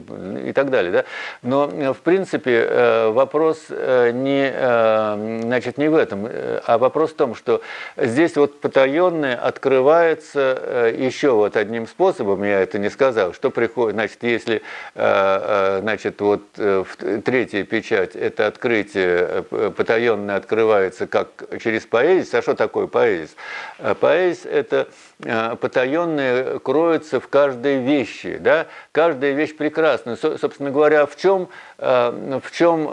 и 0.50 0.54
так 0.54 0.70
далее, 0.70 0.92
да, 0.92 1.04
но, 1.42 1.94
в 1.94 2.00
принципе, 2.00 3.10
вопрос 3.10 3.66
не, 3.70 5.42
значит, 5.42 5.78
не 5.78 5.88
в 5.90 5.96
этом, 5.96 6.28
а 6.66 6.78
вопрос 6.78 7.12
в 7.12 7.16
том, 7.16 7.36
что 7.36 7.62
здесь 7.96 8.36
вот 8.36 8.60
потаенное 8.62 9.36
открывается 9.36 10.58
э, 10.62 10.96
еще 10.98 11.32
вот 11.32 11.56
одним 11.56 11.88
способом, 11.88 12.44
я 12.44 12.62
это 12.62 12.80
не 12.80 12.90
сказал, 12.90 13.34
что 13.34 13.50
приходит, 13.50 13.96
значит, 13.96 14.18
если, 14.22 14.58
э, 14.58 14.60
э, 14.96 15.80
значит, 15.82 16.22
вот 16.22 16.44
третья 17.24 17.64
печать, 17.64 18.16
это 18.16 18.48
открытие 18.48 19.44
потаенное 19.76 20.36
открывается 20.36 21.08
как 21.08 21.30
через 21.62 21.86
поэзис, 21.86 22.34
а 22.34 22.42
что 22.42 22.56
такое 22.56 22.88
поэзис? 22.88 23.36
Поэзис– 24.00 24.46
это 24.48 24.88
потаенное 25.60 26.60
кроется 26.60 27.20
в 27.20 27.28
каждой 27.28 27.80
вещи, 27.80 28.38
да? 28.38 28.68
каждая 28.92 29.34
вещь 29.34 29.56
прекрасна. 29.56 30.16
Собственно 30.16 30.72
говоря, 30.72 31.06
в 31.06 31.16
чем, 31.16 31.50
в 31.78 32.52
чем, 32.52 32.92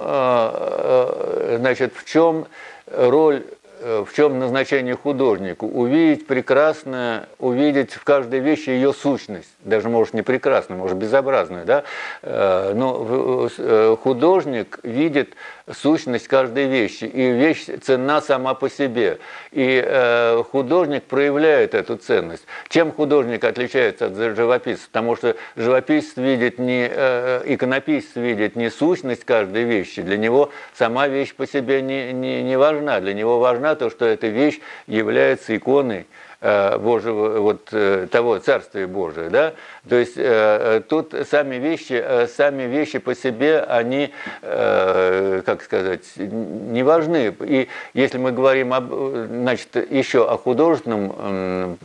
значит, 1.58 1.94
в 1.94 2.04
чем 2.04 2.46
роль 2.86 3.44
Э, 3.86 4.02
в 4.06 4.14
чем 4.14 4.38
назначение 4.38 4.96
художнику? 4.96 5.66
Увидеть 5.66 6.26
прекрасное, 6.26 7.28
увидеть 7.38 7.92
в 7.92 8.02
каждой 8.02 8.40
вещи 8.40 8.70
ее 8.70 8.94
сущность. 8.94 9.50
Даже, 9.60 9.90
может, 9.90 10.14
не 10.14 10.22
прекрасную, 10.22 10.78
может, 10.78 10.96
безобразную. 10.96 11.66
Да? 11.66 11.84
Э, 12.22 12.72
но 12.74 13.50
э, 13.58 13.96
художник 14.02 14.78
видит 14.82 15.34
сущность 15.72 16.28
каждой 16.28 16.66
вещи, 16.66 17.04
и 17.04 17.30
вещь 17.30 17.66
ценна 17.82 18.20
сама 18.20 18.54
по 18.54 18.68
себе. 18.68 19.18
И 19.52 20.44
художник 20.50 21.04
проявляет 21.04 21.74
эту 21.74 21.96
ценность. 21.96 22.44
Чем 22.68 22.92
художник 22.92 23.44
отличается 23.44 24.06
от 24.06 24.14
живописца? 24.14 24.86
Потому 24.86 25.16
что 25.16 25.36
живописец 25.56 26.16
видит 26.16 26.58
не, 26.58 26.86
иконописец 26.86 28.16
видит 28.16 28.56
не 28.56 28.70
сущность 28.70 29.24
каждой 29.24 29.64
вещи, 29.64 30.02
для 30.02 30.16
него 30.16 30.50
сама 30.74 31.08
вещь 31.08 31.34
по 31.34 31.46
себе 31.46 31.82
не, 31.82 32.12
не, 32.12 32.42
не 32.42 32.56
важна, 32.56 33.00
для 33.00 33.14
него 33.14 33.38
важна 33.38 33.74
то, 33.74 33.90
что 33.90 34.04
эта 34.04 34.26
вещь 34.26 34.60
является 34.86 35.56
иконой 35.56 36.00
э, 36.00 36.23
Божьего, 36.44 37.40
вот 37.40 37.68
э, 37.72 38.06
того 38.10 38.38
Царствия 38.38 38.86
Божия, 38.86 39.30
да, 39.30 39.54
то 39.88 39.96
есть 39.96 40.14
э, 40.16 40.82
тут 40.86 41.14
сами 41.30 41.56
вещи, 41.56 42.26
сами 42.36 42.64
вещи 42.64 42.98
по 42.98 43.14
себе, 43.14 43.60
они, 43.60 44.12
как 44.42 45.62
сказать, 45.62 46.02
не 46.16 46.82
важны. 46.82 47.34
И 47.40 47.68
если 47.94 48.18
мы 48.18 48.32
говорим 48.32 48.74
об, 48.74 48.92
значит, 48.92 49.76
еще 49.90 50.28
о 50.28 50.36
художественном 50.36 51.78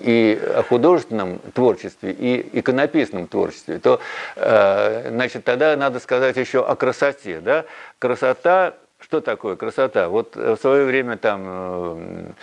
и 0.00 0.40
о 0.56 0.62
художественном 0.62 1.40
творчестве 1.54 2.12
и 2.12 2.58
иконописном 2.58 3.26
творчестве, 3.28 3.78
то, 3.78 4.00
значит, 4.36 5.44
тогда 5.44 5.76
надо 5.76 6.00
сказать 6.00 6.36
еще 6.36 6.64
о 6.64 6.74
красоте, 6.76 7.40
да, 7.40 7.64
красота 7.98 8.74
что 9.02 9.20
такое 9.20 9.56
красота? 9.56 10.08
Вот 10.08 10.36
э, 10.36 10.54
в 10.54 10.60
свое 10.60 10.84
время 10.84 11.16
там 11.16 12.34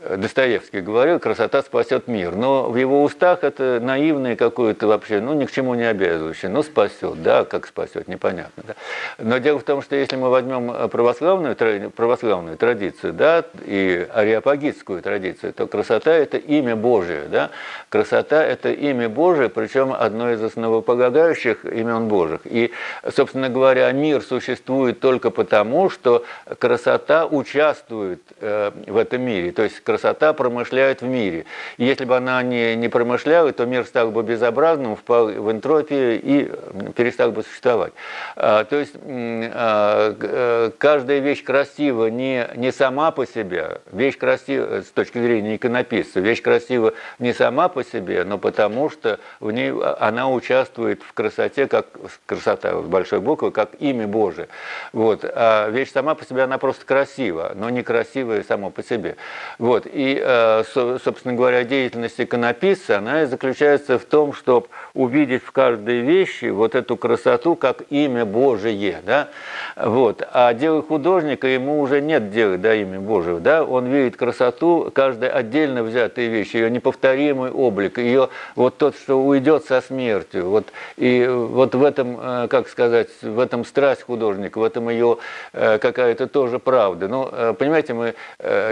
Достоевский 0.00 0.80
говорил, 0.80 1.20
красота 1.20 1.62
спасет 1.62 2.08
мир. 2.08 2.34
Но 2.34 2.68
в 2.68 2.76
его 2.76 3.04
устах 3.04 3.44
это 3.44 3.78
наивное 3.80 4.34
какое-то 4.34 4.88
вообще, 4.88 5.20
ну, 5.20 5.34
ни 5.34 5.44
к 5.44 5.52
чему 5.52 5.74
не 5.74 5.84
обязывающее. 5.84 6.50
Ну, 6.50 6.64
спасет, 6.64 7.22
да, 7.22 7.44
как 7.44 7.66
спасет, 7.66 8.08
непонятно. 8.08 8.64
Да. 8.66 8.74
Но 9.18 9.38
дело 9.38 9.60
в 9.60 9.62
том, 9.62 9.82
что 9.82 9.94
если 9.94 10.16
мы 10.16 10.30
возьмем 10.30 10.88
православную, 10.88 11.54
православную 11.92 12.56
традицию, 12.56 13.12
да, 13.12 13.44
и 13.64 14.06
ариапагитскую 14.12 15.00
традицию, 15.00 15.52
то 15.52 15.68
красота– 15.68 16.12
это 16.12 16.38
имя 16.38 16.74
Божие, 16.74 17.28
да. 17.28 17.50
Красота– 17.88 18.44
это 18.44 18.72
имя 18.72 19.08
Божие, 19.08 19.48
причем 19.48 19.94
одно 19.96 20.32
из 20.32 20.42
основополагающих 20.42 21.64
имен 21.64 22.08
Божьих. 22.08 22.40
И, 22.46 22.72
собственно 23.14 23.48
говоря, 23.48 23.92
мир 23.92 24.22
существует 24.22 24.98
только 24.98 25.30
потому, 25.30 25.88
что 25.88 26.24
красота 26.58 27.26
участвует 27.26 28.20
э, 28.40 28.72
в 28.88 28.96
этом 28.96 29.22
мире. 29.22 29.52
То 29.52 29.62
есть 29.62 29.83
красота 29.84 30.32
промышляет 30.32 31.02
в 31.02 31.06
мире. 31.06 31.44
И 31.76 31.84
если 31.84 32.04
бы 32.04 32.16
она 32.16 32.42
не, 32.42 32.74
не 32.74 32.88
промышляла, 32.88 33.52
то 33.52 33.66
мир 33.66 33.84
стал 33.84 34.10
бы 34.10 34.22
безобразным, 34.22 34.96
впал 34.96 35.26
в 35.28 35.52
энтропию 35.52 36.20
и 36.20 36.50
перестал 36.96 37.30
бы 37.30 37.42
существовать. 37.42 37.92
А, 38.36 38.64
то 38.64 38.76
есть 38.76 38.94
а, 39.04 40.16
э, 40.20 40.70
каждая 40.78 41.20
вещь 41.20 41.44
красива 41.44 42.06
не, 42.06 42.48
не 42.56 42.72
сама 42.72 43.10
по 43.10 43.26
себе, 43.26 43.80
вещь 43.92 44.16
красива 44.16 44.80
с 44.80 44.86
точки 44.86 45.18
зрения 45.18 45.56
иконописца, 45.56 46.20
вещь 46.20 46.42
красива 46.42 46.94
не 47.18 47.32
сама 47.32 47.68
по 47.68 47.84
себе, 47.84 48.24
но 48.24 48.38
потому 48.38 48.90
что 48.90 49.20
в 49.40 49.50
ней 49.50 49.72
она 49.98 50.30
участвует 50.30 51.02
в 51.02 51.12
красоте, 51.12 51.66
как 51.66 51.86
красота 52.26 52.80
с 52.82 52.86
большой 52.86 53.20
буквы, 53.20 53.50
как 53.50 53.70
имя 53.78 54.06
Божие. 54.06 54.48
Вот. 54.92 55.24
А 55.24 55.68
вещь 55.68 55.92
сама 55.92 56.14
по 56.14 56.24
себе, 56.24 56.42
она 56.42 56.58
просто 56.58 56.86
красива, 56.86 57.52
но 57.54 57.70
не 57.70 57.82
красивая 57.82 58.42
само 58.42 58.70
по 58.70 58.82
себе. 58.82 59.16
Вот. 59.58 59.73
И, 59.86 60.20
э, 60.22 60.62
собственно 60.72 61.34
говоря, 61.34 61.64
деятельность 61.64 62.20
иконописца, 62.20 62.98
она 62.98 63.22
и 63.22 63.26
заключается 63.26 63.98
в 63.98 64.04
том, 64.04 64.32
чтобы 64.32 64.66
увидеть 64.94 65.42
в 65.42 65.52
каждой 65.52 66.00
вещи 66.00 66.46
вот 66.46 66.74
эту 66.74 66.96
красоту 66.96 67.56
как 67.56 67.82
имя 67.90 68.24
Божие. 68.24 69.00
Да? 69.04 69.28
Вот. 69.76 70.26
А 70.32 70.54
дело 70.54 70.82
художника, 70.82 71.46
ему 71.46 71.80
уже 71.80 72.00
нет 72.00 72.30
дела 72.30 72.56
до 72.56 72.74
имя 72.74 73.00
Божьего. 73.00 73.40
Да? 73.40 73.64
Он 73.64 73.86
видит 73.86 74.16
красоту 74.16 74.90
каждой 74.94 75.28
отдельно 75.28 75.82
взятой 75.82 76.28
вещи, 76.28 76.56
ее 76.56 76.70
неповторимый 76.70 77.50
облик, 77.50 77.98
ее 77.98 78.28
вот 78.54 78.78
тот, 78.78 78.96
что 78.96 79.22
уйдет 79.22 79.64
со 79.64 79.80
смертью. 79.80 80.48
Вот. 80.48 80.66
И 80.96 81.26
вот 81.26 81.74
в 81.74 81.82
этом, 81.82 82.18
э, 82.20 82.48
как 82.48 82.68
сказать, 82.68 83.08
в 83.22 83.38
этом 83.38 83.64
страсть 83.64 84.02
художника, 84.02 84.58
в 84.58 84.64
этом 84.64 84.88
ее 84.88 85.18
э, 85.52 85.78
какая-то 85.78 86.28
тоже 86.28 86.58
правда. 86.58 87.08
Ну, 87.08 87.54
понимаете, 87.58 87.94
мы, 87.94 88.14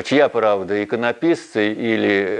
чья 0.04 0.28
правда, 0.28 0.82
иконописца 0.92 1.60
или, 1.60 2.38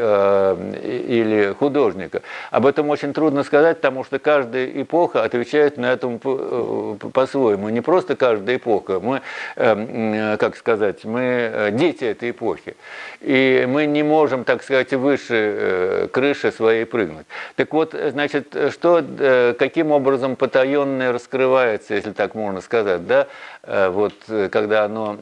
или 1.08 1.52
художника? 1.52 2.22
Об 2.50 2.66
этом 2.66 2.90
очень 2.90 3.12
трудно 3.12 3.42
сказать, 3.44 3.78
потому 3.78 4.04
что 4.04 4.18
каждая 4.18 4.66
эпоха 4.66 5.24
отвечает 5.24 5.76
на 5.76 5.92
этом 5.92 6.18
по-своему. 6.18 7.68
Не 7.70 7.80
просто 7.80 8.16
каждая 8.16 8.56
эпоха, 8.56 9.00
мы, 9.00 9.22
эм, 9.56 10.38
как 10.38 10.56
сказать, 10.56 11.04
мы 11.04 11.20
э, 11.20 11.70
дети 11.72 12.04
этой 12.04 12.30
эпохи. 12.30 12.76
И 13.20 13.66
мы 13.68 13.86
не 13.86 14.02
можем, 14.02 14.44
так 14.44 14.62
сказать, 14.62 14.92
выше 14.92 15.34
э, 15.34 16.08
крыши 16.12 16.52
своей 16.52 16.84
прыгнуть. 16.84 17.26
Так 17.56 17.72
вот, 17.72 17.94
значит, 17.94 18.56
что, 18.70 19.02
э, 19.02 19.54
каким 19.58 19.92
образом 19.92 20.36
потаенное 20.36 21.12
раскрывается, 21.12 21.94
если 21.94 22.12
так 22.12 22.34
можно 22.34 22.60
сказать, 22.60 23.06
да, 23.06 23.26
вот 23.64 24.14
когда 24.50 24.84
оно, 24.84 25.16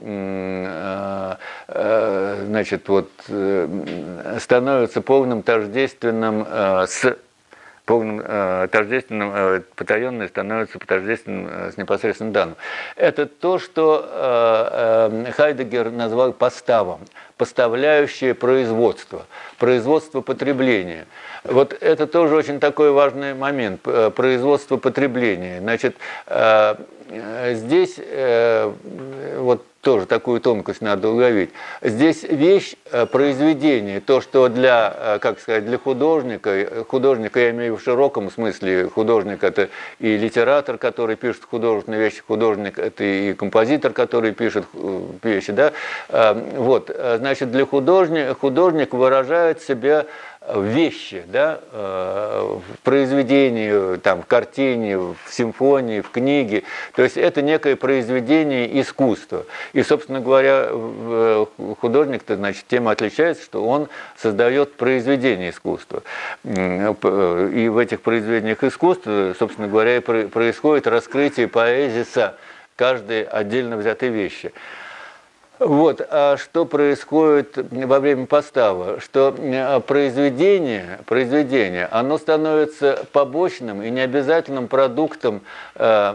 значит, 2.46 2.88
вот 2.88 3.10
становится 4.38 5.02
полным 5.02 5.42
тождественным 5.42 6.46
с 6.86 7.16
полным 7.90 8.22
э, 8.24 8.68
тождественным, 8.70 9.32
э, 9.34 9.62
потаенное 9.74 10.28
становится 10.28 10.78
тождественным 10.78 11.48
э, 11.50 11.72
с 11.72 11.76
непосредственным 11.76 12.32
данным. 12.32 12.56
Это 12.94 13.26
то, 13.26 13.58
что 13.58 14.08
э, 14.08 15.26
э, 15.26 15.32
Хайдегер 15.32 15.90
назвал 15.90 16.32
поставом, 16.32 17.00
поставляющее 17.40 18.34
производство, 18.34 19.24
производство 19.56 20.20
потребления. 20.20 21.06
Вот 21.42 21.74
это 21.80 22.06
тоже 22.06 22.36
очень 22.36 22.60
такой 22.60 22.90
важный 22.90 23.32
момент, 23.32 23.80
э, 23.86 24.10
производство 24.14 24.76
потребления. 24.76 25.58
Значит, 25.60 25.96
э, 26.26 26.74
здесь 27.54 27.94
э, 27.96 28.70
вот 29.38 29.64
тоже 29.80 30.06
такую 30.06 30.40
тонкость 30.40 30.82
надо 30.82 31.08
уловить. 31.08 31.50
Здесь 31.80 32.22
вещь, 32.22 32.74
э, 32.90 33.06
произведение, 33.06 34.00
то, 34.00 34.20
что 34.20 34.48
для, 34.48 34.94
э, 34.94 35.18
как 35.20 35.40
сказать, 35.40 35.64
для 35.64 35.78
художника, 35.78 36.50
э, 36.50 36.84
художника 36.86 37.40
я 37.40 37.50
имею 37.50 37.76
в 37.76 37.82
широком 37.82 38.30
смысле, 38.30 38.88
художник 38.88 39.42
это 39.42 39.70
и 39.98 40.18
литератор, 40.18 40.76
который 40.76 41.16
пишет 41.16 41.44
художественные 41.50 42.00
вещи, 42.00 42.22
художник 42.26 42.78
это 42.78 43.04
и 43.04 43.32
композитор, 43.32 43.92
который 43.92 44.32
пишет 44.32 44.66
вещи, 45.22 45.52
да, 45.52 45.72
вот, 46.56 46.90
значит, 47.18 47.50
для 47.50 47.64
художника, 47.64 48.34
художник 48.34 48.92
выражает 48.92 49.62
себя 49.62 50.06
в 50.46 50.64
вещи, 50.64 51.22
да, 51.26 51.60
э, 51.70 52.58
в 52.58 52.78
произведении, 52.82 53.96
там, 53.98 54.22
в 54.22 54.26
картине, 54.26 54.96
в 54.96 55.16
симфонии, 55.28 56.00
в 56.00 56.10
книге. 56.10 56.62
То 56.94 57.02
есть 57.02 57.18
это 57.18 57.42
некое 57.42 57.76
произведение 57.76 58.80
искусства. 58.80 59.44
И, 59.74 59.82
собственно 59.82 60.20
говоря, 60.20 60.68
э, 60.70 61.46
художник-то, 61.80 62.36
значит, 62.36 62.64
тем 62.68 62.88
отличается, 62.88 63.44
что 63.44 63.66
он 63.66 63.88
создает 64.16 64.76
произведение 64.76 65.50
искусства. 65.50 66.02
И 66.44 67.68
в 67.70 67.78
этих 67.78 68.00
произведениях 68.00 68.64
искусства, 68.64 69.34
собственно 69.38 69.68
говоря, 69.68 70.00
происходит 70.00 70.86
раскрытие 70.86 71.48
поэзиса 71.48 72.36
каждой 72.76 73.24
отдельно 73.24 73.76
взятой 73.76 74.08
вещи. 74.08 74.52
Вот, 75.60 76.04
а 76.08 76.36
что 76.38 76.64
происходит 76.64 77.58
во 77.70 78.00
время 78.00 78.24
постава? 78.24 78.98
Что 78.98 79.34
а, 79.38 79.80
произведение, 79.80 81.00
произведение, 81.04 81.86
оно 81.90 82.16
становится 82.16 83.04
побочным 83.12 83.82
и 83.82 83.90
необязательным 83.90 84.68
продуктом 84.68 85.42
э, 85.74 86.14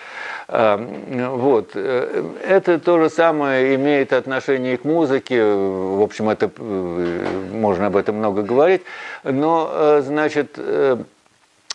Вот. 0.48 1.70
Э, 1.74 2.24
это 2.46 2.78
то 2.80 2.98
же 3.00 3.10
самое 3.10 3.74
имеет 3.76 4.12
отношение 4.12 4.74
и 4.74 4.76
к 4.76 4.84
музыке, 4.84 5.44
в 5.44 6.02
общем, 6.02 6.28
это, 6.28 6.46
э, 6.46 6.50
можно 6.70 7.86
об 7.86 7.96
этом 7.96 8.16
много 8.16 8.42
говорить, 8.42 8.82
но, 9.24 9.70
э, 9.72 10.02
значит, 10.04 10.58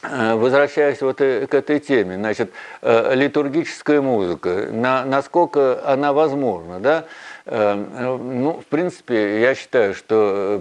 Возвращаясь 0.08 1.02
вот 1.02 1.18
к 1.18 1.22
этой 1.22 1.80
теме, 1.80 2.18
значит, 2.18 2.52
литургическая 2.84 4.02
музыка, 4.02 4.68
на, 4.72 5.04
насколько 5.04 5.82
она 5.84 6.14
возможна, 6.14 6.80
да? 6.80 7.06
Ну, 7.48 8.60
в 8.60 8.66
принципе, 8.70 9.42
я 9.42 9.54
считаю, 9.54 9.94
что, 9.94 10.60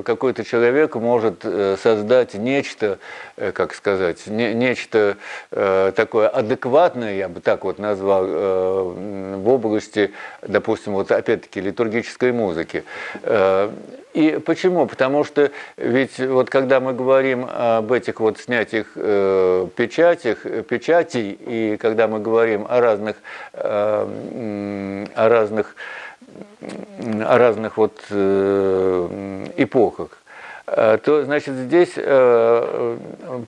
какой-то 0.05 0.45
человек 0.45 0.97
может 0.97 1.45
создать 1.81 2.35
нечто, 2.35 2.99
как 3.37 3.75
сказать, 3.75 4.27
нечто 4.27 5.17
такое 5.51 6.29
адекватное, 6.29 7.17
я 7.17 7.29
бы 7.29 7.41
так 7.41 7.65
вот 7.65 7.79
назвал, 7.79 8.25
в 8.25 9.49
области, 9.49 10.13
допустим, 10.43 10.93
вот 10.93 11.11
опять 11.11 11.35
опять-таки, 11.35 11.61
литургической 11.61 12.33
музыки. 12.33 12.85
Э, 13.23 13.71
и 14.13 14.41
почему? 14.45 14.87
Потому 14.87 15.25
что 15.25 15.51
ведь 15.77 16.19
вот 16.19 16.51
когда 16.51 16.81
мы 16.81 16.93
говорим 16.93 17.47
об 17.51 17.93
этих 17.93 18.21
вот 18.21 18.39
снятиях 18.39 18.87
э, 18.95 19.67
печатях, 19.77 20.43
печатей, 20.69 21.33
и 21.33 21.77
когда 21.77 22.07
мы 22.07 22.21
говорим 22.21 22.67
о 22.69 22.81
разных, 22.81 23.17
э, 23.55 25.07
о 25.15 25.29
разных, 25.29 25.75
о 26.61 27.39
разных 27.39 27.77
вот 27.77 28.01
э, 28.11 29.47
эпохах, 29.57 30.11
э, 30.13 30.24
то, 31.05 31.25
значит, 31.25 31.55
здесь 31.55 31.93
э, 31.97 32.99
Э, 33.25 33.43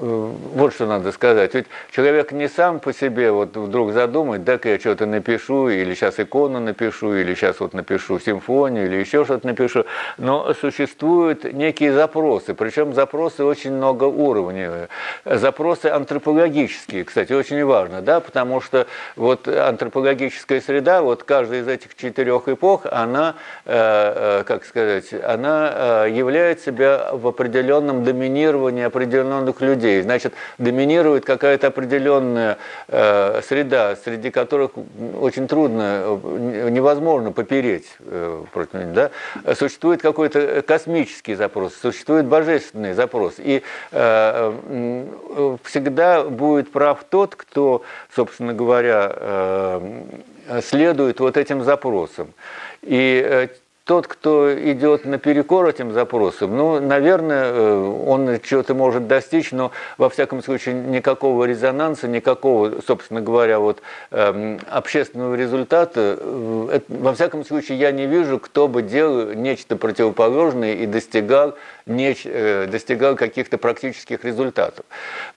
вот 0.00 0.74
что 0.74 0.86
надо 0.86 1.12
сказать. 1.12 1.54
Ведь 1.54 1.66
человек 1.90 2.32
не 2.32 2.48
сам 2.48 2.80
по 2.80 2.92
себе 2.92 3.30
вот 3.30 3.56
вдруг 3.56 3.92
задумает, 3.92 4.44
да-ка 4.44 4.70
я 4.70 4.78
что-то 4.78 5.06
напишу, 5.06 5.68
или 5.68 5.94
сейчас 5.94 6.18
икону 6.20 6.60
напишу, 6.60 7.14
или 7.14 7.34
сейчас 7.34 7.60
вот 7.60 7.72
напишу 7.72 8.18
симфонию, 8.18 8.86
или 8.86 8.96
еще 8.96 9.24
что-то 9.24 9.46
напишу. 9.46 9.84
Но 10.18 10.52
существуют 10.54 11.44
некие 11.52 11.92
запросы, 11.92 12.54
причем 12.54 12.94
запросы 12.94 13.44
очень 13.44 13.72
много 13.72 14.04
уровней. 14.04 14.88
Запросы 15.24 15.86
антропологические, 15.86 17.04
кстати, 17.04 17.32
очень 17.32 17.64
важно, 17.64 18.02
да, 18.02 18.20
потому 18.20 18.60
что 18.60 18.86
вот 19.16 19.48
антропологическая 19.48 20.60
среда, 20.60 21.02
вот 21.02 21.22
каждая 21.22 21.60
из 21.60 21.68
этих 21.68 21.94
четырех 21.94 22.48
эпох, 22.48 22.86
она, 22.90 23.36
э, 23.64 24.40
э, 24.40 24.44
как 24.44 24.64
сказать, 24.64 25.12
она 25.12 26.06
являет 26.06 26.60
себя 26.60 27.10
в 27.12 27.26
определенном 27.26 28.04
доминировании 28.04 28.84
определенных 28.84 29.60
людей 29.60 29.85
людей. 29.86 30.02
Значит, 30.02 30.34
доминирует 30.58 31.24
какая-то 31.24 31.68
определенная 31.68 32.58
э, 32.88 33.40
среда, 33.46 33.96
среди 33.96 34.30
которых 34.30 34.72
очень 35.20 35.46
трудно, 35.48 36.18
э, 36.22 36.68
невозможно 36.70 37.32
попереть 37.32 37.86
э, 38.00 38.44
против 38.52 38.74
них. 38.74 38.92
Да? 38.92 39.10
Существует 39.54 40.02
какой-то 40.02 40.62
космический 40.62 41.34
запрос, 41.34 41.74
существует 41.74 42.26
божественный 42.26 42.92
запрос. 42.92 43.34
И 43.38 43.62
э, 43.92 44.54
э, 44.68 45.56
всегда 45.64 46.24
будет 46.24 46.72
прав 46.72 47.04
тот, 47.08 47.34
кто, 47.36 47.82
собственно 48.14 48.52
говоря, 48.52 49.12
э, 49.14 50.60
следует 50.62 51.20
вот 51.20 51.36
этим 51.36 51.64
запросам. 51.64 52.32
И 52.82 53.22
э, 53.24 53.48
тот, 53.86 54.08
кто 54.08 54.52
идет 54.52 55.04
наперекор 55.04 55.68
этим 55.68 55.92
запросам, 55.92 56.56
ну, 56.56 56.80
наверное, 56.80 57.44
э, 57.52 58.02
он 58.06 58.40
чего-то 58.40 58.74
может 58.74 59.06
достичь, 59.06 59.52
но, 59.52 59.70
во 59.96 60.10
всяком 60.10 60.42
случае, 60.42 60.74
никакого 60.74 61.44
резонанса, 61.44 62.08
никакого, 62.08 62.80
собственно 62.84 63.20
говоря, 63.20 63.60
вот, 63.60 63.80
эм, 64.10 64.58
общественного 64.68 65.36
результата, 65.36 66.18
э, 66.18 66.80
во 66.88 67.14
всяком 67.14 67.44
случае, 67.44 67.78
я 67.78 67.92
не 67.92 68.06
вижу, 68.06 68.40
кто 68.40 68.66
бы 68.66 68.82
делал 68.82 69.32
нечто 69.34 69.76
противоположное 69.76 70.74
и 70.74 70.86
достигал, 70.86 71.54
неч, 71.86 72.22
э, 72.24 72.66
достигал 72.66 73.16
каких-то 73.16 73.58
практических 73.58 74.24
результатов. 74.24 74.84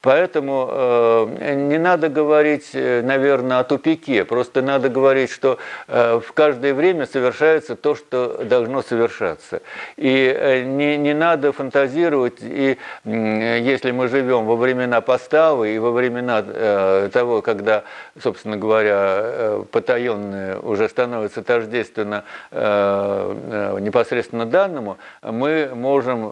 Поэтому 0.02 1.30
не 1.40 1.78
надо 1.78 2.10
говорить, 2.10 2.72
наверное, 2.74 3.60
о 3.60 3.64
тупике, 3.64 4.26
просто 4.26 4.62
надо 4.62 4.90
говорить, 4.90 5.30
что 5.30 5.60
в 5.88 6.26
каждое 6.34 6.74
время 6.74 7.06
совершается 7.06 7.76
то, 7.76 7.96
что 7.96 8.44
должно 8.44 8.82
совершаться. 8.82 9.62
И 9.98 10.34
э, 10.36 10.64
не, 10.64 10.98
не 10.98 11.14
надо 11.14 11.52
фантазировать, 11.52 12.38
и 12.42 12.78
если 13.06 13.92
мы 13.92 14.08
живем 14.08 14.46
во 14.46 14.56
времена 14.56 15.02
поставы 15.02 15.76
и 15.76 15.80
во 15.80 15.92
времена 15.92 16.44
э, 16.46 17.10
того, 17.12 17.42
когда, 17.42 17.84
собственно 18.22 18.58
говоря, 18.58 19.20
э, 19.22 19.64
потаенное 19.72 20.60
уже 20.60 20.90
становится 20.90 21.44
тождественно 21.44 22.24
непосредственно 22.52 24.46
данному, 24.46 24.98
мы 25.22 25.72
можем 25.74 26.30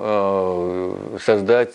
создать 1.20 1.74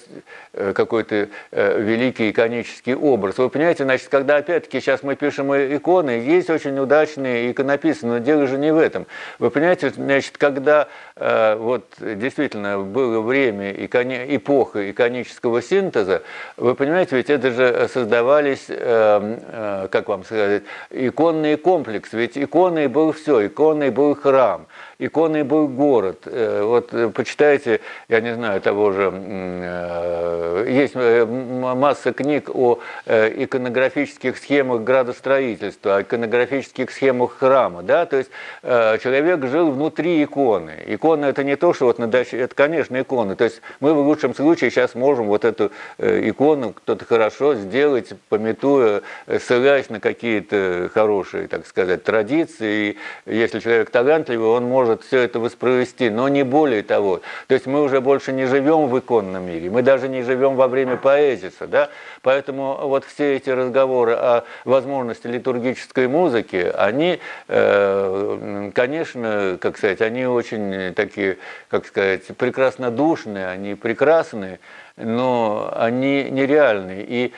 какой-то 0.52 1.28
великий 1.50 2.30
иконический 2.30 2.94
образ. 2.94 3.38
Вы 3.38 3.48
понимаете, 3.48 3.84
значит, 3.84 4.08
когда 4.08 4.36
опять-таки 4.36 4.80
сейчас 4.80 5.02
мы 5.02 5.16
пишем 5.16 5.52
иконы, 5.52 6.10
есть 6.10 6.50
очень 6.50 6.78
удачные 6.78 7.50
иконописы, 7.52 8.06
но 8.06 8.18
дело 8.18 8.46
же 8.46 8.58
не 8.58 8.72
в 8.72 8.78
этом. 8.78 9.06
Вы 9.38 9.50
понимаете, 9.50 9.90
значит, 9.90 10.38
когда 10.38 10.88
э, 11.16 11.56
вот 11.56 11.86
действительно 11.98 12.78
было 12.80 13.20
время, 13.20 13.72
икони, 13.72 14.36
эпоха 14.36 14.90
иконического 14.90 15.62
синтеза, 15.62 16.22
вы 16.56 16.74
понимаете, 16.74 17.16
ведь 17.16 17.30
это 17.30 17.50
же 17.50 17.88
создавались, 17.92 18.66
э, 18.68 18.74
э, 18.78 19.88
как 19.90 20.08
вам 20.08 20.24
сказать, 20.24 20.62
иконный 20.90 21.56
комплекс. 21.56 22.12
Ведь 22.12 22.36
иконой 22.36 22.88
был 22.88 23.12
все, 23.12 23.46
иконой 23.46 23.90
был 23.90 24.14
храм 24.14 24.66
иконой 24.98 25.42
был 25.42 25.68
город. 25.68 26.22
Э, 26.26 26.62
вот 26.62 26.92
э, 26.92 27.08
почитайте, 27.08 27.80
я 28.08 28.20
не 28.20 28.34
знаю, 28.34 28.60
того 28.60 28.92
же, 28.92 29.12
э, 29.12 30.66
есть 30.68 30.94
масса 30.94 32.12
книг 32.12 32.50
о 32.54 32.78
иконографических 33.06 34.36
схемах 34.36 34.82
градостроительства, 34.82 35.96
о 35.96 36.02
иконографических 36.02 36.90
схемах 36.90 37.36
храма, 37.38 37.82
да, 37.82 38.06
то 38.06 38.16
есть 38.16 38.30
человек 38.62 39.46
жил 39.46 39.70
внутри 39.70 40.22
иконы. 40.22 40.74
Икона 40.86 41.26
это 41.26 41.44
не 41.44 41.56
то, 41.56 41.72
что 41.72 41.86
вот 41.86 41.98
на 41.98 42.06
даче, 42.06 42.38
это, 42.38 42.54
конечно, 42.54 43.00
икона. 43.00 43.36
То 43.36 43.44
есть 43.44 43.60
мы 43.80 43.94
в 43.94 43.98
лучшем 43.98 44.34
случае 44.34 44.70
сейчас 44.70 44.94
можем 44.94 45.26
вот 45.26 45.44
эту 45.44 45.72
икону 45.98 46.72
кто-то 46.72 47.04
хорошо 47.04 47.54
сделать, 47.54 48.12
пометуя, 48.28 49.02
ссылаясь 49.40 49.90
на 49.90 50.00
какие-то 50.00 50.90
хорошие, 50.92 51.48
так 51.48 51.66
сказать, 51.66 52.04
традиции. 52.04 52.96
И 53.26 53.34
если 53.34 53.60
человек 53.60 53.90
талантливый, 53.90 54.48
он 54.48 54.64
может 54.64 54.81
может 54.82 55.04
все 55.04 55.20
это 55.20 55.38
воспроизвести, 55.38 56.10
но 56.10 56.28
не 56.28 56.42
более 56.42 56.82
того. 56.82 57.20
То 57.46 57.54
есть 57.54 57.66
мы 57.66 57.82
уже 57.82 58.00
больше 58.00 58.32
не 58.32 58.46
живем 58.46 58.88
в 58.88 58.98
иконном 58.98 59.46
мире, 59.46 59.70
мы 59.70 59.82
даже 59.82 60.08
не 60.08 60.22
живем 60.22 60.56
во 60.56 60.66
время 60.66 60.96
поэзиса, 60.96 61.68
да? 61.68 61.88
Поэтому 62.22 62.76
вот 62.88 63.04
все 63.04 63.36
эти 63.36 63.48
разговоры 63.50 64.14
о 64.14 64.44
возможности 64.64 65.28
литургической 65.28 66.08
музыки, 66.08 66.72
они, 66.76 67.20
э, 67.46 68.70
конечно, 68.74 69.56
как 69.60 69.78
сказать, 69.78 70.00
они 70.00 70.26
очень 70.26 70.92
такие, 70.94 71.38
как 71.70 71.86
сказать, 71.86 72.26
прекраснодушные, 72.36 73.46
они 73.46 73.76
прекрасные, 73.76 74.58
но 74.96 75.72
они 75.74 76.24
нереальны. 76.30 77.04
И 77.08 77.32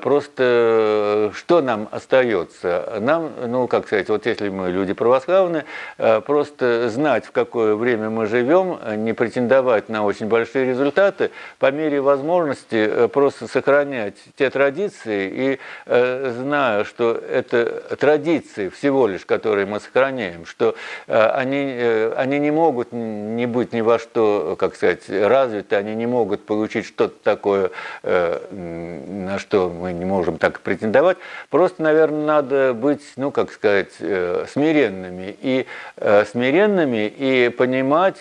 просто 0.00 1.32
что 1.34 1.60
нам 1.60 1.88
остается? 1.90 2.98
Нам, 3.00 3.32
ну, 3.46 3.66
как 3.66 3.86
сказать, 3.86 4.08
вот 4.08 4.26
если 4.26 4.48
мы 4.48 4.70
люди 4.70 4.92
православные, 4.92 5.64
э, 5.98 6.20
просто 6.20 6.88
знать, 6.90 7.24
в 7.24 7.32
какое 7.32 7.74
время 7.74 8.10
мы 8.10 8.26
живем, 8.26 8.78
не 9.04 9.12
претендовать 9.12 9.88
на 9.88 10.04
очень 10.04 10.26
большие 10.26 10.66
результаты, 10.66 11.30
по 11.58 11.70
мере 11.70 12.00
возможности 12.00 12.76
э, 12.76 13.08
просто 13.08 13.46
сохранять 13.46 14.16
те 14.36 14.50
традиции 14.50 15.30
и 15.32 15.58
э, 15.86 16.34
зная, 16.38 16.84
что 16.84 17.12
это 17.12 17.96
традиции 17.96 18.68
всего 18.68 19.06
лишь, 19.06 19.24
которые 19.24 19.66
мы 19.66 19.80
сохраняем, 19.80 20.46
что 20.46 20.74
они, 21.06 21.78
они 22.16 22.38
не 22.38 22.50
могут 22.50 22.92
не 22.92 23.46
быть 23.46 23.72
ни 23.72 23.80
во 23.80 23.98
что, 23.98 24.56
как 24.58 24.76
сказать, 24.76 25.08
развиты, 25.08 25.76
они 25.76 25.94
не 25.94 26.06
могут 26.06 26.44
получить 26.46 26.59
получить 26.60 26.84
что-то 26.84 27.14
такое, 27.24 27.70
э, 28.02 28.38
на 28.52 29.38
что 29.38 29.70
мы 29.70 29.94
не 29.94 30.04
можем 30.04 30.36
так 30.36 30.60
претендовать. 30.60 31.16
Просто, 31.48 31.82
наверное, 31.82 32.26
надо 32.26 32.74
быть, 32.74 33.00
ну, 33.16 33.30
как 33.30 33.50
сказать, 33.50 33.92
э, 34.00 34.44
смиренными. 34.52 35.34
И 35.40 35.64
э, 35.96 36.26
смиренными 36.26 37.06
и 37.06 37.48
понимать 37.48 38.18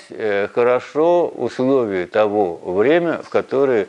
хорошо 0.55 1.27
условия 1.27 2.05
того 2.05 2.55
время, 2.55 3.17
в 3.17 3.27
которое 3.27 3.87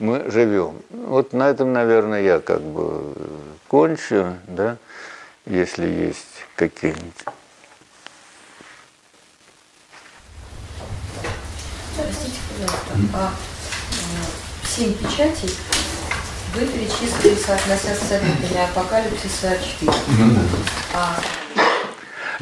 мы 0.00 0.28
живем. 0.32 0.82
Вот 0.90 1.32
на 1.32 1.48
этом, 1.48 1.72
наверное, 1.72 2.22
я 2.22 2.40
как 2.40 2.60
бы 2.60 3.14
кончу, 3.68 4.34
да, 4.48 4.78
если 5.46 5.86
есть 5.86 6.44
какие-нибудь. 6.56 7.24
Простите, 11.96 12.38
пожалуйста, 12.58 12.94
а 13.14 13.51
семь 14.74 14.94
печатей 14.94 15.54
вы 16.54 16.66
перечислили, 16.66 17.34
соотнося 17.34 17.94
с 17.94 18.08
событиями 18.08 18.64
апокалипсиса 18.64 19.58
4. 19.80 19.92
А 20.94 21.18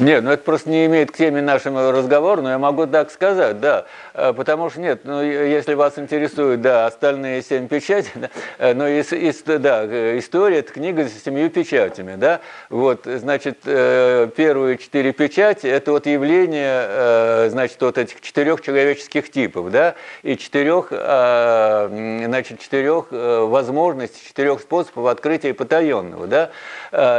нет, 0.01 0.23
ну 0.23 0.31
это 0.31 0.43
просто 0.43 0.69
не 0.69 0.87
имеет 0.87 1.11
к 1.11 1.17
теме 1.17 1.41
нашего 1.41 1.91
разговора, 1.91 2.41
но 2.41 2.49
я 2.49 2.57
могу 2.57 2.87
так 2.87 3.11
сказать, 3.11 3.59
да. 3.59 3.85
Э, 4.13 4.33
потому 4.33 4.69
что 4.69 4.81
нет, 4.81 5.01
ну 5.03 5.21
если 5.21 5.75
вас 5.75 5.99
интересует, 5.99 6.61
да, 6.61 6.87
остальные 6.87 7.43
семь 7.43 7.67
печатей, 7.67 8.11
да, 8.15 8.29
э, 8.57 8.73
но 8.73 8.87
из, 8.87 9.13
из, 9.13 9.43
да, 9.43 9.85
история– 10.17 10.57
это 10.59 10.73
книга 10.73 11.07
с 11.07 11.23
семью 11.23 11.51
печатями, 11.51 12.15
да. 12.15 12.41
Вот, 12.69 13.01
значит, 13.05 13.59
э, 13.65 14.27
первые 14.35 14.79
четыре 14.79 15.13
печати– 15.13 15.67
это 15.67 15.91
вот 15.91 16.07
явление, 16.07 17.49
значит, 17.49 17.79
вот 17.81 17.97
этих 17.97 18.21
четырех 18.21 18.61
человеческих 18.61 19.31
типов, 19.31 19.69
да, 19.71 19.95
и 20.23 20.35
четырех, 20.35 20.87
значит, 20.89 22.59
четырех 22.59 23.07
возможностей, 23.11 24.25
четырех 24.27 24.61
способов 24.61 25.07
открытия 25.07 25.53
потаенного, 25.53 26.27
да. 26.27 26.51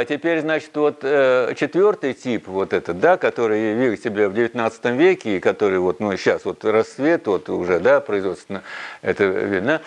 Теперь, 0.05 0.41
значит, 0.41 0.71
вот 0.75 1.01
четвертый 1.01 2.15
тип, 2.15 2.49
вот 2.49 2.72
этот, 2.73 3.01
да, 3.01 3.17
который 3.17 3.73
явил 3.73 3.97
себя 3.97 4.29
в 4.29 4.35
XIX 4.35 4.97
веке, 4.97 5.37
и 5.37 5.41
который 5.41 5.79
вот, 5.79 6.01
ну, 6.01 6.17
сейчас 6.17 6.45
вот 6.45 6.65
расцвет 6.65 7.27
вот 7.27 7.49
уже, 7.49 7.81
да, 7.81 8.01
производственно, 8.01 8.63
это 9.03 9.25
видно. 9.25 9.81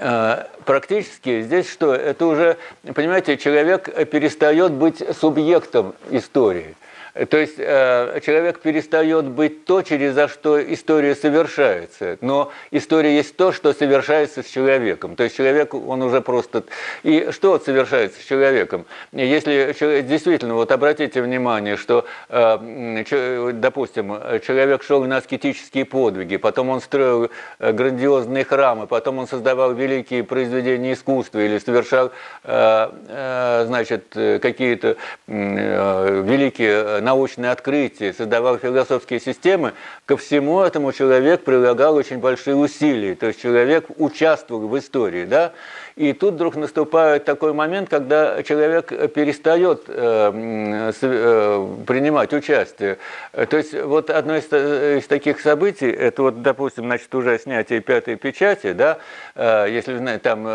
А, 0.00 0.48
практически 0.64 1.42
здесь 1.42 1.70
что? 1.70 1.94
Это 1.94 2.26
уже, 2.26 2.56
понимаете, 2.94 3.36
человек 3.36 4.08
перестает 4.10 4.72
быть 4.72 5.02
субъектом 5.18 5.94
истории. 6.10 6.76
То 7.14 7.38
есть 7.38 7.54
э, 7.58 8.20
человек 8.24 8.60
перестает 8.60 9.24
быть 9.26 9.64
то, 9.64 9.82
через 9.82 10.14
за 10.14 10.28
что 10.28 10.60
история 10.62 11.14
совершается. 11.14 12.18
Но 12.20 12.52
история 12.70 13.16
есть 13.16 13.36
то, 13.36 13.52
что 13.52 13.72
совершается 13.72 14.42
с 14.42 14.46
человеком. 14.46 15.16
То 15.16 15.24
есть 15.24 15.36
человек, 15.36 15.74
он 15.74 16.02
уже 16.02 16.20
просто... 16.20 16.64
И 17.02 17.30
что 17.32 17.58
совершается 17.58 18.20
с 18.20 18.24
человеком? 18.24 18.86
Если 19.12 20.02
действительно, 20.02 20.54
вот 20.54 20.70
обратите 20.70 21.20
внимание, 21.22 21.76
что, 21.76 22.04
э, 22.28 23.52
допустим, 23.54 24.14
человек 24.46 24.82
шел 24.82 25.04
на 25.04 25.16
аскетические 25.16 25.84
подвиги, 25.84 26.36
потом 26.36 26.68
он 26.68 26.80
строил 26.80 27.30
э, 27.58 27.72
грандиозные 27.72 28.44
храмы, 28.44 28.86
потом 28.86 29.18
он 29.18 29.26
создавал 29.26 29.74
великие 29.74 30.22
произведения 30.22 30.92
искусства 30.92 31.40
или 31.40 31.58
совершал, 31.58 32.12
значит, 32.44 34.04
какие-то 34.12 34.96
великие 35.26 36.99
научные 37.00 37.50
открытия, 37.50 38.12
создавал 38.12 38.58
философские 38.58 39.20
системы, 39.20 39.72
ко 40.06 40.16
всему 40.16 40.60
этому 40.60 40.92
человек 40.92 41.44
прилагал 41.44 41.96
очень 41.96 42.18
большие 42.18 42.56
усилия. 42.56 43.14
То 43.14 43.26
есть 43.26 43.40
человек 43.40 43.86
участвовал 43.96 44.68
в 44.68 44.78
истории. 44.78 45.24
Да? 45.24 45.52
И 45.96 46.12
тут 46.12 46.34
вдруг 46.34 46.56
наступает 46.56 47.24
такой 47.24 47.52
момент, 47.52 47.88
когда 47.88 48.42
человек 48.42 48.88
перестает 49.12 49.84
э, 49.88 50.92
э, 51.02 51.66
принимать 51.86 52.32
участие. 52.32 52.98
То 53.32 53.56
есть 53.56 53.74
вот 53.74 54.10
одно 54.10 54.36
из, 54.36 54.44
из 54.52 55.06
таких 55.06 55.40
событий, 55.40 55.90
это 55.90 56.22
вот, 56.22 56.42
допустим, 56.42 56.84
значит, 56.84 57.14
уже 57.14 57.38
снятие 57.38 57.80
пятой 57.80 58.16
печати, 58.16 58.72
да, 58.72 58.98
э, 59.34 59.66
если 59.70 59.96
знаете, 59.96 60.22
там 60.22 60.46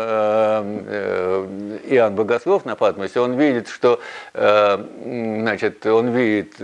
Иоанн 1.86 2.14
Богослов 2.14 2.64
на 2.64 2.76
Патмосе, 2.76 3.20
он 3.20 3.34
видит, 3.34 3.68
что, 3.68 4.00
значит, 4.32 5.84
он 5.86 6.08
видит 6.08 6.54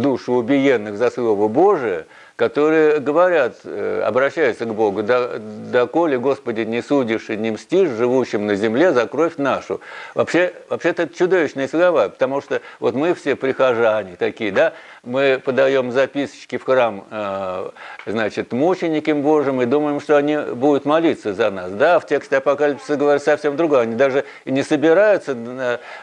душу 0.00 0.34
убиенных 0.34 0.96
за 0.96 1.10
Слово 1.10 1.48
Божие, 1.48 2.06
которые 2.38 3.00
говорят, 3.00 3.56
э, 3.64 4.00
обращаются 4.06 4.64
к 4.64 4.72
Богу, 4.72 5.02
да, 5.02 5.40
да 5.40 5.86
коли, 5.88 6.14
Господи, 6.14 6.60
не 6.60 6.82
судишь 6.82 7.30
и 7.30 7.36
не 7.36 7.50
мстишь 7.50 7.90
живущим 7.90 8.46
на 8.46 8.54
земле 8.54 8.92
за 8.92 9.08
кровь 9.08 9.38
нашу. 9.38 9.80
Вообще, 10.14 10.54
вообще 10.68 10.90
это 10.90 11.08
чудовищные 11.08 11.66
слова, 11.66 12.08
потому 12.08 12.40
что 12.40 12.62
вот 12.78 12.94
мы 12.94 13.14
все 13.14 13.34
прихожане 13.34 14.14
такие, 14.14 14.52
да, 14.52 14.74
мы 15.04 15.40
подаем 15.44 15.92
записочки 15.92 16.58
в 16.58 16.64
храм, 16.64 17.04
э, 17.10 17.70
значит, 18.06 18.52
мученикам 18.52 19.22
Божьим 19.22 19.62
и 19.62 19.66
думаем, 19.66 20.00
что 20.00 20.16
они 20.16 20.36
будут 20.36 20.84
молиться 20.84 21.34
за 21.34 21.50
нас. 21.50 21.70
Да, 21.70 22.00
в 22.00 22.06
тексте 22.06 22.38
Апокалипсиса 22.38 22.96
говорят 22.96 23.22
совсем 23.22 23.56
другое. 23.56 23.82
Они 23.82 23.94
даже 23.94 24.24
и 24.44 24.50
не 24.50 24.62
собираются 24.62 25.36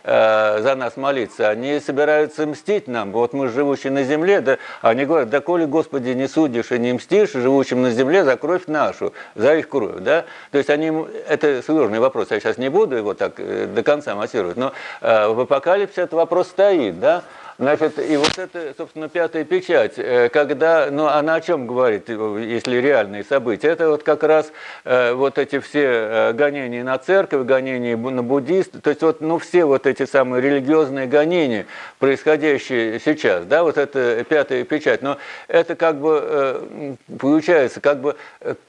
э, 0.03 0.61
за 0.61 0.75
нас 0.75 0.97
молиться, 0.97 1.49
они 1.49 1.79
собираются 1.79 2.45
мстить 2.45 2.87
нам. 2.87 3.11
Вот 3.11 3.33
мы 3.33 3.49
живущие 3.49 3.91
на 3.91 4.03
земле, 4.03 4.41
да, 4.41 4.57
они 4.81 5.05
говорят, 5.05 5.29
да 5.29 5.41
коли, 5.41 5.65
Господи, 5.65 6.09
не 6.09 6.27
судишь 6.27 6.71
и 6.71 6.79
не 6.79 6.93
мстишь 6.93 7.33
живущим 7.33 7.81
на 7.81 7.91
земле 7.91 8.23
за 8.23 8.37
кровь 8.37 8.67
нашу, 8.67 9.13
за 9.35 9.55
их 9.55 9.69
кровь. 9.69 9.99
Да? 9.99 10.25
То 10.51 10.57
есть 10.57 10.69
они, 10.69 10.91
это 11.27 11.61
сложный 11.61 11.99
вопрос, 11.99 12.31
я 12.31 12.39
сейчас 12.39 12.57
не 12.57 12.69
буду 12.69 12.95
его 12.95 13.13
так 13.13 13.33
э, 13.37 13.67
до 13.67 13.83
конца 13.83 14.15
массировать, 14.15 14.57
но 14.57 14.73
в 15.01 15.41
Апокалипсисе 15.41 16.01
этот 16.01 16.13
вопрос 16.13 16.47
стоит. 16.47 16.99
Да? 16.99 17.23
Значит, 17.57 17.99
и 17.99 18.17
вот 18.17 18.37
это, 18.37 18.73
собственно, 18.77 19.07
пятая 19.07 19.45
печать, 19.45 19.93
э, 19.95 20.27
когда, 20.27 20.89
ну, 20.91 21.07
она 21.07 21.35
о 21.35 21.41
чем 21.41 21.67
говорит, 21.67 22.09
если 22.09 22.77
реальные 22.77 23.23
события? 23.23 23.69
Это 23.69 23.89
вот 23.89 24.03
как 24.03 24.23
раз 24.23 24.51
э, 24.83 25.13
вот 25.13 25.37
эти 25.37 25.59
все 25.59 25.83
э, 25.83 26.33
гонения 26.33 26.83
на 26.83 26.97
церковь, 26.97 27.45
гонения 27.45 27.95
на 27.95 28.23
буддист, 28.23 28.81
то 28.81 28.89
есть 28.89 29.01
вот, 29.01 29.21
ну, 29.21 29.39
все 29.39 29.63
вот 29.63 29.87
эти 29.87 30.05
самые 30.05 30.41
религиозные 30.41 31.07
гонения, 31.07 31.65
происходящие 31.99 32.99
сейчас, 32.99 33.45
да, 33.45 33.63
вот 33.63 33.77
это 33.77 34.25
пятая 34.27 34.65
печать, 34.65 35.01
но 35.01 35.17
это 35.47 35.77
как 35.77 35.95
бы 35.95 36.97
получается, 37.19 37.79
как 37.79 38.01
бы, 38.01 38.17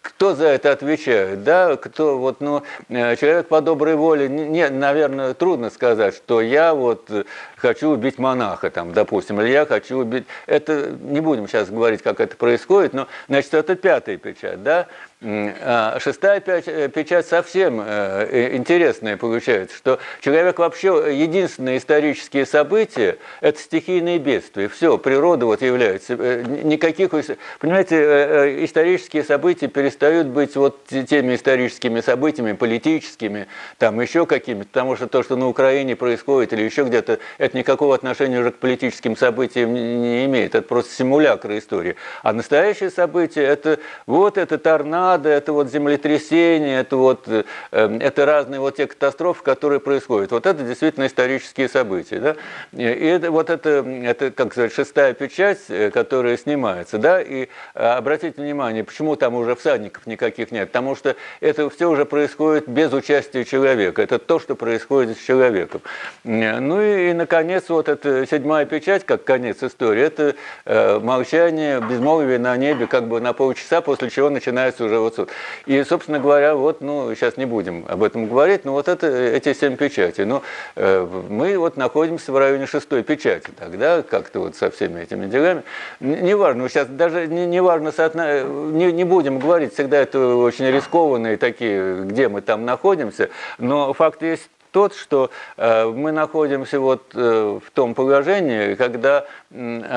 кто 0.01 0.37
за 0.37 0.47
это 0.47 0.71
отвечает, 0.71 1.43
да, 1.43 1.77
кто 1.77 2.19
вот, 2.19 2.41
ну, 2.41 2.63
человек 2.89 3.49
по 3.49 3.61
доброй 3.61 3.97
воле, 3.97 4.29
не, 4.29 4.69
наверное, 4.69 5.35
трудно 5.35 5.71
сказать, 5.71 6.15
что 6.15 6.41
я 6.41 6.73
вот 6.73 7.11
хочу 7.57 7.91
убить 7.91 8.19
монаха, 8.19 8.71
там, 8.71 8.93
допустим, 8.93 9.41
или 9.41 9.49
я 9.49 9.67
хочу 9.67 9.99
убить... 9.99 10.27
Это 10.47 10.91
не 11.01 11.21
будем 11.21 11.49
сейчас 11.49 11.71
говорить, 11.71 12.03
как 12.03 12.21
это 12.21 12.37
происходит, 12.37 12.93
но, 12.93 13.09
значит, 13.29 13.55
это 13.55 13.75
пятая 13.75 14.17
печать, 14.19 14.63
да? 14.63 14.87
А 15.23 15.97
шестая 15.99 16.43
э, 16.45 16.89
печать 16.89 17.27
совсем 17.27 17.81
э, 17.81 18.29
э, 18.31 18.57
интересная 18.57 19.17
получается, 19.17 19.75
что 19.75 19.99
человек 20.21 20.59
вообще 20.59 20.89
единственные 21.11 21.79
исторические 21.79 22.45
события– 22.45 23.17
это 23.41 23.59
стихийные 23.59 24.19
бедствия. 24.19 24.69
Все, 24.69 24.99
природа 24.99 25.47
вот 25.47 25.63
является. 25.63 26.17
Никаких, 26.17 27.13
понимаете, 27.61 28.63
исторические 28.67 29.25
события 29.25 29.69
перестают 29.69 30.27
быть 30.27 30.55
вот 30.55 30.85
теми 30.85 31.35
историческими 31.35 32.03
событиями, 32.03 32.53
политическими, 32.53 33.47
там 33.79 33.99
еще 34.03 34.27
какими-то, 34.27 34.69
потому 34.69 34.97
что 34.97 35.07
то, 35.07 35.23
что 35.23 35.37
на 35.37 35.49
Украине 35.49 35.97
происходит 35.97 36.53
или 36.53 36.63
еще 36.63 36.85
где-то, 36.85 37.21
это 37.39 37.57
никакого 37.57 37.95
отношения 37.95 38.39
уже 38.41 38.51
к 38.51 38.57
политическим 38.57 39.17
событием 39.17 39.73
не 39.73 40.27
имеет. 40.27 40.55
Это 40.55 40.69
просто 40.69 40.93
симулякр 40.93 41.53
истории. 41.57 41.97
А 42.23 42.35
настоящее 42.35 42.91
событие– 42.91 43.45
это 43.47 43.79
вот 44.07 44.37
это 44.37 44.59
торнадо, 44.59 45.06
это 45.15 45.53
вот 45.53 45.71
землетрясение, 45.71 46.81
это 46.81 46.97
вот 46.97 47.29
э, 47.29 47.45
это 47.71 48.27
разные 48.27 48.61
вот 48.61 48.77
те 48.77 48.87
катастрофы, 48.87 49.43
которые 49.43 49.81
происходят. 49.81 50.33
Вот 50.33 50.47
это 50.47 50.63
действительно 50.63 51.07
исторические 51.07 51.69
события. 51.69 52.19
Да? 52.19 52.37
И 52.73 52.83
это, 52.83 53.31
вот 53.31 53.51
это, 53.51 53.85
это, 54.05 54.31
как 54.31 54.53
сказать, 54.53 54.73
шестая 54.73 55.15
печать, 55.15 55.59
э, 55.69 55.91
которая 55.91 56.37
снимается. 56.37 56.99
Да? 56.99 57.21
И 57.21 57.49
обратите 57.75 58.41
внимание, 58.41 58.85
почему 58.85 59.17
там 59.17 59.35
уже 59.35 59.55
всадников 59.55 60.07
никаких 60.07 60.51
нет. 60.51 60.69
Потому 60.69 60.97
что 60.97 61.17
это 61.41 61.71
все 61.71 61.89
уже 61.91 62.05
происходит 62.05 62.69
без 62.69 62.93
участия 62.93 63.45
человека. 63.45 64.03
Это 64.03 64.19
то, 64.19 64.39
что 64.39 64.55
происходит 64.55 65.19
с 65.19 65.21
человеком. 65.21 65.81
Ну 66.25 66.81
и, 66.81 67.11
и 67.11 67.13
наконец, 67.13 67.69
вот 67.69 67.89
эта 67.89 68.27
седьмая 68.27 68.67
печать, 68.67 69.05
как 69.05 69.25
конец 69.25 69.63
истории, 69.63 70.03
это 70.03 70.35
э, 70.65 70.99
молчание, 70.99 71.81
безмолвие 71.81 72.39
на 72.39 72.57
небе, 72.57 72.87
как 72.87 73.09
бы 73.09 73.21
на 73.21 73.33
полчаса, 73.33 73.81
после 73.81 74.11
чего 74.11 74.31
начинается 74.31 74.85
уже 74.85 74.96
суд. 75.15 75.31
И, 75.67 75.83
собственно 75.85 76.19
говоря, 76.19 76.55
вот, 76.55 76.81
ну, 76.81 77.15
сейчас 77.15 77.37
не 77.37 77.47
будем 77.47 77.85
об 77.89 78.03
этом 78.03 78.27
говорить, 78.27 78.65
но 78.65 78.73
вот 78.73 78.89
это, 78.89 79.07
эти 79.07 79.53
семь 79.53 79.77
печатей. 79.77 80.25
Ну, 80.25 80.43
э, 80.77 81.07
мы 81.29 81.59
вот 81.59 81.77
находимся 81.77 82.33
в 82.33 82.39
районе 82.39 82.67
шестой 82.67 83.03
печати, 83.03 83.51
тогда 83.59 84.03
как-то 84.03 84.41
вот 84.41 84.57
со 84.57 84.71
всеми 84.71 85.03
этими 85.03 85.27
делами. 85.27 85.63
Неважно, 86.01 86.69
сейчас 86.69 86.89
даже 86.89 87.27
не, 87.27 87.47
не 87.47 87.61
важно, 87.61 87.93
соотно... 87.93 88.43
не, 88.45 88.93
не 88.93 89.05
будем 89.05 89.39
говорить, 89.39 89.75
всегда 89.75 89.99
это 89.99 90.37
очень 90.37 90.67
рискованные 90.71 91.37
такие, 91.37 92.03
где 92.03 92.29
мы 92.29 92.41
там 92.41 92.65
находимся, 92.65 93.31
но 93.59 93.93
факт 93.93 94.23
есть 94.23 94.51
тот, 94.73 94.95
что 94.95 95.31
э, 95.57 95.87
мы 95.87 96.13
находимся 96.13 96.79
вот 96.81 97.03
э, 97.15 97.59
в 97.65 97.71
том 97.71 97.95
положении, 97.95 98.75
когда 98.75 99.25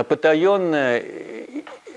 потаенное 0.08 1.04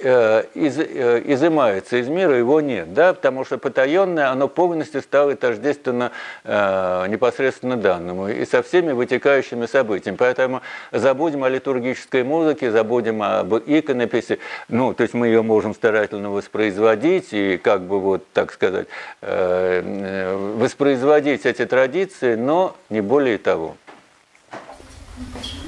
из, 0.02 0.78
э, 0.78 1.22
изымается 1.24 1.96
из 1.96 2.08
мира, 2.08 2.36
его 2.36 2.60
нет, 2.60 2.92
да, 2.92 3.14
потому 3.14 3.44
что 3.44 3.58
потаенное, 3.58 4.30
оно 4.30 4.48
полностью 4.48 5.02
стало 5.02 5.34
тождественно 5.36 6.12
э, 6.44 7.06
непосредственно 7.08 7.76
данному 7.76 8.28
и 8.28 8.44
со 8.44 8.62
всеми 8.62 8.92
вытекающими 8.92 9.66
событиями. 9.66 10.16
Поэтому 10.16 10.62
забудем 10.90 11.44
о 11.44 11.48
литургической 11.48 12.24
музыке, 12.24 12.70
забудем 12.70 13.22
об 13.22 13.54
иконописи, 13.54 14.38
ну, 14.68 14.94
то 14.94 15.02
есть 15.02 15.14
мы 15.14 15.28
ее 15.28 15.42
можем 15.42 15.74
старательно 15.74 16.30
воспроизводить 16.30 17.32
и 17.32 17.56
как 17.56 17.82
бы 17.82 18.00
вот, 18.00 18.26
так 18.32 18.52
сказать, 18.52 18.88
э, 19.20 19.82
э 19.84 20.52
воспроизводить 20.56 21.46
эти 21.46 21.64
традиции, 21.64 22.34
но 22.34 22.76
не 22.90 23.00
более 23.00 23.38
того. 23.38 23.76
Почему? 25.34 25.61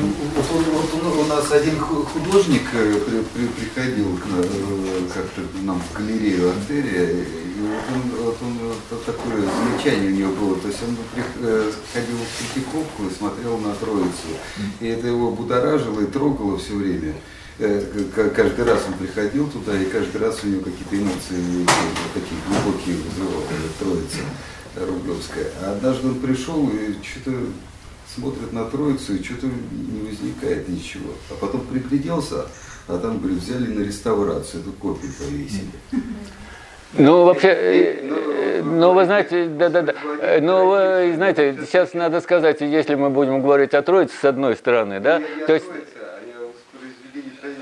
Вот, 0.00 0.46
вот, 0.50 1.02
вот 1.02 1.24
у 1.24 1.28
нас 1.28 1.50
один 1.52 1.78
художник 1.78 2.62
э, 2.72 2.94
при, 3.06 3.22
при, 3.22 3.46
приходил 3.48 4.18
э, 4.32 5.08
как-то 5.12 5.42
нам 5.62 5.80
в 5.80 5.92
галерею 5.96 6.50
Артерия, 6.50 7.10
и 7.10 7.24
вот 7.60 7.82
он, 7.94 8.24
вот 8.24 8.36
он 8.42 8.58
вот 8.90 9.04
такое 9.04 9.42
замечание 9.42 10.10
у 10.10 10.14
него 10.14 10.32
было, 10.32 10.56
то 10.56 10.68
есть 10.68 10.80
он 10.82 10.96
э, 11.16 11.72
ходил 11.92 12.16
в 12.16 12.54
Третьяковку 12.54 13.04
и 13.04 13.14
смотрел 13.14 13.58
на 13.58 13.74
Троицу, 13.74 14.34
и 14.80 14.86
это 14.88 15.06
его 15.06 15.30
будоражило 15.30 16.00
и 16.00 16.06
трогало 16.06 16.58
все 16.58 16.74
время. 16.74 17.14
Каждый 17.56 18.64
раз 18.64 18.82
он 18.88 18.94
приходил 18.94 19.48
туда, 19.48 19.80
и 19.80 19.84
каждый 19.84 20.20
раз 20.20 20.40
у 20.42 20.48
него 20.48 20.62
какие-то 20.62 20.96
эмоции 20.96 21.64
такие 22.12 22.40
глубокие 22.48 22.96
вызывала 22.96 23.44
Троица 23.78 24.18
Рублевская. 24.74 25.46
А 25.62 25.72
однажды 25.76 26.08
он 26.08 26.16
пришел 26.16 26.68
и 26.68 26.94
что-то 27.04 27.38
смотрит 28.14 28.52
на 28.52 28.64
Троицу 28.64 29.16
и 29.16 29.22
что-то 29.22 29.46
не 29.46 30.08
возникает 30.08 30.68
ничего. 30.68 31.10
А 31.30 31.34
потом 31.34 31.62
пригляделся, 31.62 32.46
а 32.86 32.98
там, 32.98 33.18
говорит, 33.18 33.38
взяли 33.38 33.66
на 33.66 33.80
реставрацию, 33.80 34.62
эту 34.62 34.72
копию 34.72 35.12
повесили. 35.18 35.70
Ну, 36.96 37.24
вообще, 37.24 37.48
э, 37.48 38.58
э, 38.58 38.62
ну, 38.62 38.92
вы 38.92 39.04
знаете, 39.04 39.46
да-да-да, 39.46 39.94
э, 40.20 40.40
ну, 40.40 40.68
вы 40.68 41.14
знаете, 41.16 41.58
сейчас 41.66 41.92
надо 41.92 42.20
сказать, 42.20 42.60
если 42.60 42.94
мы 42.94 43.10
будем 43.10 43.42
говорить 43.42 43.74
о 43.74 43.82
Троице, 43.82 44.14
с 44.20 44.24
одной 44.24 44.54
стороны, 44.54 45.00
да, 45.00 45.20
то 45.46 45.54
есть 45.54 45.66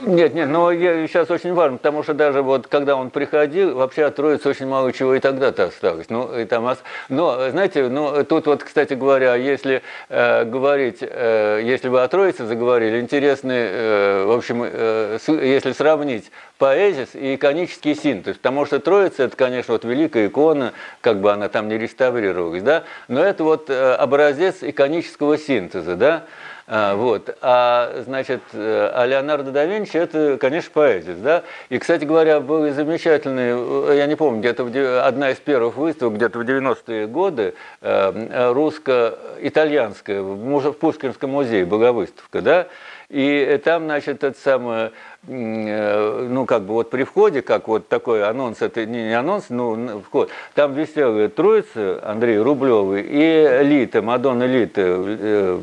нет, 0.03 0.35
нет, 0.35 0.49
но 0.49 0.71
я, 0.71 1.07
сейчас 1.07 1.31
очень 1.31 1.55
важно, 1.55 1.79
потому 1.79 2.03
что 2.03 2.15
даже 2.15 2.43
вот 2.43 2.67
когда 2.67 2.97
он 2.97 3.11
приходил, 3.11 3.75
вообще 3.75 4.05
от 4.05 4.17
Троицы 4.17 4.49
очень 4.49 4.67
мало 4.67 4.93
чего 4.93 5.15
и 5.15 5.21
тогда-то 5.21 5.65
осталось. 5.65 6.09
Ну, 6.09 6.39
и 6.39 6.45
там, 6.45 6.77
но, 7.09 7.51
знаете, 7.51 7.89
ну, 7.89 8.25
тут 8.25 8.47
вот, 8.47 8.63
кстати 8.63 8.95
говоря, 8.95 9.35
если 9.35 9.83
э, 10.09 10.45
говорить, 10.45 10.99
э, 11.01 11.61
если 11.65 11.89
вы 11.89 12.03
о 12.03 12.09
Троице 12.09 12.47
заговорили, 12.47 13.01
интересный, 13.01 13.57
э, 13.59 14.25
в 14.27 14.33
общем, 14.33 14.63
э, 14.65 15.19
с, 15.21 15.29
если 15.29 15.73
сравнить 15.73 16.31
поэзис 16.59 17.15
и 17.15 17.35
иконический 17.35 17.95
синтез, 17.95 18.37
потому 18.37 18.67
что 18.67 18.79
Троица, 18.79 19.25
это, 19.25 19.37
конечно, 19.37 19.73
вот 19.73 19.85
великая 19.85 20.29
икона, 20.29 20.73
как 21.01 21.21
бы 21.21 21.33
она 21.33 21.49
там 21.49 21.69
не 21.69 21.79
реставрировалась, 21.79 22.63
да, 22.63 22.85
но 23.09 23.23
это 23.23 23.45
вот 23.45 23.69
э, 23.69 23.95
образец 23.95 24.63
иконического 24.63 25.39
синтеза, 25.39 25.97
да, 25.97 26.25
а, 26.67 26.95
вот. 26.95 27.37
А, 27.41 28.03
значит, 28.07 28.41
э, 28.53 28.91
а 28.95 29.05
Леонардо 29.05 29.51
да 29.51 29.65
Винчи 29.65 29.97
это, 29.97 30.39
конечно, 30.41 30.71
поэзис, 30.73 31.17
да. 31.17 31.43
И, 31.69 31.79
кстати 31.79 32.05
говоря, 32.05 32.41
был 32.41 32.71
замечательный, 32.73 33.91
э, 33.91 33.97
я 33.97 34.07
не 34.07 34.15
помню, 34.15 34.41
где-то 34.41 35.07
одна 35.07 35.31
из 35.31 35.39
первых 35.39 35.77
выставок, 35.77 36.15
где-то 36.15 36.39
в 36.39 36.43
90-е 36.43 37.07
годы, 37.09 37.55
э, 37.81 38.53
русско-итальянская, 38.53 40.23
в 40.23 40.73
Пушкинском 40.73 41.31
музее 41.31 41.65
была 41.65 41.93
выставка, 41.93 42.41
да. 42.41 42.67
И 43.09 43.61
там, 43.63 43.85
значит, 43.85 44.25
это 44.25 44.39
самое, 44.41 44.93
ну, 45.27 46.47
как 46.47 46.63
бы 46.63 46.73
вот 46.73 46.89
при 46.89 47.05
входе, 47.05 47.43
как 47.43 47.69
вот 47.69 47.87
такой 47.89 48.25
анонс, 48.27 48.63
это 48.63 48.87
не 48.87 49.13
анонс, 49.13 49.47
ну, 49.51 50.01
вход, 50.01 50.31
там 50.55 50.73
висела 50.73 51.29
троица 51.29 52.01
Андрей 52.03 52.39
Рублевый 52.39 53.03
и 53.03 53.65
Лита, 53.65 54.01
Мадонна 54.01 54.45
Лита, 54.45 55.61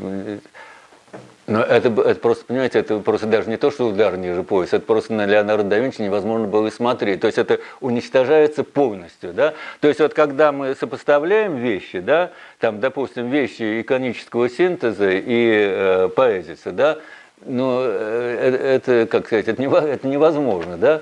но 1.50 1.64
это, 1.64 1.90
это 2.02 2.20
просто, 2.20 2.46
понимаете, 2.46 2.78
это 2.78 3.00
просто 3.00 3.26
даже 3.26 3.50
не 3.50 3.58
то, 3.58 3.72
что 3.72 3.88
удар 3.88 4.16
ниже 4.18 4.44
пояса, 4.44 4.76
это 4.76 4.86
просто 4.86 5.14
на 5.14 5.26
Леонардо 5.26 5.68
да 5.68 5.80
Винчи 5.80 6.02
невозможно 6.02 6.48
было 6.48 6.68
и 6.68 6.72
смотреть. 6.72 7.22
То 7.22 7.28
есть 7.28 7.40
это 7.40 7.60
уничтожается 7.82 8.64
полностью, 8.64 9.34
да. 9.34 9.56
То 9.80 9.88
есть 9.88 10.00
вот 10.00 10.14
когда 10.14 10.52
мы 10.52 10.76
сопоставляем 10.76 11.58
вещи, 11.58 12.02
да, 12.02 12.30
там, 12.60 12.80
допустим, 12.80 13.32
вещи 13.32 13.82
иконического 13.82 14.48
синтеза 14.48 15.10
и 15.10 15.72
э, 15.72 16.10
поэзиса, 16.16 16.72
да, 16.72 17.00
ну, 17.44 17.80
э, 17.82 18.76
это, 18.76 19.08
как 19.08 19.26
сказать, 19.26 19.48
это 19.48 20.08
невозможно, 20.08 20.78
да. 20.78 21.02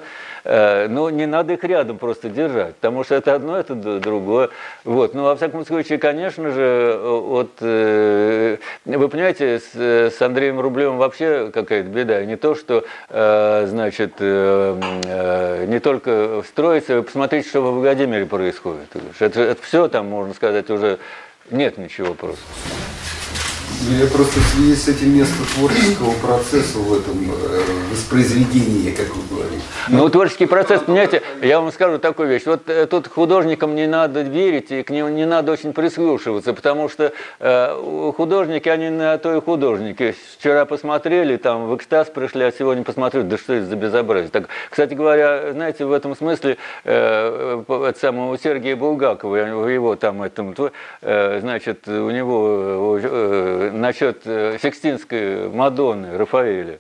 Э, 0.50 0.88
но 0.88 1.10
не 1.10 1.26
надо 1.26 1.54
их 1.54 1.64
рядом 1.66 1.98
просто 1.98 2.30
держать, 2.30 2.76
потому 2.76 3.04
что 3.04 3.16
это 3.16 3.36
одно, 3.36 3.58
это 3.58 3.76
другое. 3.76 4.50
Вот. 4.86 5.14
Но 5.14 5.24
во 5.24 5.36
всяком 5.36 5.66
случае, 5.66 5.98
конечно 5.98 6.52
же, 6.52 6.98
вот, 7.04 7.52
э, 7.60 8.27
вы 8.86 9.10
понимаете, 9.10 9.60
с, 9.60 9.76
с 9.76 10.22
Андреем 10.22 10.60
Рублевым 10.60 10.98
вообще 10.98 11.52
какая-то 11.54 11.90
беда. 11.90 12.24
Не 12.26 12.36
то, 12.36 12.56
что, 12.56 12.86
э, 13.10 13.66
значит, 13.68 14.20
не 14.20 15.80
только 15.80 16.44
строится, 16.48 17.02
посмотрите, 17.02 17.50
что 17.50 17.62
во 17.62 17.72
Владимире 17.72 18.26
происходит. 18.26 18.88
Это, 19.20 19.42
это 19.42 19.62
все 19.62 19.88
там, 19.88 20.08
можно 20.08 20.34
сказать, 20.34 20.70
уже 20.70 21.00
нет 21.52 21.78
ничего 21.78 22.14
просто. 22.14 22.44
Я 23.90 24.06
просто 24.08 24.42
в 24.42 24.44
связи 24.44 24.76
с 24.76 24.90
этим 24.90 25.16
место 25.16 25.36
творческого 25.56 26.12
процесса 26.20 26.78
в 26.78 26.94
этом 26.94 27.32
э, 27.32 27.62
воспроизведении, 27.90 28.92
как 28.92 29.08
вы 29.16 29.24
говорите. 29.30 29.64
Ну, 29.88 30.10
творческий 30.10 30.46
процесс, 30.46 30.82
понимаете, 30.82 31.22
я 31.42 31.62
вам 31.62 31.72
скажу 31.72 31.98
такую 31.98 32.28
вещь. 32.28 32.46
Вот 32.46 32.70
э, 32.70 32.86
тут 32.86 33.08
художникам 33.08 33.76
не 33.76 33.88
надо 33.88 34.24
верить 34.24 34.72
и 34.72 34.84
к 34.84 34.90
ним 34.90 35.16
не 35.16 35.26
надо 35.26 35.54
очень 35.54 35.72
прислушиваться, 35.72 36.54
потому 36.54 36.90
что 36.90 37.14
э, 37.40 38.12
художники, 38.18 38.68
они 38.68 38.90
на 38.90 39.18
то 39.20 39.34
и 39.38 39.40
художники. 39.40 40.16
Вчера 40.38 40.66
посмотрели, 40.66 41.38
там 41.38 41.70
в 41.70 41.76
экстаз 41.78 42.10
пришли, 42.10 42.44
а 42.44 42.52
сегодня 42.52 42.84
посмотрели, 42.84 43.24
да 43.24 43.38
что 43.38 43.54
это 43.54 43.68
за 43.68 43.78
безобразие. 43.78 44.30
Так, 44.30 44.50
кстати 44.70 44.96
говоря, 44.96 45.54
знаете, 45.54 45.86
в 45.86 45.94
этом 45.94 46.14
смысле 46.14 46.58
э, 46.84 47.64
от 47.70 47.98
самого 47.98 48.38
Сергея 48.38 48.76
Булгакова, 48.76 49.38
его 49.38 49.96
там, 49.96 50.24
этом, 50.24 50.54
э, 51.02 51.40
значит, 51.40 51.88
у 51.88 52.10
него 52.10 53.00
э, 53.02 53.77
насчет 53.82 54.22
э, 54.26 54.58
Сикстинской 54.62 55.50
Мадонны 55.50 56.18
Рафаэля. 56.18 56.80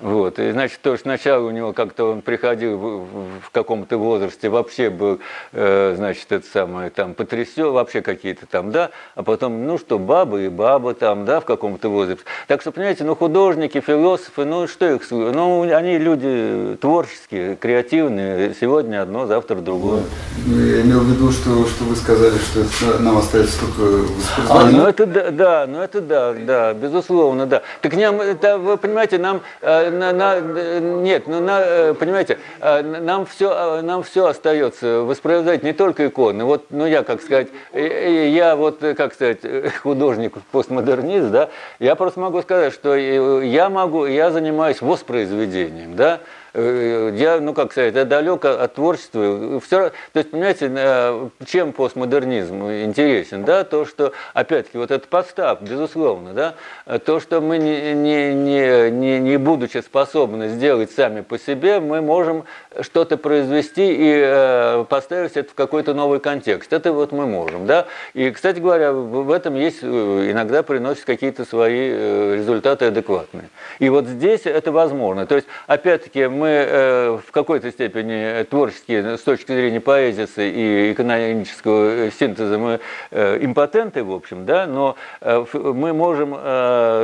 Вот. 0.00 0.38
И 0.38 0.50
значит, 0.52 0.80
то, 0.82 0.96
сначала 0.96 1.46
у 1.46 1.50
него 1.50 1.72
как-то 1.72 2.10
он 2.10 2.22
приходил 2.22 2.78
в, 2.78 3.50
каком-то 3.52 3.98
возрасте, 3.98 4.48
вообще 4.48 4.88
был, 4.88 5.18
э, 5.52 5.94
значит, 5.96 6.30
это 6.32 6.46
самое, 6.46 6.90
там, 6.90 7.14
потрясен, 7.14 7.70
вообще 7.72 8.00
какие-то 8.00 8.46
там, 8.46 8.70
да, 8.70 8.90
а 9.14 9.22
потом, 9.22 9.66
ну 9.66 9.76
что, 9.78 9.98
бабы 9.98 10.46
и 10.46 10.48
бабы 10.48 10.94
там, 10.94 11.24
да, 11.24 11.40
в 11.40 11.44
каком-то 11.44 11.88
возрасте. 11.88 12.24
Так 12.46 12.62
что, 12.62 12.72
понимаете, 12.72 13.04
ну, 13.04 13.14
художники, 13.14 13.80
философы, 13.80 14.44
ну, 14.44 14.66
что 14.66 14.88
их, 14.88 15.02
ну, 15.10 15.62
они 15.62 15.98
люди 15.98 16.78
творческие, 16.80 17.56
креативные, 17.56 18.54
сегодня 18.58 19.02
одно, 19.02 19.26
завтра 19.26 19.56
другое. 19.56 20.02
Ну, 20.46 20.64
я 20.64 20.80
имел 20.82 21.00
в 21.00 21.10
виду, 21.10 21.30
что, 21.30 21.66
что 21.66 21.84
вы 21.84 21.96
сказали, 21.96 22.38
что 22.38 22.60
это 22.60 23.02
нам 23.02 23.18
остается 23.18 23.60
только 23.60 23.80
воспроизводить. 23.80 24.48
А, 24.48 24.70
ну, 24.70 24.86
это 24.86 25.06
да, 25.06 25.30
да, 25.30 25.66
ну, 25.68 25.80
это 25.80 26.00
да, 26.00 26.32
да, 26.32 26.72
безусловно, 26.72 27.46
да. 27.46 27.62
Так 27.82 27.94
не, 27.94 28.04
это, 28.04 28.56
вы 28.58 28.76
понимаете, 28.76 29.18
нам 29.18 29.42
э, 29.60 29.89
на, 29.90 30.12
на, 30.12 30.40
нет, 30.40 31.26
ну, 31.26 31.40
на, 31.40 31.60
э, 31.60 31.94
понимаете, 31.94 32.38
э, 32.60 32.82
нам 32.82 33.26
все, 33.26 33.78
э, 33.78 33.82
нам 33.82 34.02
все 34.02 34.26
остается 34.26 35.00
воспроизводить 35.00 35.62
не 35.62 35.72
только 35.72 36.06
иконы. 36.06 36.44
Вот, 36.44 36.66
ну 36.70 36.86
я, 36.86 37.02
как 37.02 37.22
сказать, 37.22 37.48
я 37.72 38.56
вот, 38.56 38.80
как 38.96 39.14
сказать, 39.14 39.40
художник, 39.82 40.34
постмодернист, 40.52 41.30
да, 41.30 41.50
я 41.78 41.94
просто 41.94 42.20
могу 42.20 42.42
сказать, 42.42 42.72
что 42.72 42.94
я 42.94 43.68
могу, 43.70 44.06
я 44.06 44.30
занимаюсь 44.30 44.80
воспроизведением, 44.80 45.96
да, 45.96 46.20
я, 46.54 47.38
ну 47.40 47.54
как 47.54 47.72
сказать, 47.72 47.94
я 47.94 48.04
далек 48.04 48.44
от 48.44 48.74
творчества. 48.74 49.60
Все, 49.60 49.90
то 50.12 50.18
есть, 50.18 50.30
понимаете, 50.30 50.70
э, 50.74 51.28
чем 51.46 51.72
постмодернизм 51.72 52.64
интересен, 52.70 53.44
да, 53.44 53.64
то, 53.64 53.84
что, 53.84 54.12
опять-таки, 54.34 54.78
вот 54.78 54.90
этот 54.90 55.08
подстав, 55.08 55.62
безусловно, 55.62 56.32
да, 56.32 56.98
то, 56.98 57.20
что 57.20 57.40
мы 57.40 57.58
не, 57.58 57.94
не, 57.94 58.34
не, 58.34 58.90
не, 58.90 59.18
не 59.20 59.36
будучи 59.36 59.78
способны 59.78 60.48
сделать 60.48 60.90
сами 60.90 61.20
по 61.20 61.38
себе, 61.38 61.80
мы 61.80 62.00
можем 62.00 62.44
что-то 62.80 63.16
произвести 63.16 63.92
и 63.92 64.22
э, 64.24 64.84
поставить 64.88 65.36
это 65.36 65.50
в 65.50 65.54
какой-то 65.54 65.94
новый 65.94 66.20
контекст. 66.20 66.72
Это 66.72 66.92
вот 66.92 67.12
мы 67.12 67.26
можем, 67.26 67.66
да. 67.66 67.86
И, 68.14 68.30
кстати 68.30 68.60
говоря, 68.60 68.92
в 68.92 69.30
этом 69.30 69.54
есть, 69.54 69.82
иногда 69.82 70.62
приносит 70.62 71.04
какие-то 71.04 71.44
свои 71.44 71.90
результаты 72.36 72.86
адекватные. 72.86 73.48
И 73.78 73.88
вот 73.88 74.06
здесь 74.06 74.42
это 74.44 74.72
возможно. 74.72 75.26
То 75.26 75.36
есть, 75.36 75.46
опять-таки, 75.66 76.26
мы 76.26 76.48
э, 76.48 77.18
в 77.26 77.32
какой-то 77.32 77.70
степени 77.70 78.42
творческие 78.44 79.16
с 79.16 79.20
точки 79.20 79.52
зрения 79.52 79.80
поэзии 79.80 80.26
и 80.36 80.92
экономического 80.92 82.06
э, 82.06 82.10
синтеза 82.10 82.58
мы 82.58 82.80
э, 83.10 83.38
импотенты, 83.40 84.04
в 84.04 84.12
общем, 84.12 84.46
да, 84.46 84.66
но 84.66 84.96
мы 85.20 85.92
можем 85.92 86.34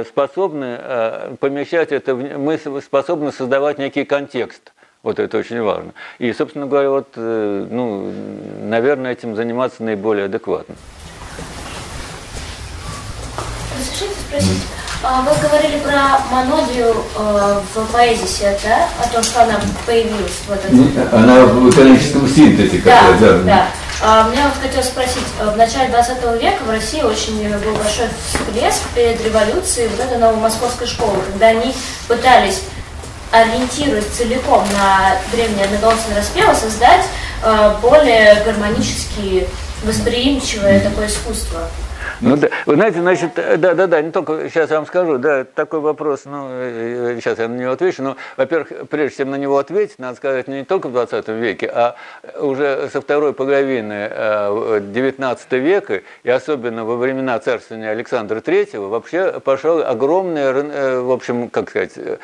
способны 0.05 0.79
помещать 1.41 1.93
это, 1.93 2.15
мы 2.15 2.59
способны 2.81 3.33
создавать 3.33 3.79
некий 3.79 4.05
контекст. 4.05 4.73
Вот 5.07 5.21
это 5.21 5.39
очень 5.39 5.63
важно. 5.63 5.93
И, 6.19 6.33
собственно 6.33 6.67
говоря, 6.67 6.91
вот, 6.91 7.11
ну, 7.15 8.13
наверное, 8.63 9.13
этим 9.13 9.37
заниматься 9.37 9.85
наиболее 9.85 10.25
адекватно. 10.25 10.75
Разрешите 13.79 14.21
спросить, 14.29 14.63
а, 15.05 15.23
вы 15.23 15.49
говорили 15.49 15.79
про 15.79 16.19
монодию 16.33 16.93
э, 17.17 17.61
в 17.73 17.93
поэзии, 17.93 18.49
да? 18.65 18.89
О 19.01 19.09
том, 19.09 19.23
что 19.23 19.45
она 19.45 19.61
появилась 19.87 20.43
в 20.49 20.51
этом. 20.51 20.77
Ну, 20.77 20.91
она 21.13 21.45
в 21.45 21.71
экономическом 21.71 22.27
синтезе 22.27 22.83
да, 22.85 23.13
да. 23.21 23.39
да. 23.43 23.67
А, 24.03 24.29
мне 24.29 24.43
вот 24.43 24.55
хотелось 24.61 24.89
спросить, 24.89 25.23
э, 25.39 25.49
в 25.49 25.57
начале 25.57 25.89
20 25.91 26.43
века 26.43 26.65
в 26.67 26.71
России 26.71 27.03
очень 27.03 27.49
был 27.49 27.77
большой 27.77 28.09
всплеск 28.27 28.83
перед 28.93 29.25
революцией 29.25 29.87
вот 29.87 30.01
этой 30.05 30.19
новомосковской 30.19 30.89
школы, 30.89 31.19
когда 31.31 31.47
они 31.47 31.73
пытались 32.09 32.63
ориентируясь 33.33 34.07
целиком 34.07 34.65
на 34.73 35.17
древние 35.33 35.65
одноголосные 35.65 36.17
распевы, 36.17 36.55
создать 36.55 37.07
э, 37.43 37.75
более 37.83 38.43
гармонически 38.45 39.49
восприимчивое 39.83 40.81
такое 40.81 41.07
искусство. 41.07 41.69
Ну, 42.23 42.35
да, 42.37 42.49
вы 42.65 42.77
знаете, 42.77 43.01
значит, 43.01 43.31
да, 43.35 43.75
да, 43.75 43.87
да, 43.87 44.01
не 44.01 44.11
только, 44.11 44.49
сейчас 44.49 44.71
я 44.71 44.77
вам 44.77 44.87
скажу, 44.87 45.19
да, 45.19 45.45
такой 45.45 45.81
вопрос, 45.81 46.23
ну, 46.25 46.49
сейчас 47.21 47.39
я 47.39 47.47
на 47.47 47.57
него 47.57 47.73
отвечу, 47.73 48.03
но, 48.03 48.17
во-первых, 48.39 48.89
прежде 48.89 49.19
чем 49.19 49.31
на 49.31 49.37
него 49.37 49.59
ответить, 49.59 49.99
надо 49.99 50.17
сказать, 50.17 50.49
не 50.49 50.65
только 50.65 50.89
в 50.89 50.93
20 50.93 51.29
веке, 51.29 51.71
а 51.73 51.95
уже 52.41 52.89
со 52.91 53.03
второй 53.03 53.35
половины 53.35 54.09
19 54.81 55.47
э, 55.51 55.59
века, 55.59 56.03
и 56.23 56.31
особенно 56.31 56.87
во 56.87 56.97
времена 56.97 57.39
царствования 57.39 57.91
Александра 57.91 58.41
III, 58.41 58.89
вообще 58.89 59.39
пошел 59.41 59.83
огромный, 59.83 60.41
э, 60.41 61.01
в 61.01 61.13
общем, 61.13 61.51
как 61.51 61.69
сказать, 61.69 61.93
э, 61.97 62.17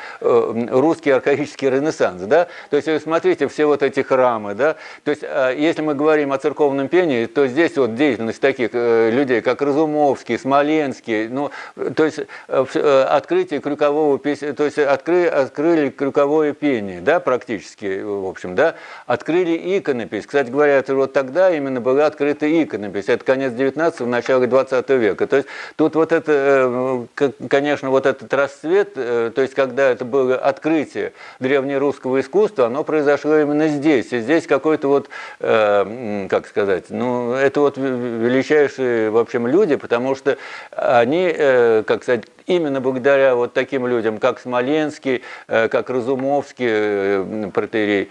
русский 0.71 1.11
архаический 1.11 1.69
ренессанс, 1.69 2.23
да, 2.23 2.47
то 2.71 2.77
есть, 2.77 3.03
смотрите, 3.03 3.47
все 3.47 3.67
вот 3.67 3.83
эти 3.83 3.99
храмы, 3.99 4.55
да, 4.55 4.75
то 5.03 5.11
есть, 5.11 5.21
если 5.21 5.83
мы 5.83 5.93
говорим 5.93 6.33
о 6.33 6.39
церковном 6.39 6.87
пении, 6.87 7.27
то 7.27 7.45
здесь 7.45 7.77
вот 7.77 7.93
деятельность 7.95 8.41
таких 8.41 8.71
людей, 8.73 9.41
как 9.41 9.61
Разумовский, 9.61 9.82
Разумовский, 9.83 10.39
Смоленский, 10.39 11.27
ну, 11.27 11.51
то 11.95 12.05
есть 12.05 12.19
э, 12.19 12.65
э, 12.73 13.03
открытие 13.09 13.59
крюкового, 13.59 14.17
то 14.17 14.63
есть 14.63 14.79
откры, 14.79 15.25
открыли 15.27 15.89
крюковое 15.89 16.53
пение, 16.53 17.01
да, 17.01 17.19
практически, 17.19 18.01
в 18.01 18.25
общем, 18.25 18.55
да, 18.55 18.75
открыли 19.05 19.77
иконопись. 19.77 20.25
Кстати 20.25 20.49
говоря, 20.49 20.77
это 20.77 20.95
вот 20.95 21.11
тогда 21.13 21.53
именно 21.53 21.81
была 21.81 22.05
открыта 22.05 22.45
иконопись, 22.47 23.09
это 23.09 23.25
конец 23.25 23.51
19-го, 23.53 24.05
начало 24.05 24.47
20 24.47 24.89
века. 24.91 25.27
То 25.27 25.37
есть 25.37 25.49
тут 25.75 25.95
вот 25.95 26.11
это, 26.11 27.07
э, 27.19 27.31
конечно, 27.49 27.89
вот 27.89 28.05
этот 28.05 28.33
расцвет, 28.33 28.93
то 28.93 29.33
есть 29.41 29.53
когда 29.53 29.89
это 29.89 30.05
было 30.05 30.35
открытие 30.35 31.13
древнерусского 31.39 32.21
искусства, 32.21 32.67
оно 32.67 32.83
произошло 32.83 33.37
именно 33.37 33.67
здесь. 33.67 34.13
И 34.13 34.19
здесь 34.19 34.47
какой-то 34.47 34.87
вот, 34.87 35.09
как 35.39 36.47
сказать, 36.47 36.85
ну, 36.89 37.33
это 37.33 37.59
вот 37.59 37.77
величайшие, 37.77 39.09
в 39.09 39.17
общем, 39.17 39.47
люди, 39.47 39.72
люди, 39.73 39.75
потому 39.75 40.15
что 40.15 40.37
они, 40.71 41.31
э, 41.35 41.83
как 41.85 42.03
сказать, 42.03 42.25
именно 42.45 42.81
благодаря 42.81 43.35
вот 43.35 43.53
таким 43.53 43.87
людям, 43.87 44.17
как 44.17 44.39
Смоленский, 44.39 45.21
э, 45.47 45.67
как 45.69 45.89
Разумовский 45.89 46.67
э, 46.69 47.51
протерей, 47.53 48.09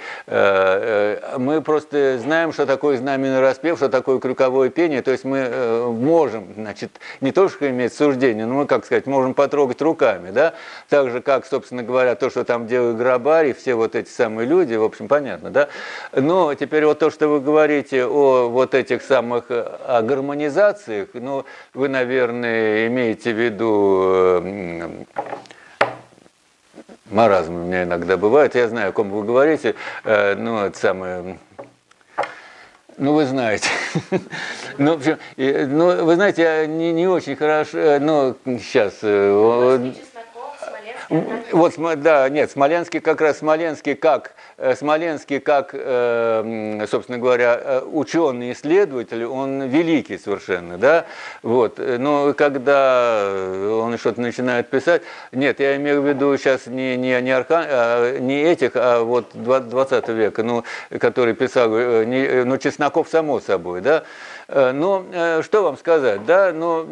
мы 1.39 1.61
просто 1.63 2.19
знаем, 2.19 2.53
что 2.53 2.67
такое 2.67 2.97
знаменный 2.97 3.41
распев, 3.41 3.77
что 3.77 3.89
такое 3.89 4.19
крюковое 4.19 4.71
пение, 4.71 5.03
то 5.03 5.11
есть 5.11 5.25
мы 5.25 5.93
можем, 5.93 6.55
значит, 6.55 6.91
не 7.21 7.33
только 7.33 7.71
иметь 7.71 7.93
суждение, 7.93 8.47
но 8.47 8.55
мы, 8.55 8.67
как 8.67 8.85
сказать, 8.85 9.07
можем 9.07 9.35
потрогать 9.35 9.83
руками, 9.83 10.31
да, 10.31 10.55
так 10.89 11.11
же, 11.11 11.21
как, 11.21 11.47
собственно 11.47 11.83
говоря, 11.83 12.15
то, 12.15 12.31
что 12.31 12.45
там 12.45 12.67
делают 12.67 12.97
грабари, 12.97 13.53
все 13.53 13.75
вот 13.75 13.95
эти 13.95 14.09
самые 14.09 14.47
люди, 14.47 14.75
в 14.75 14.85
общем, 14.85 15.09
понятно, 15.09 15.51
да, 15.51 15.69
но 16.13 16.55
теперь 16.55 16.85
вот 16.85 16.99
то, 16.99 17.11
что 17.11 17.29
вы 17.29 17.41
говорите 17.41 18.07
о 18.07 18.49
вот 18.49 18.75
этих 18.75 19.03
самых 19.03 19.45
о 19.51 20.03
гармонизациях, 20.03 21.09
ну, 21.15 21.45
вы, 21.75 21.89
наверное, 21.89 22.87
имеете 22.89 23.33
в 23.33 23.39
виду 23.39 24.03
э, 24.43 25.05
маразм 27.11 27.55
у 27.55 27.59
меня 27.67 27.85
иногда 27.85 28.17
бывает. 28.17 28.55
Я 28.55 28.69
знаю, 28.69 28.91
о 28.91 28.93
ком 28.93 29.11
вы 29.11 29.25
говорите. 29.25 29.75
Э, 30.05 30.35
ну, 30.35 30.65
это 30.65 30.79
самое... 30.79 31.39
Ну, 32.99 33.15
вы 33.15 33.25
знаете. 33.25 33.69
ну, 34.79 34.99
ну, 35.37 36.05
вы 36.05 36.15
знаете, 36.15 36.43
я 36.43 36.67
не, 36.67 36.93
не 36.93 37.07
очень 37.07 37.37
хорошо... 37.37 37.79
Э, 37.79 37.99
ну, 37.99 38.37
сейчас... 38.45 39.01
Вот, 41.53 41.75
да, 42.01 42.29
нет, 42.31 42.51
Смоленский 42.51 43.01
как 43.01 43.21
раз 43.21 43.39
Смоленский 43.39 43.95
как 43.95 44.35
Э, 44.63 44.77
Смоленский, 44.77 45.41
как, 45.41 45.71
э, 45.73 46.87
собственно 46.89 47.19
говоря, 47.19 47.59
э, 47.61 47.83
ученый 47.85 48.53
исследователь, 48.53 49.25
он 49.25 49.65
великий 49.65 50.19
совершенно, 50.19 50.79
да, 50.79 51.05
вот, 51.43 51.79
но 51.79 52.33
когда 52.35 53.29
он 53.69 53.99
что-то 53.99 54.21
начинает 54.21 54.71
писать, 54.71 55.03
нет, 55.33 55.59
я 55.59 55.75
имею 55.77 56.01
в 56.01 56.07
виду 56.07 56.37
сейчас 56.37 56.67
не, 56.67 56.97
не, 56.97 57.21
не, 57.21 57.33
архан, 57.33 57.65
а, 57.67 58.19
не 58.21 58.41
этих, 58.41 58.73
а 58.77 59.03
вот 59.03 59.31
20 59.35 60.09
века, 60.11 60.45
ну, 60.45 60.63
который 61.01 61.35
писал, 61.35 61.71
не, 61.71 62.45
ну, 62.45 62.57
Чесноков 62.59 63.09
само 63.09 63.41
собой, 63.41 63.81
да, 63.81 64.05
но 64.47 65.05
что 65.43 65.63
вам 65.63 65.77
сказать, 65.77 66.25
да, 66.25 66.53
но 66.53 66.85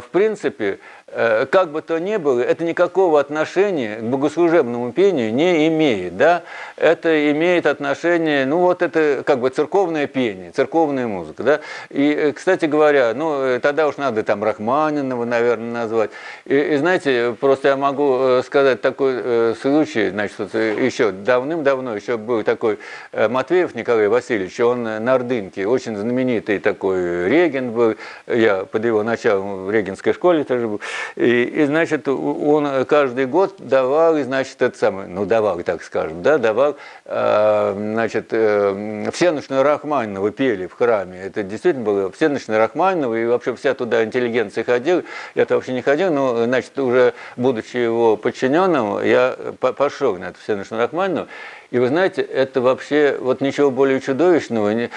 в 0.00 0.08
принципе, 0.10 0.78
как 1.14 1.70
бы 1.70 1.80
то 1.82 1.98
ни 1.98 2.16
было, 2.16 2.40
это 2.40 2.64
никакого 2.64 3.20
отношения 3.20 3.96
к 3.96 4.02
богослужебному 4.02 4.92
пению 4.92 5.32
не 5.32 5.68
имеет. 5.68 6.16
Да? 6.16 6.42
Это 6.76 7.30
имеет 7.30 7.66
отношение, 7.66 8.46
ну 8.46 8.58
вот 8.58 8.82
это 8.82 9.22
как 9.24 9.38
бы 9.38 9.50
церковное 9.50 10.06
пение, 10.06 10.50
церковная 10.50 11.06
музыка. 11.06 11.42
Да? 11.42 11.60
И, 11.90 12.10
э, 12.10 12.32
кстати 12.32 12.64
говоря, 12.66 13.12
ну 13.14 13.42
э, 13.42 13.60
тогда 13.60 13.86
уж 13.86 13.96
надо 13.96 14.22
там 14.22 14.42
Рахманинова, 14.42 15.24
наверное, 15.24 15.72
назвать. 15.72 16.10
И, 16.46 16.56
и 16.56 16.76
знаете, 16.76 17.36
просто 17.38 17.68
я 17.68 17.76
могу 17.76 18.42
сказать 18.44 18.80
такой 18.80 19.54
случай, 19.56 20.10
значит, 20.10 20.54
еще 20.54 21.12
давным-давно 21.12 21.94
еще 21.94 22.16
был 22.16 22.42
такой 22.42 22.78
Матвеев 23.12 23.74
Николай 23.74 24.08
Васильевич, 24.08 24.58
он 24.60 24.82
на 24.82 25.14
Ордынке, 25.14 25.66
очень 25.66 25.96
знаменитый 25.96 26.58
такой 26.58 27.28
регент 27.28 27.72
был, 27.72 27.94
я 28.26 28.64
под 28.64 28.84
его 28.84 29.02
началом 29.02 29.66
в 29.66 29.70
регенской 29.70 30.12
школе 30.12 30.44
тоже 30.44 30.66
был. 30.66 30.80
И, 31.16 31.44
и, 31.44 31.64
значит, 31.64 32.08
он 32.08 32.84
каждый 32.84 33.26
год 33.26 33.54
давал, 33.58 34.18
значит, 34.18 34.60
это 34.62 34.76
самое, 34.76 35.08
ну, 35.08 35.24
давал, 35.24 35.60
так 35.62 35.82
скажем, 35.82 36.22
да, 36.22 36.38
давал, 36.38 36.76
э, 37.04 37.74
значит, 37.76 38.28
э, 38.30 39.10
всеночную 39.12 39.62
Рахманинова 39.62 40.30
пели 40.30 40.66
в 40.66 40.74
храме. 40.74 41.20
Это 41.22 41.42
действительно 41.42 41.84
было 41.84 42.10
всеночная 42.10 42.58
Рахманинова, 42.58 43.14
и 43.14 43.26
вообще 43.26 43.54
вся 43.54 43.74
туда 43.74 44.04
интеллигенция 44.04 44.64
ходила. 44.64 45.02
Я-то 45.34 45.54
вообще 45.54 45.72
не 45.72 45.82
ходил, 45.82 46.12
но, 46.12 46.44
значит, 46.44 46.78
уже 46.78 47.14
будучи 47.36 47.76
его 47.76 48.16
подчиненным, 48.16 49.02
я 49.04 49.36
пошел 49.60 50.16
на 50.16 50.26
эту 50.26 50.38
всеночную 50.40 50.82
Рахманинова. 50.82 51.28
И 51.74 51.78
вы 51.80 51.88
знаете, 51.88 52.22
это 52.22 52.60
вообще 52.60 53.18
вот 53.20 53.40
ничего 53.40 53.68
более 53.72 54.00
чудовищного. 54.00 54.70
Не... 54.70 54.90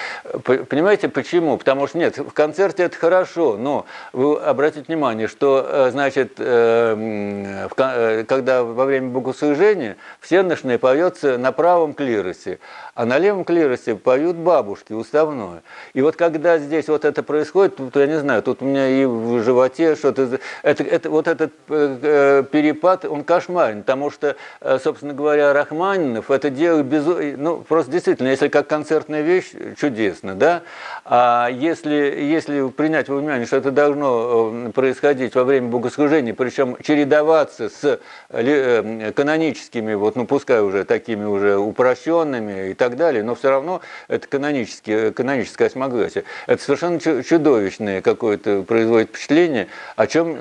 Понимаете, 0.44 1.08
почему? 1.08 1.58
Потому 1.58 1.88
что 1.88 1.98
нет, 1.98 2.18
в 2.18 2.30
концерте 2.30 2.84
это 2.84 2.96
хорошо, 2.96 3.56
но 3.56 3.84
вы 4.12 4.38
обратите 4.38 4.84
внимание, 4.86 5.26
что, 5.26 5.66
э, 5.68 5.90
значит, 5.90 6.34
э, 6.38 7.66
э, 7.76 8.24
когда 8.28 8.62
во 8.62 8.84
время 8.84 9.08
богослужения 9.08 9.96
всеночное 10.20 10.78
поется 10.78 11.36
на 11.36 11.50
правом 11.50 11.94
клиросе, 11.94 12.60
а 12.94 13.06
на 13.06 13.18
левом 13.18 13.44
клиросе 13.44 13.96
поют 13.96 14.36
бабушки 14.36 14.92
уставное. 14.92 15.64
И 15.94 16.00
вот 16.00 16.14
когда 16.14 16.58
здесь 16.58 16.86
вот 16.86 17.04
это 17.04 17.24
происходит, 17.24 17.74
то 17.74 17.98
я 17.98 18.06
не 18.06 18.20
знаю, 18.20 18.40
тут 18.44 18.62
у 18.62 18.64
меня 18.64 18.88
и 18.88 19.04
в 19.04 19.42
животе 19.42 19.96
что-то... 19.96 20.38
Это, 20.62 20.84
это, 20.84 21.10
вот 21.10 21.26
этот 21.26 21.52
перепад, 21.66 23.04
он 23.04 23.24
кошмарен, 23.24 23.80
потому 23.80 24.12
что, 24.12 24.36
собственно 24.80 25.12
говоря, 25.12 25.52
Рахманинов 25.52 26.30
это 26.30 26.50
дело 26.50 26.67
делают 26.68 26.86
без... 26.86 27.36
Ну, 27.38 27.58
просто 27.58 27.92
действительно, 27.92 28.28
если 28.28 28.48
как 28.48 28.66
концертная 28.66 29.22
вещь, 29.22 29.52
чудесно, 29.78 30.34
да? 30.34 30.62
А 31.04 31.48
если, 31.48 31.94
если 31.94 32.68
принять 32.68 33.08
во 33.08 33.16
внимание, 33.16 33.46
что 33.46 33.56
это 33.56 33.70
должно 33.70 34.50
э, 34.68 34.70
происходить 34.72 35.34
во 35.34 35.44
время 35.44 35.68
богослужения, 35.68 36.34
причем 36.34 36.76
чередоваться 36.82 37.70
с 37.70 37.84
э, 37.84 37.98
э, 38.30 39.12
каноническими, 39.12 39.94
вот, 39.94 40.16
ну, 40.16 40.26
пускай 40.26 40.60
уже 40.60 40.84
такими 40.84 41.24
уже 41.24 41.56
упрощенными 41.56 42.70
и 42.70 42.74
так 42.74 42.96
далее, 42.96 43.22
но 43.22 43.34
все 43.34 43.50
равно 43.50 43.80
это 44.08 44.26
канонические, 44.28 45.12
каноническое 45.12 45.68
осьмогласие. 45.68 46.24
Это 46.46 46.62
совершенно 46.62 47.00
чудовищное 47.00 48.02
какое-то 48.02 48.62
производит 48.62 49.10
впечатление, 49.10 49.68
о 49.96 50.06
чем, 50.06 50.36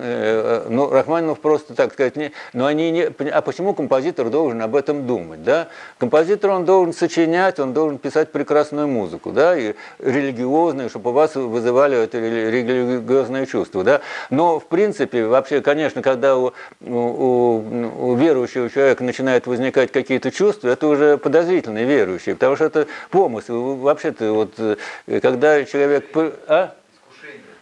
ну, 0.70 0.90
Рахманинов 0.90 1.40
просто, 1.40 1.74
так 1.74 1.94
сказать, 1.94 2.16
не... 2.16 2.32
Но 2.54 2.66
они 2.66 2.92
не... 2.92 3.04
А 3.04 3.42
почему 3.42 3.74
композитор 3.74 4.30
должен 4.30 4.62
об 4.62 4.76
этом 4.76 5.08
думать, 5.08 5.44
да? 5.44 5.68
Композитор, 5.98 6.17
он 6.44 6.66
должен 6.66 6.94
сочинять, 6.94 7.60
он 7.60 7.74
должен 7.74 7.98
писать 7.98 8.32
прекрасную 8.32 8.88
музыку, 8.88 9.32
да, 9.32 9.58
и 9.58 9.74
религиозную, 10.00 10.90
чтобы 10.90 11.12
у 11.12 11.14
вас 11.14 11.36
вызывали 11.36 11.98
это 12.04 12.20
религиозное 12.20 13.46
чувство, 13.46 13.84
да. 13.84 14.02
Но, 14.30 14.60
в 14.60 14.66
принципе, 14.66 15.26
вообще, 15.26 15.62
конечно, 15.62 16.02
когда 16.02 16.38
у, 16.38 16.54
у, 16.82 17.64
у 18.00 18.16
верующего 18.16 18.70
человека 18.70 19.04
начинают 19.04 19.48
возникать 19.48 19.92
какие-то 19.92 20.32
чувства, 20.32 20.70
это 20.70 20.88
уже 20.88 21.18
подозрительные 21.18 21.86
верующие, 21.86 22.36
потому 22.36 22.56
что 22.56 22.66
это 22.66 22.88
помысл. 23.10 23.76
Вообще-то, 23.76 24.34
вот, 24.34 24.54
э, 24.58 25.20
когда 25.22 25.64
человек... 25.66 26.06
А? 26.48 26.74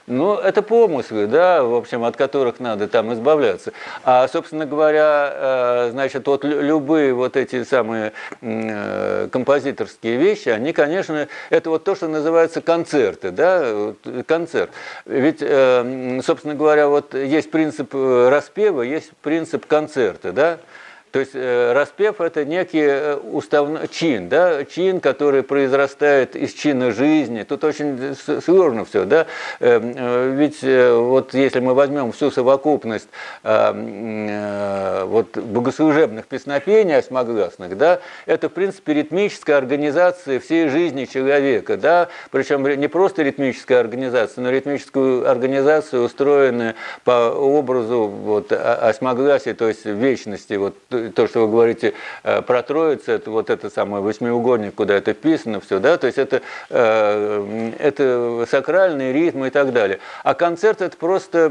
Ну, 0.07 0.35
это 0.35 0.61
помыслы, 0.61 1.25
да, 1.25 1.63
в 1.63 1.73
общем, 1.73 2.03
от 2.03 2.15
которых 2.15 2.59
надо 2.59 2.87
там 2.87 3.11
избавляться. 3.13 3.73
А, 4.03 4.27
собственно 4.27 4.67
говоря, 4.67 5.31
э, 5.33 5.89
значит, 5.93 6.27
вот 6.27 6.43
любые 6.43 7.11
вот 7.15 7.35
эти 7.35 7.63
самые 7.63 8.13
э, 8.41 9.27
композиторские 9.31 10.17
вещи, 10.17 10.49
они, 10.49 10.73
конечно, 10.73 11.27
это 11.49 11.71
вот 11.71 11.85
то, 11.85 11.95
что 11.95 12.07
называется 12.07 12.61
концерты, 12.61 13.31
да, 13.31 13.93
концерт. 14.27 14.69
Ведь, 15.05 15.39
э, 15.41 16.19
собственно 16.23 16.53
говоря, 16.53 16.87
вот 16.87 17.15
есть 17.15 17.49
принцип 17.49 17.91
распева, 17.95 18.83
есть 18.83 19.09
принцип 19.23 19.65
концерта, 19.65 20.31
да, 20.31 20.59
то 21.15 21.19
есть 21.21 21.31
э, 21.33 21.71
распев– 21.71 22.19
это 22.19 22.43
некий 22.43 22.83
э, 22.83 23.15
уставной 23.15 23.87
чин, 23.87 24.27
да, 24.27 24.65
чин, 24.65 24.99
который 24.99 25.43
произрастает 25.43 26.35
из 26.35 26.51
чина 26.51 26.91
жизни. 26.91 27.43
Тут 27.43 27.63
очень 27.63 28.17
сложно 28.43 28.83
все. 28.83 29.05
Да? 29.05 29.25
Э, 29.61 29.79
ведь 30.35 30.61
вот 30.61 31.33
если 31.33 31.61
мы 31.61 31.73
возьмем 31.73 32.11
всю 32.11 32.31
совокупность 32.31 33.07
вот, 33.43 35.37
богослужебных 35.37 36.25
песнопений 36.25 36.97
осьмогласных, 36.97 37.77
да, 37.77 38.01
это, 38.25 38.49
в 38.49 38.51
принципе, 38.51 38.95
ритмическая 38.95 39.57
организация 39.57 40.41
всей 40.41 40.67
жизни 40.67 41.05
человека. 41.05 41.77
Да? 41.77 42.09
Причем 42.29 42.67
не 42.67 42.89
просто 42.89 43.23
ритмическая 43.23 43.79
организация, 43.79 44.41
но 44.43 44.49
ритмическую 44.49 45.31
организацию, 45.31 46.03
устроенную 46.03 46.73
по 47.05 47.29
образу 47.29 48.07
вот, 48.07 48.51
осьмогласия, 48.51 49.53
то 49.53 49.69
есть 49.69 49.85
вечности, 49.85 50.55
вот, 50.55 50.75
то, 51.09 51.27
что 51.27 51.41
вы 51.41 51.51
говорите 51.51 51.93
э, 52.23 52.41
про 52.41 52.63
Троицу, 52.63 53.11
это 53.11 53.31
вот 53.31 53.49
это 53.49 53.69
самое 53.69 54.03
восьмиугольник, 54.03 54.75
куда 54.75 54.95
это 54.95 55.13
вписано, 55.13 55.59
все, 55.59 55.79
да, 55.79 55.97
то 55.97 56.07
есть 56.07 56.17
это, 56.17 56.41
э, 56.69 57.71
это 57.79 58.45
сакральный 58.49 59.11
ритм 59.11 59.45
и 59.45 59.49
так 59.49 59.73
далее. 59.73 59.99
А 60.23 60.33
концерт 60.33 60.81
это 60.81 60.95
просто 60.97 61.45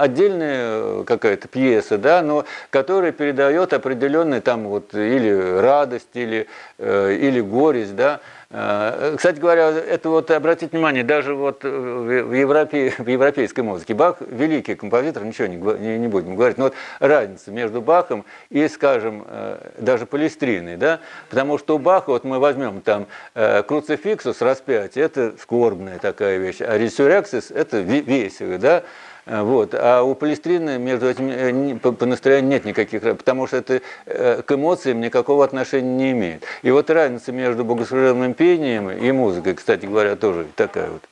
отдельная 0.00 1.04
какая-то 1.04 1.48
пьеса, 1.48 1.98
да, 1.98 2.22
но 2.22 2.44
которая 2.70 3.12
передает 3.12 3.72
определенный 3.72 4.40
там 4.40 4.64
вот 4.64 4.94
или 4.94 5.60
радость, 5.60 6.08
или, 6.14 6.46
э, 6.78 7.16
или 7.20 7.40
горесть, 7.40 7.96
да, 7.96 8.20
Э, 8.20 8.37
кстати 8.50 9.38
говоря, 9.38 9.68
это 9.68 10.08
вот 10.08 10.30
обратите 10.30 10.74
внимание, 10.74 11.04
даже 11.04 11.34
вот 11.34 11.64
в, 11.64 12.32
Европе, 12.32 12.94
в 12.98 13.06
европейской 13.06 13.60
музыке 13.60 13.92
Бах 13.92 14.22
великий 14.22 14.74
композитор, 14.74 15.24
ничего 15.24 15.48
не, 15.48 15.56
не, 15.56 15.98
не 15.98 16.08
будем 16.08 16.34
говорить, 16.34 16.56
но 16.56 16.64
вот 16.64 16.74
разница 16.98 17.50
между 17.50 17.82
Бахом 17.82 18.24
и, 18.48 18.66
скажем, 18.68 19.26
э, 19.26 19.72
даже 19.76 20.06
Палестриной, 20.06 20.78
да, 20.78 21.00
потому 21.28 21.58
что 21.58 21.76
у 21.76 21.78
Баха, 21.78 22.08
вот 22.08 22.24
мы 22.24 22.38
возьмем 22.38 22.80
там 22.80 23.06
э, 23.34 23.62
круцификсус, 23.64 24.40
распятие, 24.40 25.04
это 25.04 25.34
скорбная 25.38 25.98
такая 25.98 26.38
вещь, 26.38 26.62
а 26.62 26.78
ресурексис 26.78 27.50
это 27.50 27.80
весело, 27.80 28.56
да, 28.56 28.78
Э, 28.78 28.82
вот. 29.28 29.74
А 29.74 30.02
у 30.02 30.14
Палестрины 30.14 30.78
между 30.78 31.08
этим 31.08 31.28
э, 31.28 31.78
по, 31.78 31.92
по 31.92 32.06
настроению 32.06 32.50
нет 32.50 32.64
никаких, 32.64 33.02
потому 33.02 33.46
что 33.46 33.58
это 33.58 33.82
э, 34.06 34.42
к 34.42 34.52
эмоциям 34.52 35.00
никакого 35.00 35.44
отношения 35.44 35.94
не 35.94 36.12
имеет. 36.12 36.44
И 36.62 36.70
вот 36.70 36.88
разница 36.88 37.30
между 37.32 37.64
богослужебным 37.64 38.34
пением 38.34 38.90
и 38.90 39.12
музыкой, 39.12 39.54
кстати 39.54 39.86
говоря, 39.86 40.16
тоже 40.16 40.46
такая 40.56 40.88
вот. 40.90 41.02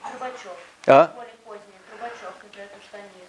А? 0.86 1.12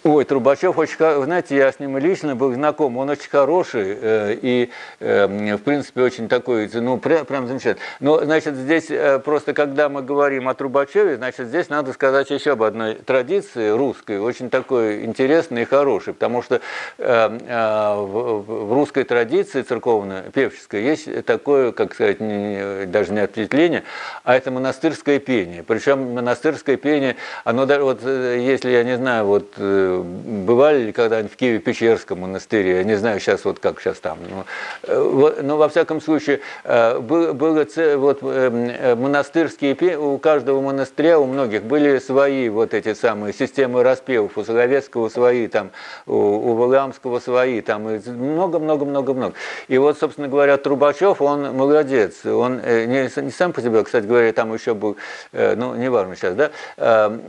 Ой, 0.04 0.24
Трубачев 0.24 0.78
очень, 0.78 0.96
знаете, 0.96 1.56
я 1.56 1.72
с 1.72 1.80
ним 1.80 1.98
лично 1.98 2.36
был 2.36 2.52
знаком, 2.54 2.96
он 2.98 3.10
очень 3.10 3.28
хороший 3.28 3.96
э, 4.00 4.36
и, 4.40 4.70
э, 5.00 5.56
в 5.56 5.62
принципе, 5.62 6.02
очень 6.02 6.28
такой, 6.28 6.70
ну, 6.72 6.98
прям, 6.98 7.26
прям 7.26 7.48
замечательный. 7.48 7.82
Но, 7.98 8.20
значит, 8.24 8.54
здесь 8.54 8.90
э, 8.90 9.18
просто, 9.18 9.54
когда 9.54 9.88
мы 9.88 10.02
говорим 10.02 10.48
о 10.48 10.54
Трубачеве, 10.54 11.16
значит, 11.16 11.48
здесь 11.48 11.68
надо 11.68 11.92
сказать 11.92 12.30
еще 12.30 12.52
об 12.52 12.62
одной 12.62 12.94
традиции 12.94 13.70
русской, 13.70 14.20
очень 14.20 14.50
такой 14.50 15.04
интересной 15.04 15.62
и 15.62 15.64
хорошей, 15.64 16.14
потому 16.14 16.42
что 16.42 16.60
в, 16.96 18.44
в 18.46 18.72
русской 18.72 19.02
традиции 19.02 19.62
церковно-певческой 19.62 20.82
есть 20.82 21.24
такое, 21.24 21.72
как 21.72 21.94
сказать, 21.94 22.20
не, 22.20 22.86
даже 22.86 23.12
не 23.12 23.20
ответвление, 23.20 23.82
а 24.22 24.36
это 24.36 24.52
монастырское 24.52 25.18
пение. 25.18 25.64
Причем 25.64 26.14
монастырское 26.14 26.76
пение, 26.76 27.16
оно 27.44 27.66
даже, 27.66 27.82
вот, 27.82 28.02
если, 28.02 28.70
я 28.70 28.84
не 28.84 28.96
знаю, 28.96 29.26
вот 29.26 29.54
бывали 29.96 30.84
ли 30.84 30.92
когда-нибудь 30.92 31.32
в 31.32 31.36
Киеве-Печерском 31.36 32.20
монастыре, 32.20 32.76
я 32.78 32.84
не 32.84 32.96
знаю 32.96 33.20
сейчас 33.20 33.44
вот 33.44 33.58
как 33.58 33.80
сейчас 33.80 33.98
там, 33.98 34.18
но, 34.28 34.44
э, 34.82 35.42
но 35.42 35.56
во 35.56 35.68
всяком 35.68 36.00
случае 36.00 36.40
э, 36.64 36.98
было, 36.98 37.32
вот 37.32 38.18
э, 38.22 38.94
монастырские, 38.94 39.98
у 39.98 40.18
каждого 40.18 40.60
монастыря, 40.60 41.18
у 41.18 41.26
многих 41.26 41.62
были 41.64 41.98
свои 41.98 42.48
вот 42.48 42.74
эти 42.74 42.94
самые 42.94 43.32
системы 43.32 43.82
распевов, 43.82 44.36
у 44.36 44.44
Соловецкого 44.44 45.08
свои, 45.08 45.46
там, 45.48 45.70
у, 46.06 46.14
у 46.14 46.54
Валаамского 46.54 47.20
свои, 47.20 47.60
там, 47.60 47.82
много-много-много-много. 47.82 49.34
И 49.68 49.78
вот, 49.78 49.98
собственно 49.98 50.28
говоря, 50.28 50.56
Трубачев, 50.56 51.20
он 51.22 51.56
молодец, 51.56 52.24
он 52.24 52.56
не, 52.58 53.22
не 53.22 53.30
сам 53.30 53.52
по 53.52 53.60
себе, 53.60 53.82
кстати 53.84 54.06
говоря, 54.06 54.32
там 54.32 54.52
еще 54.52 54.74
был, 54.74 54.96
ну, 55.32 55.74
неважно 55.74 56.16
сейчас, 56.16 56.34
да, 56.34 56.50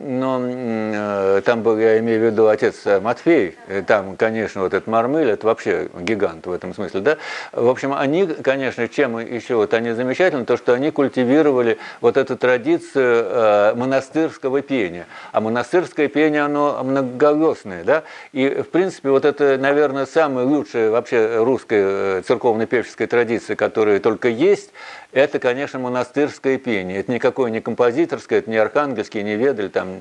но 0.02 1.41
там 1.41 1.64
был, 1.64 1.77
я 1.77 1.99
имею 1.99 2.19
в 2.19 2.23
виду, 2.26 2.48
отец 2.49 2.85
Матфей, 3.01 3.57
э, 3.67 3.84
там, 3.85 4.15
конечно, 4.15 4.61
вот 4.61 4.73
этот 4.73 4.88
Мармыль, 4.88 5.30
это 5.30 5.47
вообще 5.47 5.89
гигант 5.99 6.45
в 6.45 6.51
этом 6.51 6.73
смысле, 6.73 7.01
да. 7.01 7.17
В 7.51 7.67
общем, 7.67 7.93
они, 7.93 8.26
конечно, 8.26 8.88
чем 8.88 9.17
еще 9.19 9.55
вот 9.55 9.73
они 9.73 9.91
замечательны, 9.91 10.45
то, 10.45 10.57
что 10.57 10.73
они 10.73 10.91
культивировали 10.91 11.77
вот 12.01 12.17
эту 12.17 12.38
традицию 12.38 13.26
э, 13.26 13.73
монастырского 13.76 14.61
пения. 14.61 15.07
А 15.31 15.41
монастырское 15.41 16.07
пение, 16.07 16.43
оно 16.43 16.84
многоголосное, 16.84 17.84
да. 17.84 18.03
И, 18.34 18.47
в 18.47 18.69
принципе, 18.69 19.09
вот 19.09 19.26
это, 19.26 19.57
наверное, 19.57 20.05
самая 20.05 20.45
лучшая 20.45 20.91
вообще 20.91 21.43
русская 21.43 22.19
э, 22.19 22.21
церковно-певческая 22.27 23.07
традиция, 23.07 23.55
которая 23.55 23.99
только 23.99 24.27
есть, 24.27 24.71
это, 25.11 25.39
конечно, 25.39 25.80
монастырское 25.80 26.57
пение. 26.59 26.99
Это 26.99 27.11
никакое 27.11 27.49
не 27.49 27.61
композиторское, 27.61 28.39
это 28.39 28.49
не 28.49 28.57
архангельский, 28.57 29.23
не 29.23 29.35
ведаль, 29.35 29.69
там, 29.69 29.97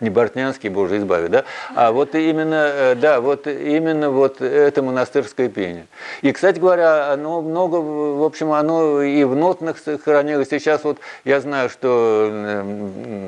не 0.00 0.10
бортнянский, 0.10 0.68
боже 0.68 0.98
избави, 0.98 1.28
да? 1.28 1.44
А 1.74 1.92
вот 1.92 2.14
именно, 2.14 2.94
да, 3.00 3.20
вот 3.20 3.46
именно 3.46 4.10
вот 4.10 4.40
это 4.40 4.82
монастырское 4.82 5.48
пение. 5.48 5.86
И, 6.22 6.32
кстати 6.32 6.58
говоря, 6.58 7.12
оно 7.12 7.42
много, 7.42 7.76
в 7.76 8.22
общем, 8.22 8.52
оно 8.52 9.02
и 9.02 9.24
в 9.24 9.34
нотных 9.36 9.78
сохранилось. 9.78 10.48
Сейчас 10.48 10.84
вот 10.84 10.98
я 11.24 11.40
знаю, 11.40 11.68
что, 11.68 12.64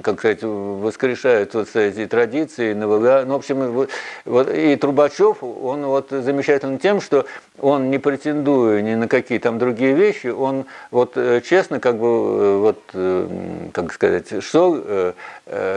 как 0.03 0.19
сказать, 0.19 0.43
воскрешают 0.43 1.55
вот 1.55 1.75
эти 1.75 2.07
традиции. 2.07 2.73
Ну, 2.73 2.89
в 2.89 3.35
общем, 3.35 3.87
вот, 4.25 4.51
и 4.51 4.77
Трубачев, 4.77 5.43
он 5.43 5.87
вот 5.87 6.11
замечателен 6.11 6.79
тем, 6.79 7.01
что 7.01 7.27
он 7.61 7.91
не 7.91 7.99
претендуя 7.99 8.81
ни 8.81 8.95
на 8.95 9.09
какие 9.09 9.39
там 9.39 9.59
другие 9.59 9.93
вещи, 9.93 10.29
он 10.29 10.67
вот 10.91 11.13
э, 11.17 11.41
честно, 11.43 11.81
как 11.81 11.99
бы, 11.99 12.07
э, 12.07 12.57
вот, 12.59 12.79
э, 12.95 13.69
как 13.73 13.93
сказать, 13.93 14.43
что 14.43 15.15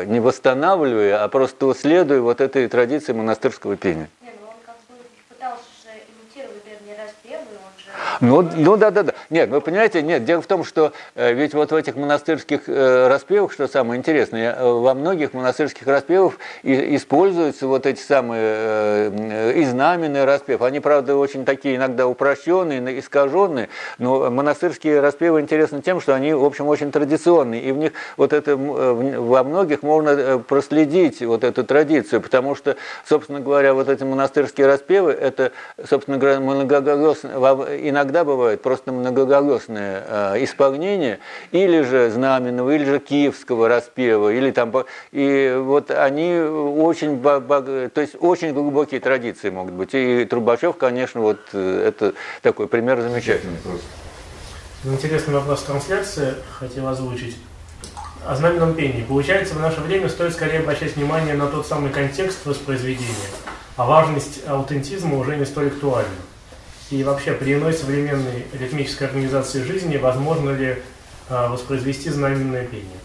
не 0.05 0.19
восстанавливая, 0.19 1.23
а 1.23 1.27
просто 1.27 1.73
следуя 1.73 2.21
вот 2.21 2.41
этой 2.41 2.67
традиции 2.67 3.13
монастырского 3.13 3.75
пения. 3.75 4.09
Ну, 8.23 8.41
ну 8.55 8.77
да, 8.77 8.89
да, 8.89 9.03
да. 9.03 9.13
Нет, 9.29 9.49
вы 9.49 9.59
понимаете, 9.59 10.01
нет, 10.01 10.23
дело 10.23 10.41
в 10.41 10.47
том, 10.47 10.63
что 10.63 10.93
э, 11.13 11.33
ведь 11.33 11.53
вот 11.53 11.73
в 11.73 11.75
этих 11.75 11.97
монастырских 11.97 12.61
э, 12.67 13.07
распевах, 13.09 13.51
что 13.51 13.67
самое 13.67 13.99
интересное, 13.99 14.55
э, 14.57 14.63
во 14.65 14.93
многих 14.93 15.33
монастырских 15.33 15.85
распевах 15.85 16.35
и, 16.61 16.95
используются 16.95 17.67
вот 17.67 17.85
эти 17.85 17.99
самые 17.99 18.41
э, 18.41 19.53
и 19.57 19.65
знаменные 19.65 20.23
распев. 20.23 20.61
Они, 20.61 20.79
правда, 20.79 21.17
очень 21.17 21.43
такие 21.43 21.75
иногда 21.75 22.07
упрощенные, 22.07 22.97
искаженные, 22.97 23.67
но 23.97 24.31
монастырские 24.31 25.01
распевы 25.01 25.41
интересны 25.41 25.81
тем, 25.81 25.99
что 25.99 26.15
они, 26.15 26.33
в 26.33 26.45
общем, 26.45 26.67
очень 26.67 26.93
традиционные, 26.93 27.61
и 27.61 27.73
в 27.73 27.77
них 27.77 27.91
вот 28.15 28.31
это 28.31 28.55
во 28.55 29.43
многих 29.43 29.83
можно 29.83 30.11
э, 30.11 30.39
проследить 30.39 31.21
вот 31.21 31.43
эту 31.43 31.65
традицию, 31.65 32.21
потому 32.21 32.55
что, 32.55 32.77
собственно 33.05 33.41
говоря, 33.41 33.73
вот 33.73 33.89
эти 33.89 34.05
монастырские 34.05 34.67
распевы, 34.67 35.11
это, 35.11 35.51
собственно 35.85 36.17
говоря, 36.17 36.39
многоголосные, 36.39 37.37
иногда 38.13 38.23
бывает 38.25 38.61
просто 38.61 38.91
многоголосное 38.91 40.03
э, 40.07 40.43
исполнение, 40.43 41.19
или 41.51 41.81
же 41.81 42.11
знаменного, 42.11 42.69
или 42.69 42.85
же 42.85 42.99
киевского 42.99 43.67
распева, 43.67 44.31
или 44.31 44.51
там, 44.51 44.71
и 45.11 45.55
вот 45.57 45.89
они 45.89 46.35
очень, 46.35 47.19
то 47.21 47.91
есть 47.95 48.15
очень 48.19 48.53
глубокие 48.53 48.99
традиции 48.99 49.49
могут 49.49 49.73
быть. 49.73 49.89
И 49.93 50.25
Трубачев, 50.25 50.77
конечно, 50.77 51.21
вот 51.21 51.39
э, 51.53 51.87
это 51.87 52.13
такой 52.43 52.67
пример 52.67 53.01
замечательный 53.01 53.57
просто. 53.63 53.85
Интересный 54.83 55.33
вопрос 55.33 55.63
трансляции 55.63 56.35
хотел 56.59 56.87
озвучить. 56.87 57.37
О 58.25 58.35
знаменном 58.35 58.75
пении. 58.75 59.03
Получается, 59.03 59.55
в 59.55 59.59
наше 59.59 59.81
время 59.81 60.07
стоит 60.07 60.33
скорее 60.33 60.59
обращать 60.59 60.95
внимание 60.95 61.33
на 61.33 61.47
тот 61.47 61.65
самый 61.65 61.89
контекст 61.89 62.45
воспроизведения, 62.45 63.29
а 63.75 63.85
важность 63.85 64.47
аутентизма 64.47 65.17
уже 65.17 65.35
не 65.35 65.45
столь 65.45 65.67
актуальна. 65.67 66.11
И 66.91 67.03
вообще, 67.03 67.33
при 67.33 67.55
иной 67.55 67.73
современной 67.73 68.45
ритмической 68.53 69.07
организации 69.07 69.63
жизни 69.63 69.97
возможно 69.97 70.51
ли 70.51 70.77
а, 71.29 71.47
воспроизвести 71.47 72.09
знаменное 72.09 72.65
пение? 72.65 72.99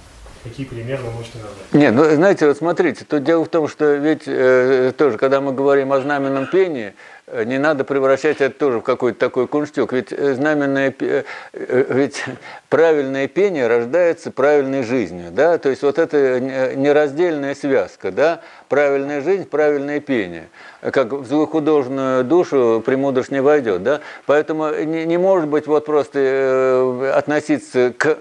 Какие 0.45 0.67
примеры 0.67 1.03
вы 1.03 1.11
можете 1.11 1.39
назвать? 1.39 1.73
Нет, 1.73 1.95
ну 1.95 2.05
знаете, 2.15 2.47
вот 2.47 2.57
смотрите, 2.57 3.05
тут 3.05 3.25
дело 3.25 3.45
в 3.45 3.49
том, 3.49 3.67
что 3.67 3.95
ведь 3.95 4.23
э, 4.27 4.93
тоже, 4.97 5.19
когда 5.19 5.41
мы 5.41 5.53
говорим 5.53 5.93
о 5.93 6.01
знаменном 6.01 6.47
пении, 6.47 6.95
э, 7.27 7.45
не 7.45 7.59
надо 7.59 7.83
превращать 7.85 8.41
это 8.41 8.57
тоже 8.57 8.79
в 8.79 8.83
какой-то 8.83 9.19
такой 9.19 9.49
кунштюк. 9.49 9.93
Ведь 9.93 10.13
э, 10.13 10.35
знаменное, 10.35 10.95
э, 11.01 11.25
ведь 11.53 12.25
правильное 12.69 13.27
пение 13.27 13.67
рождается 13.67 14.31
правильной 14.31 14.85
жизнью, 14.85 15.31
да, 15.33 15.59
то 15.59 15.71
есть 15.71 15.83
вот 15.83 15.99
это 15.99 16.39
нераздельная 16.41 17.55
связка, 17.57 18.13
да, 18.13 18.41
правильная 18.69 19.21
жизнь, 19.21 19.47
правильное 19.49 20.01
пение 20.01 20.49
как 20.81 21.13
в 21.13 21.27
злохудожную 21.27 22.25
душу 22.25 22.83
премудрость 22.85 23.31
не 23.31 23.41
войдет. 23.41 23.83
Да? 23.83 24.01
Поэтому 24.27 24.71
не, 24.73 25.05
не 25.05 25.19
может 25.19 25.49
быть 25.49 25.67
вот 25.67 25.85
просто 25.85 26.19
э, 26.21 27.13
относиться 27.15 27.93
к 27.97 28.19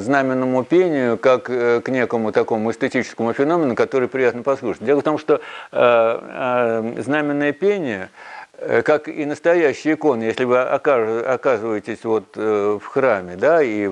знаменному 0.00 0.64
пению 0.64 1.18
как 1.18 1.50
э, 1.50 1.80
к 1.80 1.88
некому 1.90 2.32
такому 2.32 2.70
эстетическому 2.70 3.32
феномену, 3.32 3.74
который 3.74 4.08
приятно 4.08 4.42
послушать. 4.42 4.84
Дело 4.84 5.00
в 5.00 5.04
том, 5.04 5.18
что 5.18 5.40
э, 5.72 6.94
знаменное 7.02 7.52
пение– 7.52 8.10
как 8.84 9.08
и 9.08 9.24
настоящий 9.24 9.92
икон, 9.92 10.20
если 10.20 10.44
вы 10.44 10.60
оказываетесь 10.60 12.02
вот 12.02 12.24
э, 12.34 12.78
в 12.82 12.86
храме, 12.86 13.36
да, 13.36 13.62
и 13.62 13.88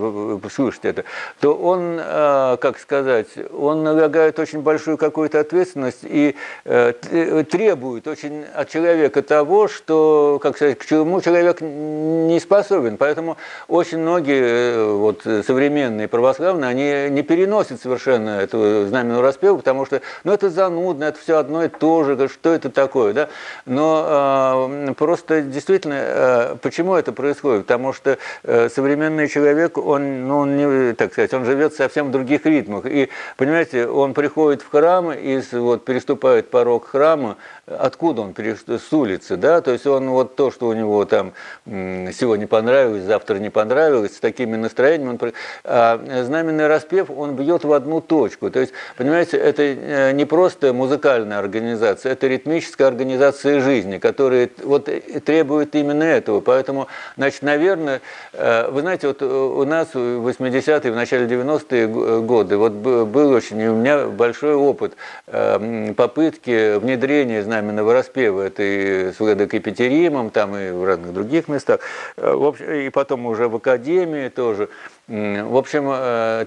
слышите 0.52 0.88
это, 0.88 1.04
то 1.40 1.54
он, 1.54 1.98
э, 2.00 2.56
как 2.60 2.78
сказать, 2.80 3.28
он 3.52 3.84
налагает 3.84 4.38
очень 4.40 4.62
большую 4.62 4.98
какую-то 4.98 5.38
ответственность 5.40 6.00
и 6.02 6.34
требует 6.64 8.08
очень 8.08 8.44
от 8.54 8.68
человека 8.68 9.22
того, 9.22 9.68
что, 9.68 10.40
как 10.42 10.56
сказать, 10.56 10.78
к 10.78 10.86
чему 10.86 11.20
человек 11.20 11.60
не 11.60 12.40
способен. 12.40 12.96
Поэтому 12.96 13.36
очень 13.68 13.98
многие 13.98 14.96
вот, 14.96 15.22
современные 15.22 16.08
православные, 16.08 16.70
они 16.70 17.14
не 17.14 17.22
переносят 17.22 17.80
совершенно 17.80 18.40
эту 18.40 18.86
знаменную 18.86 19.22
распеву, 19.22 19.58
потому 19.58 19.86
что, 19.86 20.00
ну, 20.24 20.32
это 20.32 20.50
занудно, 20.50 21.04
это 21.04 21.18
все 21.18 21.38
одно 21.38 21.64
и 21.64 21.68
то 21.68 22.04
же, 22.04 22.28
что 22.28 22.52
это 22.52 22.70
такое, 22.70 23.12
да. 23.12 23.28
Но 23.64 24.55
просто 24.96 25.42
действительно, 25.42 25.94
э, 25.96 26.56
почему 26.62 26.94
это 26.94 27.12
происходит? 27.12 27.66
Потому 27.66 27.92
что 27.92 28.18
э, 28.42 28.68
современный 28.68 29.28
человек, 29.28 29.78
он, 29.78 30.26
ну, 30.26 30.38
он 30.38 30.56
не, 30.56 30.92
так 30.94 31.12
сказать, 31.12 31.32
он 31.34 31.44
живет 31.44 31.72
в 31.72 31.76
совсем 31.76 32.10
других 32.10 32.46
ритмах. 32.46 32.86
И, 32.86 33.08
понимаете, 33.36 33.86
он 33.86 34.14
приходит 34.14 34.62
в 34.62 34.70
храм 34.70 35.12
и 35.12 35.40
вот, 35.52 35.84
переступает 35.84 36.50
порог 36.50 36.88
храма, 36.88 37.36
откуда 37.66 38.22
он 38.22 38.34
с 38.36 38.92
улицы, 38.92 39.36
да, 39.36 39.60
то 39.60 39.72
есть 39.72 39.86
он 39.86 40.08
вот 40.10 40.36
то, 40.36 40.50
что 40.50 40.68
у 40.68 40.72
него 40.72 41.04
там 41.04 41.32
сегодня 41.64 42.46
понравилось, 42.46 43.02
завтра 43.02 43.38
не 43.38 43.50
понравилось, 43.50 44.16
с 44.16 44.20
такими 44.20 44.56
настроениями, 44.56 45.18
он, 45.20 45.32
а 45.64 46.24
знаменный 46.24 46.68
распев, 46.68 47.10
он 47.10 47.34
бьет 47.34 47.64
в 47.64 47.72
одну 47.72 48.00
точку. 48.00 48.50
То 48.50 48.60
есть, 48.60 48.72
понимаете, 48.96 49.36
это 49.36 49.62
э, 49.62 50.12
не 50.12 50.24
просто 50.24 50.72
музыкальная 50.72 51.38
организация, 51.38 52.12
это 52.12 52.28
ритмическая 52.28 52.88
организация 52.88 53.60
жизни, 53.60 53.98
которая 53.98 54.48
вот 54.62 54.88
требует 55.24 55.74
именно 55.74 56.04
этого. 56.04 56.40
Поэтому, 56.40 56.86
значит, 57.16 57.42
наверное, 57.42 58.00
э, 58.32 58.70
вы 58.70 58.82
знаете, 58.82 59.08
вот 59.08 59.22
у 59.22 59.64
нас 59.64 59.88
в 59.92 60.28
80-е, 60.28 60.92
в 60.92 60.96
начале 60.96 61.26
90-е 61.26 62.20
годы 62.22 62.56
вот 62.56 62.72
был 62.72 63.30
очень, 63.30 63.64
у 63.66 63.74
меня 63.74 64.06
большой 64.06 64.54
опыт 64.54 64.94
э, 65.26 65.92
попытки 65.96 66.78
внедрения 66.78 67.42
знаменного 67.56 67.92
распева. 67.92 68.42
Это 68.42 68.62
и 68.62 69.12
с 69.12 69.20
ВДК 69.20 69.54
Екатеримом, 69.54 70.30
там 70.30 70.56
и 70.56 70.70
в 70.70 70.84
разных 70.84 71.12
других 71.12 71.48
местах. 71.48 71.80
Э, 72.16 72.34
в 72.34 72.44
общем, 72.44 72.70
и 72.70 72.90
потом 72.90 73.26
уже 73.26 73.48
в 73.48 73.56
Академии 73.56 74.28
тоже. 74.28 74.68
В 75.08 75.56
общем, 75.56 75.84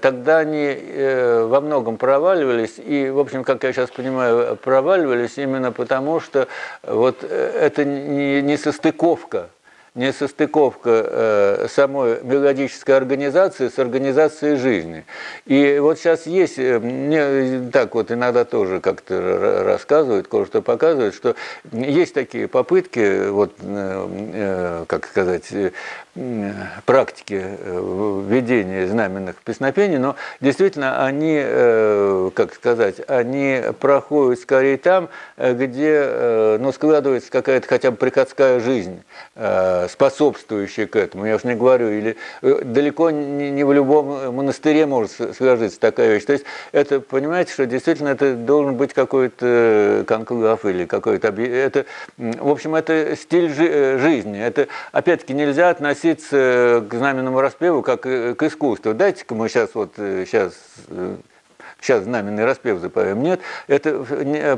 тогда 0.00 0.38
они 0.38 0.76
во 1.48 1.62
многом 1.62 1.96
проваливались, 1.96 2.74
и, 2.76 3.08
в 3.08 3.18
общем, 3.18 3.42
как 3.42 3.64
я 3.64 3.72
сейчас 3.72 3.88
понимаю, 3.88 4.56
проваливались 4.56 5.38
именно 5.38 5.72
потому, 5.72 6.20
что 6.20 6.46
вот 6.82 7.24
это 7.24 7.86
не, 7.86 8.42
не 8.42 8.58
состыковка 8.58 9.48
несостыковка 9.94 10.90
э, 10.90 11.66
самой 11.68 12.22
мелодической 12.22 12.96
организации 12.96 13.68
с 13.68 13.78
организацией 13.78 14.56
жизни. 14.56 15.04
И 15.46 15.78
вот 15.80 15.98
сейчас 15.98 16.26
есть, 16.26 16.58
э, 16.58 16.78
мне 16.78 17.70
так 17.70 17.94
вот 17.94 18.12
иногда 18.12 18.44
тоже 18.44 18.80
как-то 18.80 19.62
рассказывают, 19.64 20.28
кое-что 20.28 20.62
показывают, 20.62 21.14
что 21.14 21.34
есть 21.72 22.14
такие 22.14 22.46
попытки, 22.46 23.28
вот, 23.28 23.54
э, 23.62 24.08
э 24.32 24.84
как 24.86 25.06
сказать, 25.06 25.52
практики 26.84 27.40
э, 27.40 28.24
введения 28.28 28.86
знаменных 28.86 29.36
песнопений, 29.36 29.98
но 29.98 30.16
действительно 30.40 31.04
они, 31.04 31.40
э, 31.42 32.30
как 32.34 32.54
сказать, 32.54 32.96
они 33.08 33.62
проходят 33.78 34.40
скорее 34.40 34.76
там, 34.76 35.08
где 35.36 36.58
ну, 36.60 36.72
складывается 36.72 37.30
какая-то 37.30 37.66
хотя 37.66 37.90
бы 37.90 37.96
приходская 37.96 38.60
жизнь 38.60 39.02
способствующие 39.88 40.86
к 40.86 40.96
этому. 40.96 41.26
Я 41.26 41.36
уж 41.36 41.44
не 41.44 41.54
говорю, 41.54 41.90
или 41.90 42.16
э, 42.42 42.60
далеко 42.64 43.10
не 43.10 43.64
в 43.64 43.72
любом 43.72 44.34
монастыре 44.34 44.86
может 44.86 45.12
сложиться 45.36 45.78
такая 45.80 46.14
вещь. 46.14 46.24
То 46.24 46.32
есть 46.32 46.44
это, 46.72 47.00
понимаете, 47.00 47.52
что 47.52 47.66
действительно 47.66 48.08
это 48.08 48.34
должен 48.34 48.74
быть 48.74 48.92
какой-то 48.94 50.04
конклав 50.06 50.64
или 50.64 50.84
какой-то... 50.84 51.28
Это, 51.28 51.86
в 52.16 52.48
общем, 52.48 52.74
это 52.74 53.16
стиль 53.16 53.52
э, 53.56 53.98
жизни. 53.98 54.40
Это, 54.40 54.68
опять-таки, 54.92 55.34
нельзя 55.34 55.70
относиться 55.70 56.09
к 56.18 56.88
знаменному 56.90 57.40
распеву 57.40 57.82
как 57.82 58.02
к 58.02 58.42
искусству. 58.42 58.94
Дайте-ка 58.94 59.34
мы 59.34 59.48
сейчас 59.48 59.74
вот 59.74 59.92
сейчас 59.96 60.54
сейчас 61.80 62.04
знаменный 62.04 62.44
распев 62.44 62.78
запоем. 62.80 63.22
Нет, 63.22 63.40
это, 63.68 64.04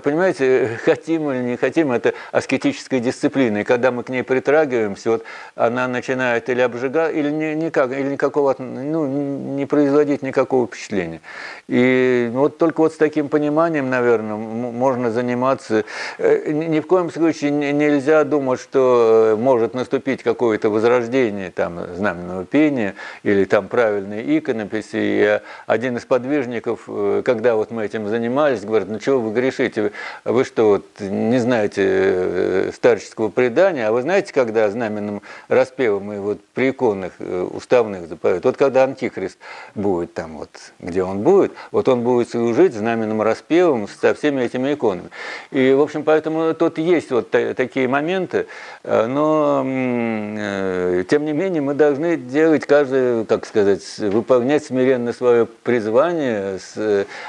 понимаете, 0.02 0.78
хотим 0.84 1.30
или 1.30 1.42
не 1.42 1.56
хотим, 1.56 1.92
это 1.92 2.14
аскетическая 2.30 3.00
дисциплина. 3.00 3.58
И 3.58 3.64
когда 3.64 3.90
мы 3.90 4.02
к 4.02 4.08
ней 4.08 4.22
притрагиваемся, 4.22 5.10
вот 5.10 5.24
она 5.54 5.88
начинает 5.88 6.48
или 6.48 6.60
обжигать, 6.60 7.14
или, 7.14 7.30
не, 7.30 7.54
никак, 7.54 7.92
или 7.92 8.08
никакого, 8.08 8.54
ну, 8.58 9.06
не 9.06 9.66
производить 9.66 10.22
никакого 10.22 10.66
впечатления. 10.66 11.20
И 11.68 12.30
вот 12.32 12.58
только 12.58 12.80
вот 12.80 12.94
с 12.94 12.96
таким 12.96 13.28
пониманием, 13.28 13.90
наверное, 13.90 14.36
можно 14.36 15.10
заниматься. 15.10 15.84
Э, 16.18 16.50
ни 16.50 16.80
в 16.80 16.86
коем 16.86 17.10
случае 17.10 17.50
нельзя 17.50 18.24
думать, 18.24 18.60
что 18.60 19.32
э, 19.32 19.36
может 19.36 19.74
наступить 19.74 20.22
какое-то 20.22 20.70
возрождение 20.70 21.50
там, 21.50 21.78
знаменного 21.94 22.44
пения 22.44 22.94
или 23.22 23.44
там 23.44 23.68
правильной 23.68 24.38
иконописи. 24.38 24.96
И 24.96 25.40
один 25.66 25.96
из 25.96 26.04
подвижников, 26.04 26.80
э, 26.88 27.11
когда 27.24 27.56
вот 27.56 27.70
мы 27.70 27.84
этим 27.84 28.08
занимались, 28.08 28.64
говорит, 28.64 28.88
ну 28.88 28.98
чего 28.98 29.20
вы 29.20 29.32
грешите, 29.32 29.92
вы 30.24 30.44
что, 30.44 30.68
вот, 30.68 30.86
не 31.00 31.38
знаете 31.38 32.72
старческого 32.74 33.28
предания, 33.28 33.88
а 33.88 33.92
вы 33.92 34.02
знаете, 34.02 34.32
когда 34.32 34.70
знаменным 34.70 35.22
распевом 35.48 36.12
и 36.12 36.18
вот 36.18 36.38
при 36.54 36.70
иконных 36.70 37.12
уставных 37.18 38.08
запоют, 38.08 38.44
вот 38.44 38.56
когда 38.56 38.84
Антихрист 38.84 39.38
будет 39.74 40.14
там 40.14 40.38
вот, 40.38 40.50
где 40.80 41.02
он 41.02 41.22
будет, 41.22 41.52
вот 41.70 41.88
он 41.88 42.02
будет 42.02 42.30
служить 42.30 42.74
знаменным 42.74 43.22
распевом 43.22 43.88
со 43.88 44.14
всеми 44.14 44.42
этими 44.42 44.74
иконами. 44.74 45.10
И, 45.50 45.72
в 45.72 45.80
общем, 45.80 46.02
поэтому 46.02 46.54
тут 46.54 46.78
есть 46.78 47.10
вот 47.10 47.30
такие 47.30 47.88
моменты, 47.88 48.46
э, 48.82 49.06
но, 49.06 49.64
э, 49.64 51.04
тем 51.08 51.24
не 51.24 51.32
менее, 51.32 51.62
мы 51.62 51.74
должны 51.74 52.16
делать 52.16 52.66
каждый, 52.66 53.24
как 53.26 53.46
сказать, 53.46 53.82
выполнять 53.98 54.64
смиренно 54.64 55.12
свое 55.12 55.46
призвание, 55.46 56.58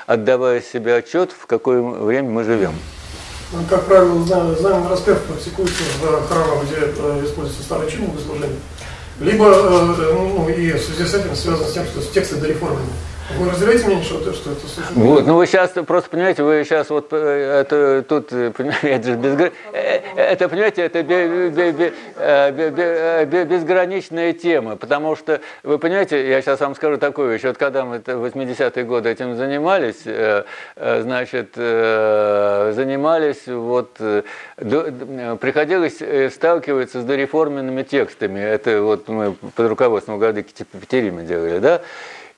отдавая 0.07 0.61
себе 0.61 0.95
отчет, 0.95 1.31
в 1.37 1.45
какое 1.45 1.81
время 1.81 2.29
мы 2.29 2.43
живем. 2.43 2.73
Ну, 3.51 3.59
как 3.69 3.85
правило, 3.85 4.23
знаем 4.23 4.87
распев 4.89 5.21
практикуется 5.23 5.83
в 6.01 6.27
храмах, 6.27 6.63
где 6.65 6.77
э, 6.77 7.21
используется 7.23 7.63
старый 7.63 7.89
чин 7.89 8.05
богослужения. 8.07 8.57
Либо, 9.19 9.45
ну, 9.45 10.49
и 10.49 10.71
в 10.71 10.81
связи 10.81 11.05
с 11.07 11.13
этим 11.13 11.35
связано 11.35 11.67
с 11.67 11.73
тем, 11.73 11.85
что 11.85 12.01
тексты 12.01 12.37
дореформены. 12.37 12.89
Вы 13.37 13.49
разделяете 13.49 13.85
мнение, 13.85 14.03
что, 14.03 14.33
что 14.33 14.51
это 14.51 14.67
слушать? 14.67 14.91
Вот, 14.95 15.25
ну 15.25 15.35
вы 15.35 15.47
сейчас 15.47 15.71
просто 15.71 16.09
понимаете, 16.09 16.43
вы 16.43 16.63
сейчас 16.65 16.89
вот 16.89 17.07
э, 17.11 17.61
это 17.61 18.03
тут, 18.07 18.33
э, 18.33 18.51
понимаете, 18.51 18.89
это 18.89 19.07
же 19.07 19.15
безгр... 19.15 19.53
Э, 19.71 20.01
это, 20.15 20.49
понимаете, 20.49 20.81
это 20.83 21.01
безграничная 23.45 24.33
тема, 24.33 24.75
потому 24.75 25.15
что, 25.15 25.39
вы 25.63 25.79
понимаете, 25.79 26.27
я 26.27 26.41
сейчас 26.41 26.59
вам 26.59 26.75
скажу 26.75 26.97
такую 26.97 27.31
вещь, 27.31 27.43
вот 27.43 27.57
когда 27.57 27.85
мы 27.85 27.99
в 27.99 28.25
80-е 28.25 28.83
годы 28.83 29.09
этим 29.09 29.37
занимались, 29.37 30.03
значит, 30.75 31.55
занимались, 31.55 33.47
вот, 33.47 33.97
приходилось 34.57 36.33
сталкиваться 36.33 37.01
с 37.01 37.03
дореформенными 37.05 37.83
текстами, 37.83 38.39
это 38.39 38.81
вот 38.81 39.07
мы 39.07 39.33
под 39.33 39.69
руководством 39.69 40.19
Гадыки 40.19 40.65
Петерима 40.71 41.21
делали, 41.21 41.59
да, 41.59 41.81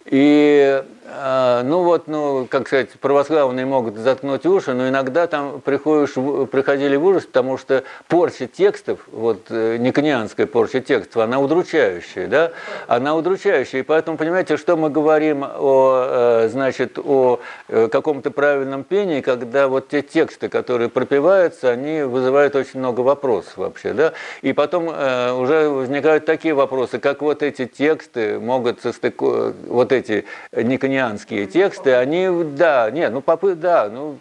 и 0.05 0.83
ну 1.07 1.83
вот, 1.83 2.07
ну, 2.07 2.47
как 2.49 2.67
сказать, 2.67 2.89
православные 2.99 3.65
могут 3.65 3.95
заткнуть 3.97 4.45
уши, 4.47 4.73
но 4.73 4.89
иногда 4.89 5.27
там 5.27 5.61
приходишь, 5.61 6.13
приходили 6.49 6.95
в 6.95 7.05
ужас, 7.05 7.25
потому 7.25 7.59
что 7.59 7.83
порча 8.07 8.47
текстов, 8.47 9.01
вот 9.11 9.45
э, 9.49 9.77
никонианская 9.77 10.47
порча 10.47 10.81
текстов, 10.81 11.17
она 11.17 11.39
удручающая, 11.39 12.27
да, 12.27 12.51
она 12.87 13.15
удручающая, 13.15 13.81
и 13.81 13.83
поэтому, 13.83 14.17
понимаете, 14.17 14.57
что 14.57 14.77
мы 14.77 14.89
говорим 14.89 15.43
о, 15.43 16.45
э, 16.45 16.49
значит, 16.49 16.97
о 16.97 17.39
э, 17.67 17.87
каком-то 17.87 18.31
правильном 18.31 18.83
пении, 18.83 19.21
когда 19.21 19.67
вот 19.67 19.89
те 19.89 20.01
тексты, 20.01 20.49
которые 20.49 20.89
пропиваются, 20.89 21.69
они 21.69 22.01
вызывают 22.01 22.55
очень 22.55 22.79
много 22.79 23.01
вопросов 23.01 23.57
вообще, 23.57 23.93
да, 23.93 24.13
и 24.41 24.53
потом 24.53 24.87
уже 24.87 25.69
возникают 25.69 26.25
такие 26.25 26.55
вопросы, 26.55 26.97
как 26.97 27.21
вот 27.21 27.43
эти 27.43 27.65
тексты 27.65 28.39
могут 28.39 28.81
состыковать, 28.81 29.55
вот 29.67 29.91
эти 29.91 30.25
никонианские 30.51 30.94
армянские 30.95 31.45
тексты, 31.47 31.93
они, 31.93 32.29
да, 32.55 32.89
нет, 32.91 33.11
ну 33.11 33.21
попы, 33.21 33.55
да, 33.55 33.89
ну, 33.89 34.19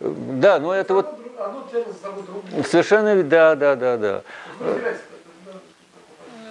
да, 0.00 0.58
ну 0.58 0.72
это 0.72 0.94
вот... 0.94 1.06
Совершенно, 2.66 3.22
да, 3.22 3.54
да, 3.54 3.76
да, 3.76 3.96
да. 3.96 4.22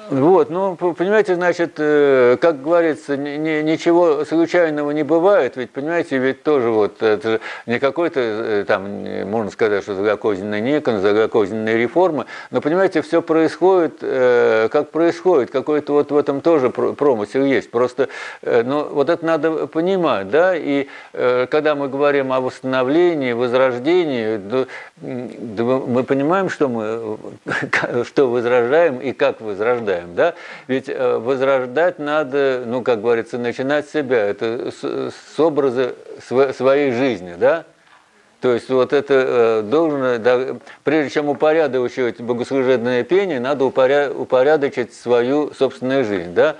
Вот, 0.10 0.52
ну, 0.52 0.76
понимаете, 0.76 1.34
значит, 1.34 1.76
э, 1.78 2.38
как 2.40 2.62
говорится, 2.62 3.18
ничего 3.18 4.24
случайного 4.24 4.92
не 4.92 5.02
бывает, 5.02 5.58
ведь, 5.58 5.72
понимаете, 5.72 6.20
ведь 6.20 6.44
тоже 6.44 6.70
вот, 6.70 7.02
это 7.02 7.32
же 7.32 7.42
не 7.66 7.80
какой-то, 7.80 8.20
э, 8.20 8.66
там, 8.68 8.84
можно 9.28 9.50
сказать, 9.50 9.82
что 9.82 9.96
злокозненная 9.96 10.60
Никон, 10.60 11.00
злокозненная 11.00 11.78
реформа, 11.78 12.28
но, 12.52 12.62
понимаете, 12.62 13.02
все 13.02 13.24
происходит, 13.24 13.98
э, 14.02 14.70
как 14.72 14.92
происходит, 14.92 15.50
какой-то 15.50 15.94
вот 15.94 16.12
в 16.12 16.18
этом 16.18 16.42
тоже 16.42 16.70
промысел 16.70 17.44
есть, 17.44 17.72
просто, 17.72 18.10
ну, 18.44 18.84
вот 18.84 19.10
это 19.10 19.26
надо 19.26 19.66
понимать, 19.66 20.30
да, 20.30 20.56
и 20.56 20.88
когда 21.14 21.74
мы 21.74 21.88
говорим 21.88 22.32
о 22.32 22.42
восстановлении, 22.42 23.34
возрождении, 23.34 24.40
мы 25.02 26.04
понимаем, 26.04 26.50
что 26.50 26.68
мы, 26.68 27.18
что 28.06 28.30
возрождаем 28.30 29.00
и 29.00 29.12
как 29.12 29.42
возрождаем, 29.42 29.95
возрождаем, 29.96 30.16
да? 30.16 30.34
Ведь 30.68 30.90
э, 30.90 31.18
возрождать 31.18 32.00
надо, 32.00 32.64
ну, 32.66 32.82
как 32.82 33.02
говорится, 33.02 33.38
начинать 33.38 33.88
с 33.88 33.92
себя, 33.92 34.26
это 34.26 34.72
с, 34.72 35.12
с 35.12 35.40
образа 35.40 35.96
своей 36.54 36.92
жизни, 36.92 37.36
да? 37.38 37.66
То 38.42 38.54
есть 38.54 38.70
вот 38.70 38.94
это 38.94 39.14
э, 39.14 39.62
должно, 39.64 40.18
да, 40.20 40.58
прежде 40.84 41.10
чем 41.10 41.30
упорядочивать 41.30 42.22
богослужебное 42.22 43.04
пение, 43.04 43.40
надо 43.40 43.66
упоря, 43.66 44.12
упорядочить 44.12 44.94
свою 44.94 45.54
собственную 45.54 46.06
жизнь, 46.06 46.34
да? 46.34 46.56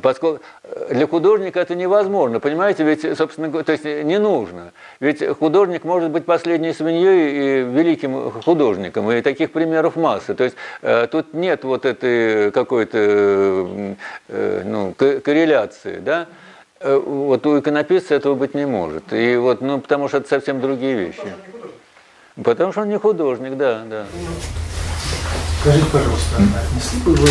Поскольку 0.00 0.40
э, 0.62 0.94
для 0.94 1.06
художника 1.08 1.58
это 1.58 1.74
невозможно, 1.74 2.38
понимаете, 2.38 2.84
ведь, 2.84 3.18
собственно, 3.18 3.50
то 3.64 3.72
есть 3.72 3.84
не 3.84 4.18
нужно. 4.18 4.72
Ведь 5.00 5.26
художник 5.38 5.82
может 5.82 6.10
быть 6.10 6.24
последней 6.24 6.72
свиньей 6.72 7.30
и 7.30 7.62
великим 7.64 8.30
художником, 8.30 9.10
и 9.10 9.20
таких 9.22 9.50
примеров 9.50 9.96
масса. 9.96 10.34
То 10.34 10.44
есть 10.44 10.56
э, 10.82 11.08
тут 11.10 11.34
нет 11.34 11.64
вот 11.64 11.84
этой 11.84 12.52
какой-то 12.52 13.96
э, 14.28 14.62
ну, 14.64 14.94
корреляции, 14.94 15.98
да? 15.98 16.26
Вот 16.80 17.46
у 17.46 17.60
иконописца 17.60 18.16
этого 18.16 18.34
быть 18.34 18.54
не 18.54 18.66
может. 18.66 19.12
И 19.12 19.36
вот, 19.36 19.60
ну, 19.60 19.80
потому 19.80 20.08
что 20.08 20.18
это 20.18 20.28
совсем 20.28 20.60
другие 20.60 20.94
вещи. 20.94 21.32
Потому 22.42 22.72
что 22.72 22.82
он 22.82 22.88
не 22.88 22.98
художник, 22.98 23.56
да, 23.56 23.82
да. 23.88 24.06
Скажите, 25.60 25.86
пожалуйста, 25.92 26.36
отнесли 26.36 27.00
бы 27.04 27.14
вы 27.14 27.28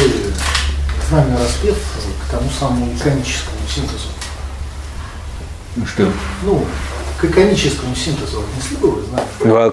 знамя 1.11 1.37
распев 1.37 1.77
к 2.25 2.31
тому 2.31 2.49
самому 2.57 2.95
иконическому 2.95 3.57
синтезу. 3.67 4.07
Ну 5.75 5.85
что? 5.85 6.09
Ну, 6.43 6.65
к 7.21 7.25
иконическому 7.25 7.95
синтезу 7.95 8.41
отнесли 8.41 8.77
бы 8.77 8.91
вы 8.91 9.01
знамя? 9.03 9.27
Ну, 9.43 9.55
а 9.55 9.71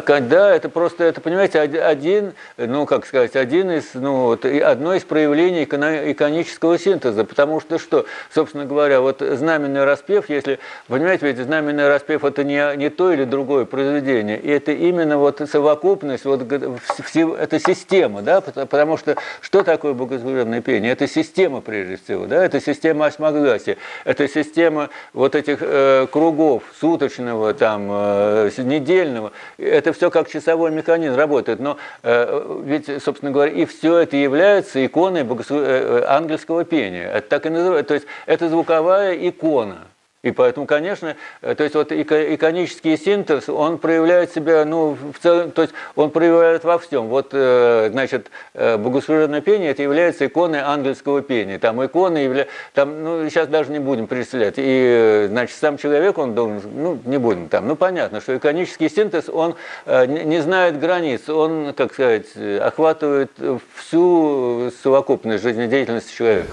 как, 0.00 0.28
да, 0.28 0.54
это 0.54 0.68
просто, 0.68 1.04
это, 1.04 1.20
понимаете, 1.20 1.60
один, 1.60 2.34
ну, 2.56 2.86
как 2.86 3.06
сказать, 3.06 3.36
один 3.36 3.70
из, 3.70 3.94
ну, 3.94 4.24
вот, 4.24 4.44
одно 4.44 4.94
из 4.94 5.04
проявлений 5.04 5.62
иконического 5.62 6.76
синтеза, 6.78 7.24
потому 7.24 7.60
что 7.60 7.78
что, 7.78 8.06
собственно 8.34 8.64
говоря, 8.64 9.00
вот 9.00 9.20
знаменный 9.20 9.84
распев, 9.84 10.28
если, 10.28 10.58
понимаете, 10.88 11.26
ведь 11.26 11.38
знаменный 11.38 11.88
распев 11.88 12.24
это 12.24 12.42
не, 12.42 12.76
не 12.76 12.90
то 12.90 13.12
или 13.12 13.24
другое 13.24 13.64
произведение, 13.64 14.38
и 14.38 14.48
это 14.48 14.72
именно 14.72 15.18
вот 15.18 15.40
совокупность, 15.50 16.24
вот 16.24 16.42
это 16.42 17.60
система, 17.60 18.22
да, 18.22 18.40
потому 18.40 18.96
что 18.96 19.16
что 19.40 19.62
такое 19.62 19.94
богослужебное 19.94 20.60
пение? 20.60 20.92
Это 20.92 21.06
система 21.06 21.60
прежде 21.60 21.98
всего, 22.04 22.26
да, 22.26 22.44
это 22.44 22.60
система 22.60 23.06
осьмогласия, 23.06 23.76
это 24.04 24.28
система 24.28 24.90
вот 25.12 25.36
этих 25.36 25.58
э, 25.60 26.06
кругов, 26.10 26.64
суточного, 26.88 27.52
там, 27.52 27.88
э, 27.90 28.50
недельного, 28.58 29.32
это 29.58 29.92
все 29.92 30.10
как 30.10 30.28
часовой 30.30 30.70
механизм 30.70 31.16
работает. 31.16 31.60
Но 31.60 31.76
э, 32.02 32.62
ведь, 32.64 33.02
собственно 33.02 33.30
говоря, 33.30 33.52
и 33.52 33.66
все 33.66 33.98
это 33.98 34.16
является 34.16 34.84
иконой 34.84 35.22
э, 35.22 36.04
ангельского 36.06 36.64
пения. 36.64 37.10
Это 37.10 37.28
так 37.28 37.46
и 37.46 37.50
называется. 37.50 37.88
То 37.88 37.94
есть 37.94 38.06
это 38.24 38.48
звуковая 38.48 39.14
икона. 39.28 39.86
И 40.24 40.32
поэтому, 40.32 40.66
конечно, 40.66 41.14
э, 41.42 41.54
то 41.54 41.62
есть 41.62 41.76
вот 41.76 41.92
иконический 41.92 42.98
синтез, 42.98 43.48
он 43.48 43.78
проявляет 43.78 44.32
себя, 44.32 44.64
ну, 44.64 44.96
в 45.14 45.22
целом, 45.22 45.52
то 45.52 45.62
есть 45.62 45.72
он 45.94 46.10
проявляет 46.10 46.64
во 46.64 46.80
всем. 46.80 47.06
Вот, 47.06 47.28
э, 47.30 47.90
значит, 47.92 48.28
э, 48.54 48.76
богослужебное 48.78 49.40
пение, 49.40 49.70
это 49.70 49.84
является 49.84 50.26
иконой 50.26 50.58
ангельского 50.58 51.22
пения. 51.22 51.60
Там 51.60 51.84
иконы 51.86 52.18
являются, 52.18 52.52
там, 52.74 53.04
ну, 53.04 53.30
сейчас 53.30 53.46
даже 53.46 53.70
не 53.70 53.78
будем 53.78 54.08
перечислять. 54.08 54.54
И, 54.56 55.26
значит, 55.28 55.56
сам 55.56 55.78
человек, 55.78 56.18
он 56.18 56.34
должен, 56.34 56.62
ну, 56.74 56.98
не 57.04 57.18
будем 57.18 57.48
там. 57.48 57.68
Ну, 57.68 57.76
понятно, 57.76 58.20
что 58.20 58.36
иконический 58.36 58.90
синтез, 58.90 59.28
он 59.28 59.54
не 59.86 60.42
знает 60.42 60.80
границ, 60.80 61.28
он, 61.28 61.74
как 61.74 61.92
сказать, 61.92 62.26
охватывает 62.60 63.30
всю 63.76 64.72
совокупность 64.82 65.44
жизнедеятельности 65.44 66.12
человека. 66.12 66.50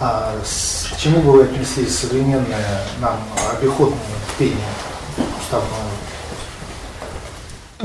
А 0.00 0.32
к 0.92 0.96
чему 0.96 1.20
бы 1.22 1.32
вы 1.32 1.42
отнесли 1.42 1.86
современное 1.88 2.82
нам 3.00 3.18
обиходное 3.50 3.98
пение 4.38 4.56
уставного 5.40 5.90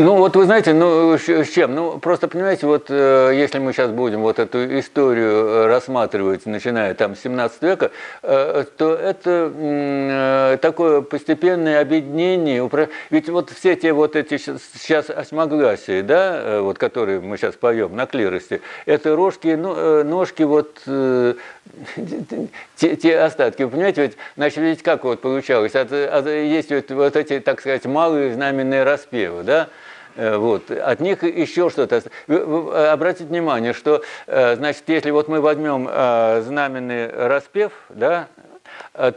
ну, 0.03 0.17
вот 0.17 0.35
вы 0.35 0.43
знаете, 0.45 0.73
ну, 0.73 1.17
с 1.17 1.49
чем? 1.49 1.73
Ну, 1.73 1.97
просто, 1.97 2.27
понимаете, 2.27 2.67
вот 2.67 2.87
э, 2.89 3.31
если 3.35 3.59
мы 3.59 3.71
сейчас 3.71 3.89
будем 3.89 4.21
вот 4.21 4.37
эту 4.37 4.79
историю 4.79 5.31
э, 5.31 5.65
рассматривать, 5.67 6.45
начиная 6.45 6.93
там 6.93 7.15
с 7.15 7.21
17 7.21 7.61
века, 7.61 7.91
э, 8.21 8.65
то 8.77 8.95
это 8.95 10.59
такое 10.61 11.01
постепенное 11.01 11.79
объединение. 11.79 12.69
Ведь 13.11 13.29
вот 13.29 13.49
все 13.49 13.75
те 13.75 13.93
вот 13.93 14.17
эти 14.17 14.37
сейчас 14.37 15.09
осьмогласия, 15.09 16.03
да, 16.03 16.59
вот 16.61 16.77
которые 16.77 17.21
мы 17.21 17.37
сейчас 17.37 17.55
поем 17.55 17.95
на 17.95 18.05
клирости, 18.05 18.61
это 18.85 19.15
рожки, 19.15 19.55
ну, 19.55 20.03
ножки 20.03 20.43
вот 20.43 20.81
те, 22.75 22.95
те 22.95 23.19
остатки. 23.19 23.63
Вы 23.63 23.69
понимаете, 23.69 24.01
ведь, 24.01 24.17
значит, 24.35 24.57
ведь 24.57 24.83
как 24.83 25.05
вот 25.05 25.21
получалось? 25.21 25.75
От, 25.75 25.91
от, 25.91 26.27
есть 26.27 26.71
вот, 26.71 26.91
вот 26.91 27.15
эти, 27.15 27.39
так 27.39 27.61
сказать, 27.61 27.85
малые 27.85 28.33
знаменные 28.33 28.83
распевы, 28.83 29.43
да, 29.43 29.69
вот. 30.15 30.69
От 30.71 30.99
них 30.99 31.23
еще 31.23 31.69
что-то. 31.69 32.03
Обратите 32.27 33.25
внимание, 33.25 33.73
что, 33.73 34.01
э, 34.27 34.55
значит, 34.55 34.83
если 34.87 35.11
вот 35.11 35.27
мы 35.27 35.41
возьмем 35.41 35.87
э, 35.89 36.41
знаменный 36.45 37.07
распев, 37.09 37.71
да, 37.89 38.27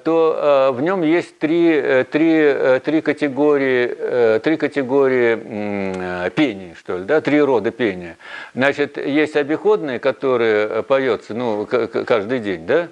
то 0.05 0.71
в 0.75 0.83
нем 0.83 1.03
есть 1.03 1.39
три, 1.39 2.05
три, 2.11 2.81
три, 2.85 3.01
категории, 3.01 4.39
три 4.41 4.57
категории 4.59 6.31
пений, 6.31 6.75
что 6.79 6.99
ли, 6.99 7.05
да, 7.05 7.23
три 7.23 7.41
рода 7.41 7.71
пения. 7.71 8.19
Значит, 8.55 8.99
есть 8.99 9.35
обиходные, 9.35 9.99
которые 9.99 10.83
поются 10.83 11.33
ну, 11.33 11.67
каждый 11.67 12.41
день, 12.41 12.67
да, 12.67 12.89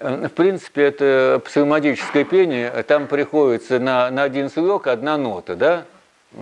в 0.00 0.30
принципе, 0.30 0.84
это 0.84 1.42
психоматическое 1.44 2.24
пение, 2.24 2.70
там 2.84 3.06
приходится 3.06 3.78
на, 3.78 4.10
на 4.10 4.22
один 4.22 4.48
слог 4.48 4.86
одна 4.86 5.18
нота, 5.18 5.56
да, 5.56 5.84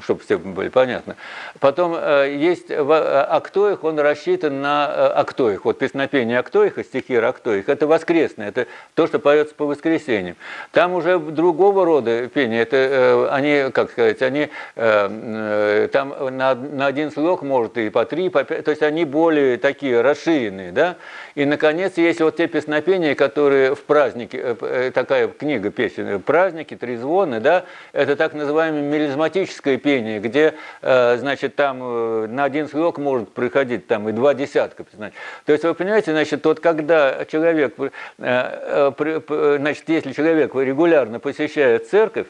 чтобы 0.02 0.20
все 0.20 0.39
были 0.39 0.69
понятны. 0.69 1.16
Потом 1.60 1.94
э, 1.97 2.35
есть 2.36 2.69
в 2.69 2.93
э, 2.93 3.27
актоих, 3.28 3.85
он 3.85 3.98
рассчитан 3.98 4.60
на 4.60 4.86
э, 4.90 5.12
актоих. 5.20 5.65
Вот 5.65 5.78
песнопение 5.78 6.39
актоиха, 6.39 6.85
стихир 6.85 7.24
актоих, 7.24 7.69
это 7.69 7.86
воскресное, 7.86 8.48
это 8.48 8.66
то, 8.94 9.06
что 9.06 9.19
поется 9.19 9.55
по 9.55 9.65
воскресеньям. 9.65 10.36
Там 10.73 10.94
уже 10.94 11.19
другого 11.19 11.86
рода 11.86 12.28
пение, 12.28 12.62
это 12.62 13.28
они, 13.32 13.70
как 13.73 13.90
сказать, 13.90 14.20
они 14.23 14.48
там 14.74 16.36
на, 16.36 16.55
на 16.55 16.86
один 16.86 17.10
слог 17.10 17.43
может 17.43 17.78
и 17.78 17.89
по 17.90 18.05
три, 18.05 18.28
по 18.28 18.44
пять, 18.44 18.65
то 18.65 18.70
есть 18.70 18.82
они 18.82 19.05
более 19.05 19.56
такие 19.56 20.01
расширенные, 20.01 20.73
да. 20.73 20.97
И, 21.35 21.44
наконец, 21.44 21.97
есть 21.97 22.20
вот 22.20 22.36
те 22.36 22.47
песнопения, 22.47 23.15
которые 23.15 23.74
в 23.74 23.82
празднике, 23.85 24.56
такая 24.93 25.28
книга 25.28 25.70
песен, 25.70 26.20
праздники, 26.20 26.77
трезвоны, 26.77 27.40
да, 27.40 27.65
это 27.93 28.16
так 28.16 28.35
называемое 28.35 28.82
мелизматическое 28.82 29.77
пение, 29.78 30.20
где, 30.20 30.55
э, 30.82 31.16
значит, 31.18 31.56
там 31.56 31.78
э, 31.82 32.26
на 32.28 32.44
один 32.44 32.68
слог 32.68 32.98
может 32.98 33.32
приходить 33.32 33.86
там 33.86 34.09
и 34.09 34.12
два 34.12 34.34
десятка. 34.34 34.84
То 35.44 35.52
есть 35.52 35.64
вы 35.64 35.74
понимаете, 35.74 36.12
значит, 36.12 36.44
вот 36.44 36.60
когда 36.60 37.24
человек, 37.24 37.74
э, 38.18 39.56
значит, 39.59 39.84
если 39.88 40.12
человек 40.12 40.55
регулярно 40.55 41.20
посещает 41.20 41.88
церковь, 41.88 42.26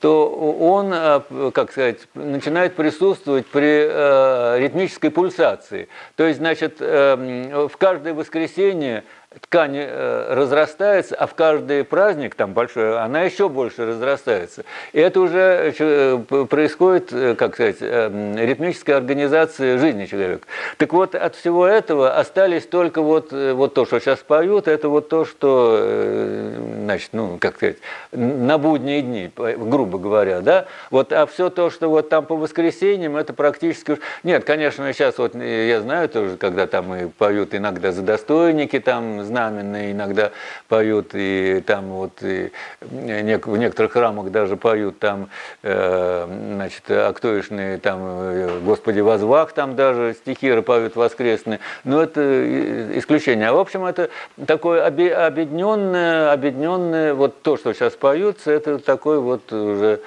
то 0.00 0.28
он, 0.28 1.52
как 1.52 1.70
сказать, 1.70 2.00
начинает 2.14 2.74
присутствовать 2.74 3.46
при 3.46 4.58
ритмической 4.58 5.10
пульсации. 5.10 5.88
То 6.16 6.24
есть, 6.24 6.40
значит, 6.40 6.80
в 6.80 7.70
каждое 7.78 8.14
воскресенье 8.14 9.04
ткань 9.40 9.76
э, 9.76 10.34
разрастается, 10.34 11.14
а 11.14 11.26
в 11.26 11.34
каждый 11.34 11.84
праздник, 11.84 12.34
там 12.34 12.52
большой, 12.52 12.98
она 12.98 13.22
еще 13.22 13.48
больше 13.48 13.86
разрастается. 13.86 14.64
И 14.92 15.00
это 15.00 15.20
уже 15.20 15.74
э, 15.78 16.46
происходит, 16.48 17.12
э, 17.12 17.34
как 17.34 17.54
сказать, 17.54 17.80
ритмическая 17.80 18.96
организация 18.96 19.78
жизни 19.78 20.06
человека. 20.06 20.46
Так 20.78 20.92
вот, 20.92 21.14
от 21.14 21.34
всего 21.34 21.66
этого 21.66 22.16
остались 22.16 22.66
только 22.66 23.02
вот, 23.02 23.32
вот 23.32 23.74
то, 23.74 23.84
что 23.84 24.00
сейчас 24.00 24.20
поют, 24.20 24.68
это 24.68 24.88
вот 24.88 25.08
то, 25.08 25.24
что, 25.24 26.52
значит, 26.82 27.10
ну, 27.12 27.38
как 27.38 27.56
сказать, 27.56 27.76
на 28.12 28.58
будние 28.58 29.02
дни, 29.02 29.30
грубо 29.36 29.98
говоря, 29.98 30.40
да, 30.40 30.66
вот, 30.90 31.12
а 31.12 31.26
все 31.26 31.50
то, 31.50 31.70
что 31.70 31.88
вот 31.88 32.08
там 32.08 32.24
по 32.24 32.36
воскресеньям, 32.36 33.16
это 33.16 33.32
практически... 33.32 33.98
Нет, 34.22 34.44
конечно, 34.44 34.92
сейчас 34.92 35.18
вот 35.18 35.34
я 35.34 35.80
знаю 35.80 36.08
тоже, 36.08 36.36
когда 36.36 36.66
там 36.66 36.94
и 36.94 37.06
поют 37.06 37.54
иногда 37.54 37.92
за 37.92 38.02
достойники, 38.02 38.80
там 38.80 39.25
знаменные 39.26 39.92
иногда 39.92 40.30
поют, 40.68 41.10
и 41.12 41.62
там 41.66 41.86
вот 41.86 42.22
и 42.22 42.52
в 42.80 43.56
некоторых 43.56 43.92
храмах 43.92 44.30
даже 44.30 44.56
поют 44.56 44.98
там, 44.98 45.28
э, 45.62 46.26
значит, 46.54 46.90
актоишные 46.90 47.78
там 47.78 47.98
э, 48.02 48.60
«Господи, 48.64 49.00
возвах», 49.00 49.52
там 49.52 49.76
даже 49.76 50.14
стихиры 50.14 50.62
поют 50.62 50.96
воскресные, 50.96 51.60
но 51.84 52.02
это 52.02 52.98
исключение. 52.98 53.48
А 53.48 53.52
в 53.52 53.58
общем, 53.58 53.84
это 53.84 54.10
такое 54.46 54.84
объединенное, 54.86 56.32
объединенное, 56.32 57.14
вот 57.14 57.42
то, 57.42 57.56
что 57.56 57.72
сейчас 57.72 57.94
поются, 57.94 58.50
это 58.50 58.78
такой 58.78 59.20
вот 59.20 59.52
уже 59.52 60.00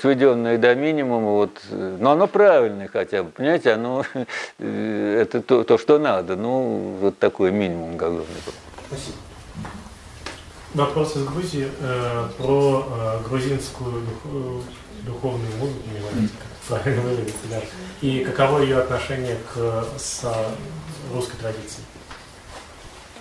сведенное 0.00 0.58
до 0.58 0.74
минимума, 0.74 1.30
вот, 1.32 1.60
но 1.70 2.12
оно 2.12 2.26
правильное 2.26 2.88
хотя 2.88 3.22
бы, 3.22 3.30
понимаете, 3.30 3.72
оно, 3.72 4.04
это 4.58 5.42
то, 5.42 5.64
то, 5.64 5.78
что 5.78 5.98
надо, 5.98 6.36
ну, 6.36 6.96
вот 7.00 7.18
такой 7.18 7.52
минимум 7.52 7.96
головный. 7.96 8.26
Спасибо. 8.86 9.16
Вопрос 10.74 11.16
из 11.16 11.24
Грузии 11.24 11.68
э, 11.80 12.28
про 12.38 12.86
э, 12.86 13.28
грузинскую 13.28 14.02
дух, 14.02 14.62
духовную 15.06 15.56
музыку, 15.56 15.88
не 15.90 16.28
правильно 16.68 17.02
выразиться, 17.02 17.46
да, 17.48 17.60
и 18.00 18.24
каково 18.24 18.60
ее 18.60 18.78
отношение 18.78 19.36
к 19.54 19.84
с 19.98 20.24
русской 21.12 21.36
традиции. 21.38 21.82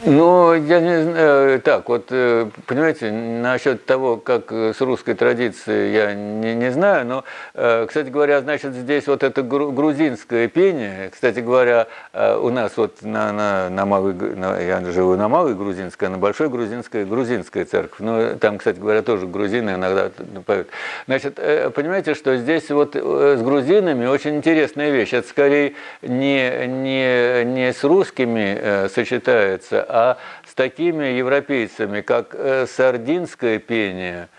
Ну, 0.04 0.54
я 0.54 0.82
не 0.82 1.04
знаю, 1.04 1.62
так, 1.62 1.88
вот, 1.88 2.08
э, 2.10 2.48
понимаете, 2.68 3.12
насчет 3.12 3.86
того, 3.86 4.18
как 4.18 4.52
с 4.52 4.82
русской 4.82 5.14
традицией, 5.14 5.94
я 5.94 6.14
не, 6.14 6.54
не 6.54 6.72
знаю, 6.72 7.06
но, 7.06 7.24
э, 7.54 7.86
кстати 7.88 8.10
говоря, 8.10 8.42
значит, 8.42 8.74
здесь 8.74 9.08
вот 9.08 9.24
это 9.24 9.42
грузинское 9.42 10.50
пение, 10.50 11.10
кстати 11.12 11.40
говоря, 11.40 11.88
э, 12.14 12.38
у 12.38 12.50
нас 12.50 12.74
вот 12.76 13.02
на, 13.04 13.32
на, 13.32 13.70
на 13.70 13.86
малой, 13.86 14.14
на, 14.14 14.60
я 14.60 14.82
живу 14.92 15.16
на 15.16 15.30
малой 15.30 15.56
грузинской, 15.56 16.10
а 16.10 16.12
на 16.12 16.18
большой 16.18 16.50
грузинской, 16.50 17.06
грузинская 17.06 17.64
церковь, 17.64 18.00
но 18.00 18.36
там, 18.36 18.58
кстати 18.58 18.78
говоря, 18.78 19.02
тоже 19.02 19.26
грузины 19.28 19.72
иногда 19.72 20.12
поют. 20.46 20.68
Значит, 21.08 21.36
понимаете, 21.74 22.16
что 22.16 22.36
здесь 22.36 22.70
вот 22.70 22.96
с 22.96 23.42
грузинами 23.42 24.06
очень 24.08 24.36
интересная 24.36 24.92
вещь, 24.92 25.14
это 25.14 25.28
скорее 25.28 25.74
не, 26.02 26.68
не, 26.68 27.46
не 27.46 27.74
с 27.74 27.84
русскими 27.84 28.88
сочетается, 28.90 29.85
а 29.88 30.18
с 30.48 30.54
такими 30.54 31.06
европейцами, 31.06 32.02
как 32.02 32.34
э, 32.34 32.66
сардинское 32.68 33.60
пение, 33.60 34.30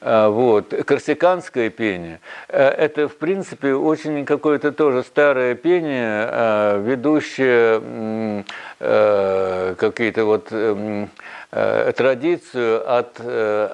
э, 0.00 0.28
вот, 0.28 0.74
корсиканское 0.86 1.70
пение. 1.70 2.20
Э, 2.48 2.68
это, 2.68 3.08
в 3.08 3.16
принципе, 3.16 3.74
очень 3.74 4.24
какое-то 4.24 4.72
тоже 4.72 5.02
старое 5.02 5.54
пение, 5.54 6.80
ведущее 6.82 8.44
какие-то 9.76 10.24
вот 10.24 10.52
традицию 11.96 12.98
от 12.98 13.20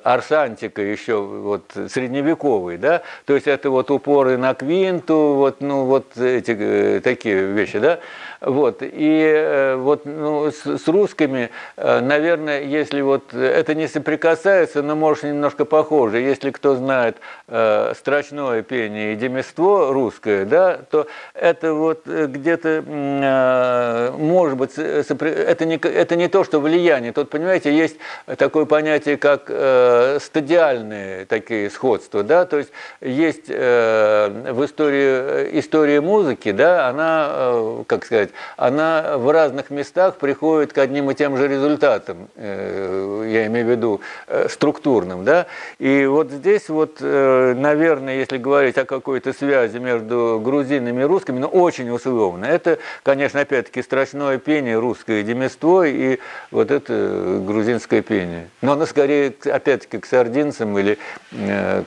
арсантика 0.05 0.83
еще 0.83 1.21
вот 1.23 1.73
средневековой, 1.89 2.77
да, 2.77 3.01
то 3.25 3.35
есть 3.35 3.47
это 3.47 3.71
вот 3.71 3.91
упоры 3.91 4.37
на 4.37 4.53
квинту, 4.55 5.35
вот, 5.37 5.63
ну, 5.63 5.87
вот 5.87 6.19
эти 6.19 7.01
такие 7.03 7.47
вещи, 7.47 7.79
да, 7.79 7.99
вот. 8.41 8.79
И 8.83 9.23
э, 9.37 9.77
вот 9.77 10.07
ну, 10.07 10.51
с, 10.51 10.65
с 10.65 10.89
русскими, 10.89 11.51
э, 11.77 12.01
наверное, 12.01 12.63
если 12.63 13.03
вот 13.03 13.35
это 13.35 13.75
не 13.75 13.87
соприкасается, 13.87 14.83
но 14.83 14.97
может 14.97 15.25
немножко 15.25 15.67
похоже. 15.67 16.21
Если 16.21 16.51
кто 16.51 16.75
знает 16.75 17.19
э, 17.49 17.93
строчное 17.97 18.63
пение 18.63 19.13
и 19.13 19.17
демество 19.17 19.93
русское, 19.93 20.47
да, 20.47 20.81
то 20.91 21.07
это 21.35 21.75
вот 21.75 22.03
э, 22.07 22.27
где-то, 22.27 22.83
э, 22.87 24.11
может 24.17 24.57
быть, 24.57 24.73
сопри... 24.73 25.31
это, 25.31 25.67
не, 25.67 25.77
это 25.77 26.17
не 26.17 26.29
то, 26.29 26.43
что 26.43 26.61
влияние. 26.61 27.13
Тут, 27.13 27.29
понимаете, 27.29 27.77
есть 27.77 27.97
такое 28.39 28.65
понятие, 28.65 29.19
как 29.19 29.45
э, 29.49 30.19
стадиальные 30.19 31.27
такие 31.27 31.69
сходства, 31.69 32.23
да, 32.23 32.47
то 32.47 32.57
есть 32.57 32.71
есть 33.03 33.47
э, 33.49 34.53
в 34.53 34.65
истории, 34.65 35.59
истории 35.59 35.99
музыки, 35.99 36.53
да, 36.53 36.89
она, 36.89 37.29
э, 37.31 37.85
как 37.87 38.07
сказать, 38.07 38.30
сказать, 38.31 38.35
она 38.57 39.19
в 39.19 39.31
разных 39.31 39.71
местах 39.71 40.17
приходит 40.17 40.73
к 40.73 40.79
одним 40.79 41.11
и 41.11 41.15
тем 41.15 41.37
же 41.37 41.49
результатам, 41.49 42.29
э, 42.37 43.29
я 43.29 43.47
имею 43.47 43.67
в 43.67 43.71
виду 43.71 44.01
э, 44.27 44.49
структурным. 44.49 45.25
Да? 45.25 45.47
И 45.79 46.07
вот 46.07 46.31
здесь 46.31 46.69
вот, 46.69 46.99
э, 47.01 47.55
наверное, 47.57 48.17
если 48.17 48.39
говорить 48.39 48.79
о 48.79 48.85
какой-то 48.85 49.33
связи 49.33 49.79
между 49.79 50.41
грузинами 50.43 51.03
и 51.03 51.05
русскими, 51.05 51.39
но 51.39 51.51
ну, 51.53 51.61
очень 51.61 51.91
условно, 51.91 52.45
это, 52.45 52.79
конечно, 53.03 53.41
опять-таки 53.41 53.83
страшное 53.83 54.39
пение 54.39 54.79
русское 54.79 55.23
демество 55.23 55.87
и 55.87 56.19
вот 56.51 56.71
это 56.71 57.41
грузинское 57.47 58.03
пение. 58.03 58.49
Но 58.63 58.73
оно 58.73 58.87
скорее, 58.87 59.35
опять-таки, 59.45 59.99
к 59.99 60.07
сардинцам 60.07 60.79
или 60.79 60.99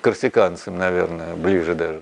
корсиканцам, 0.01 0.77
наверное, 0.77 1.35
ближе 1.35 1.75
даже. 1.75 2.01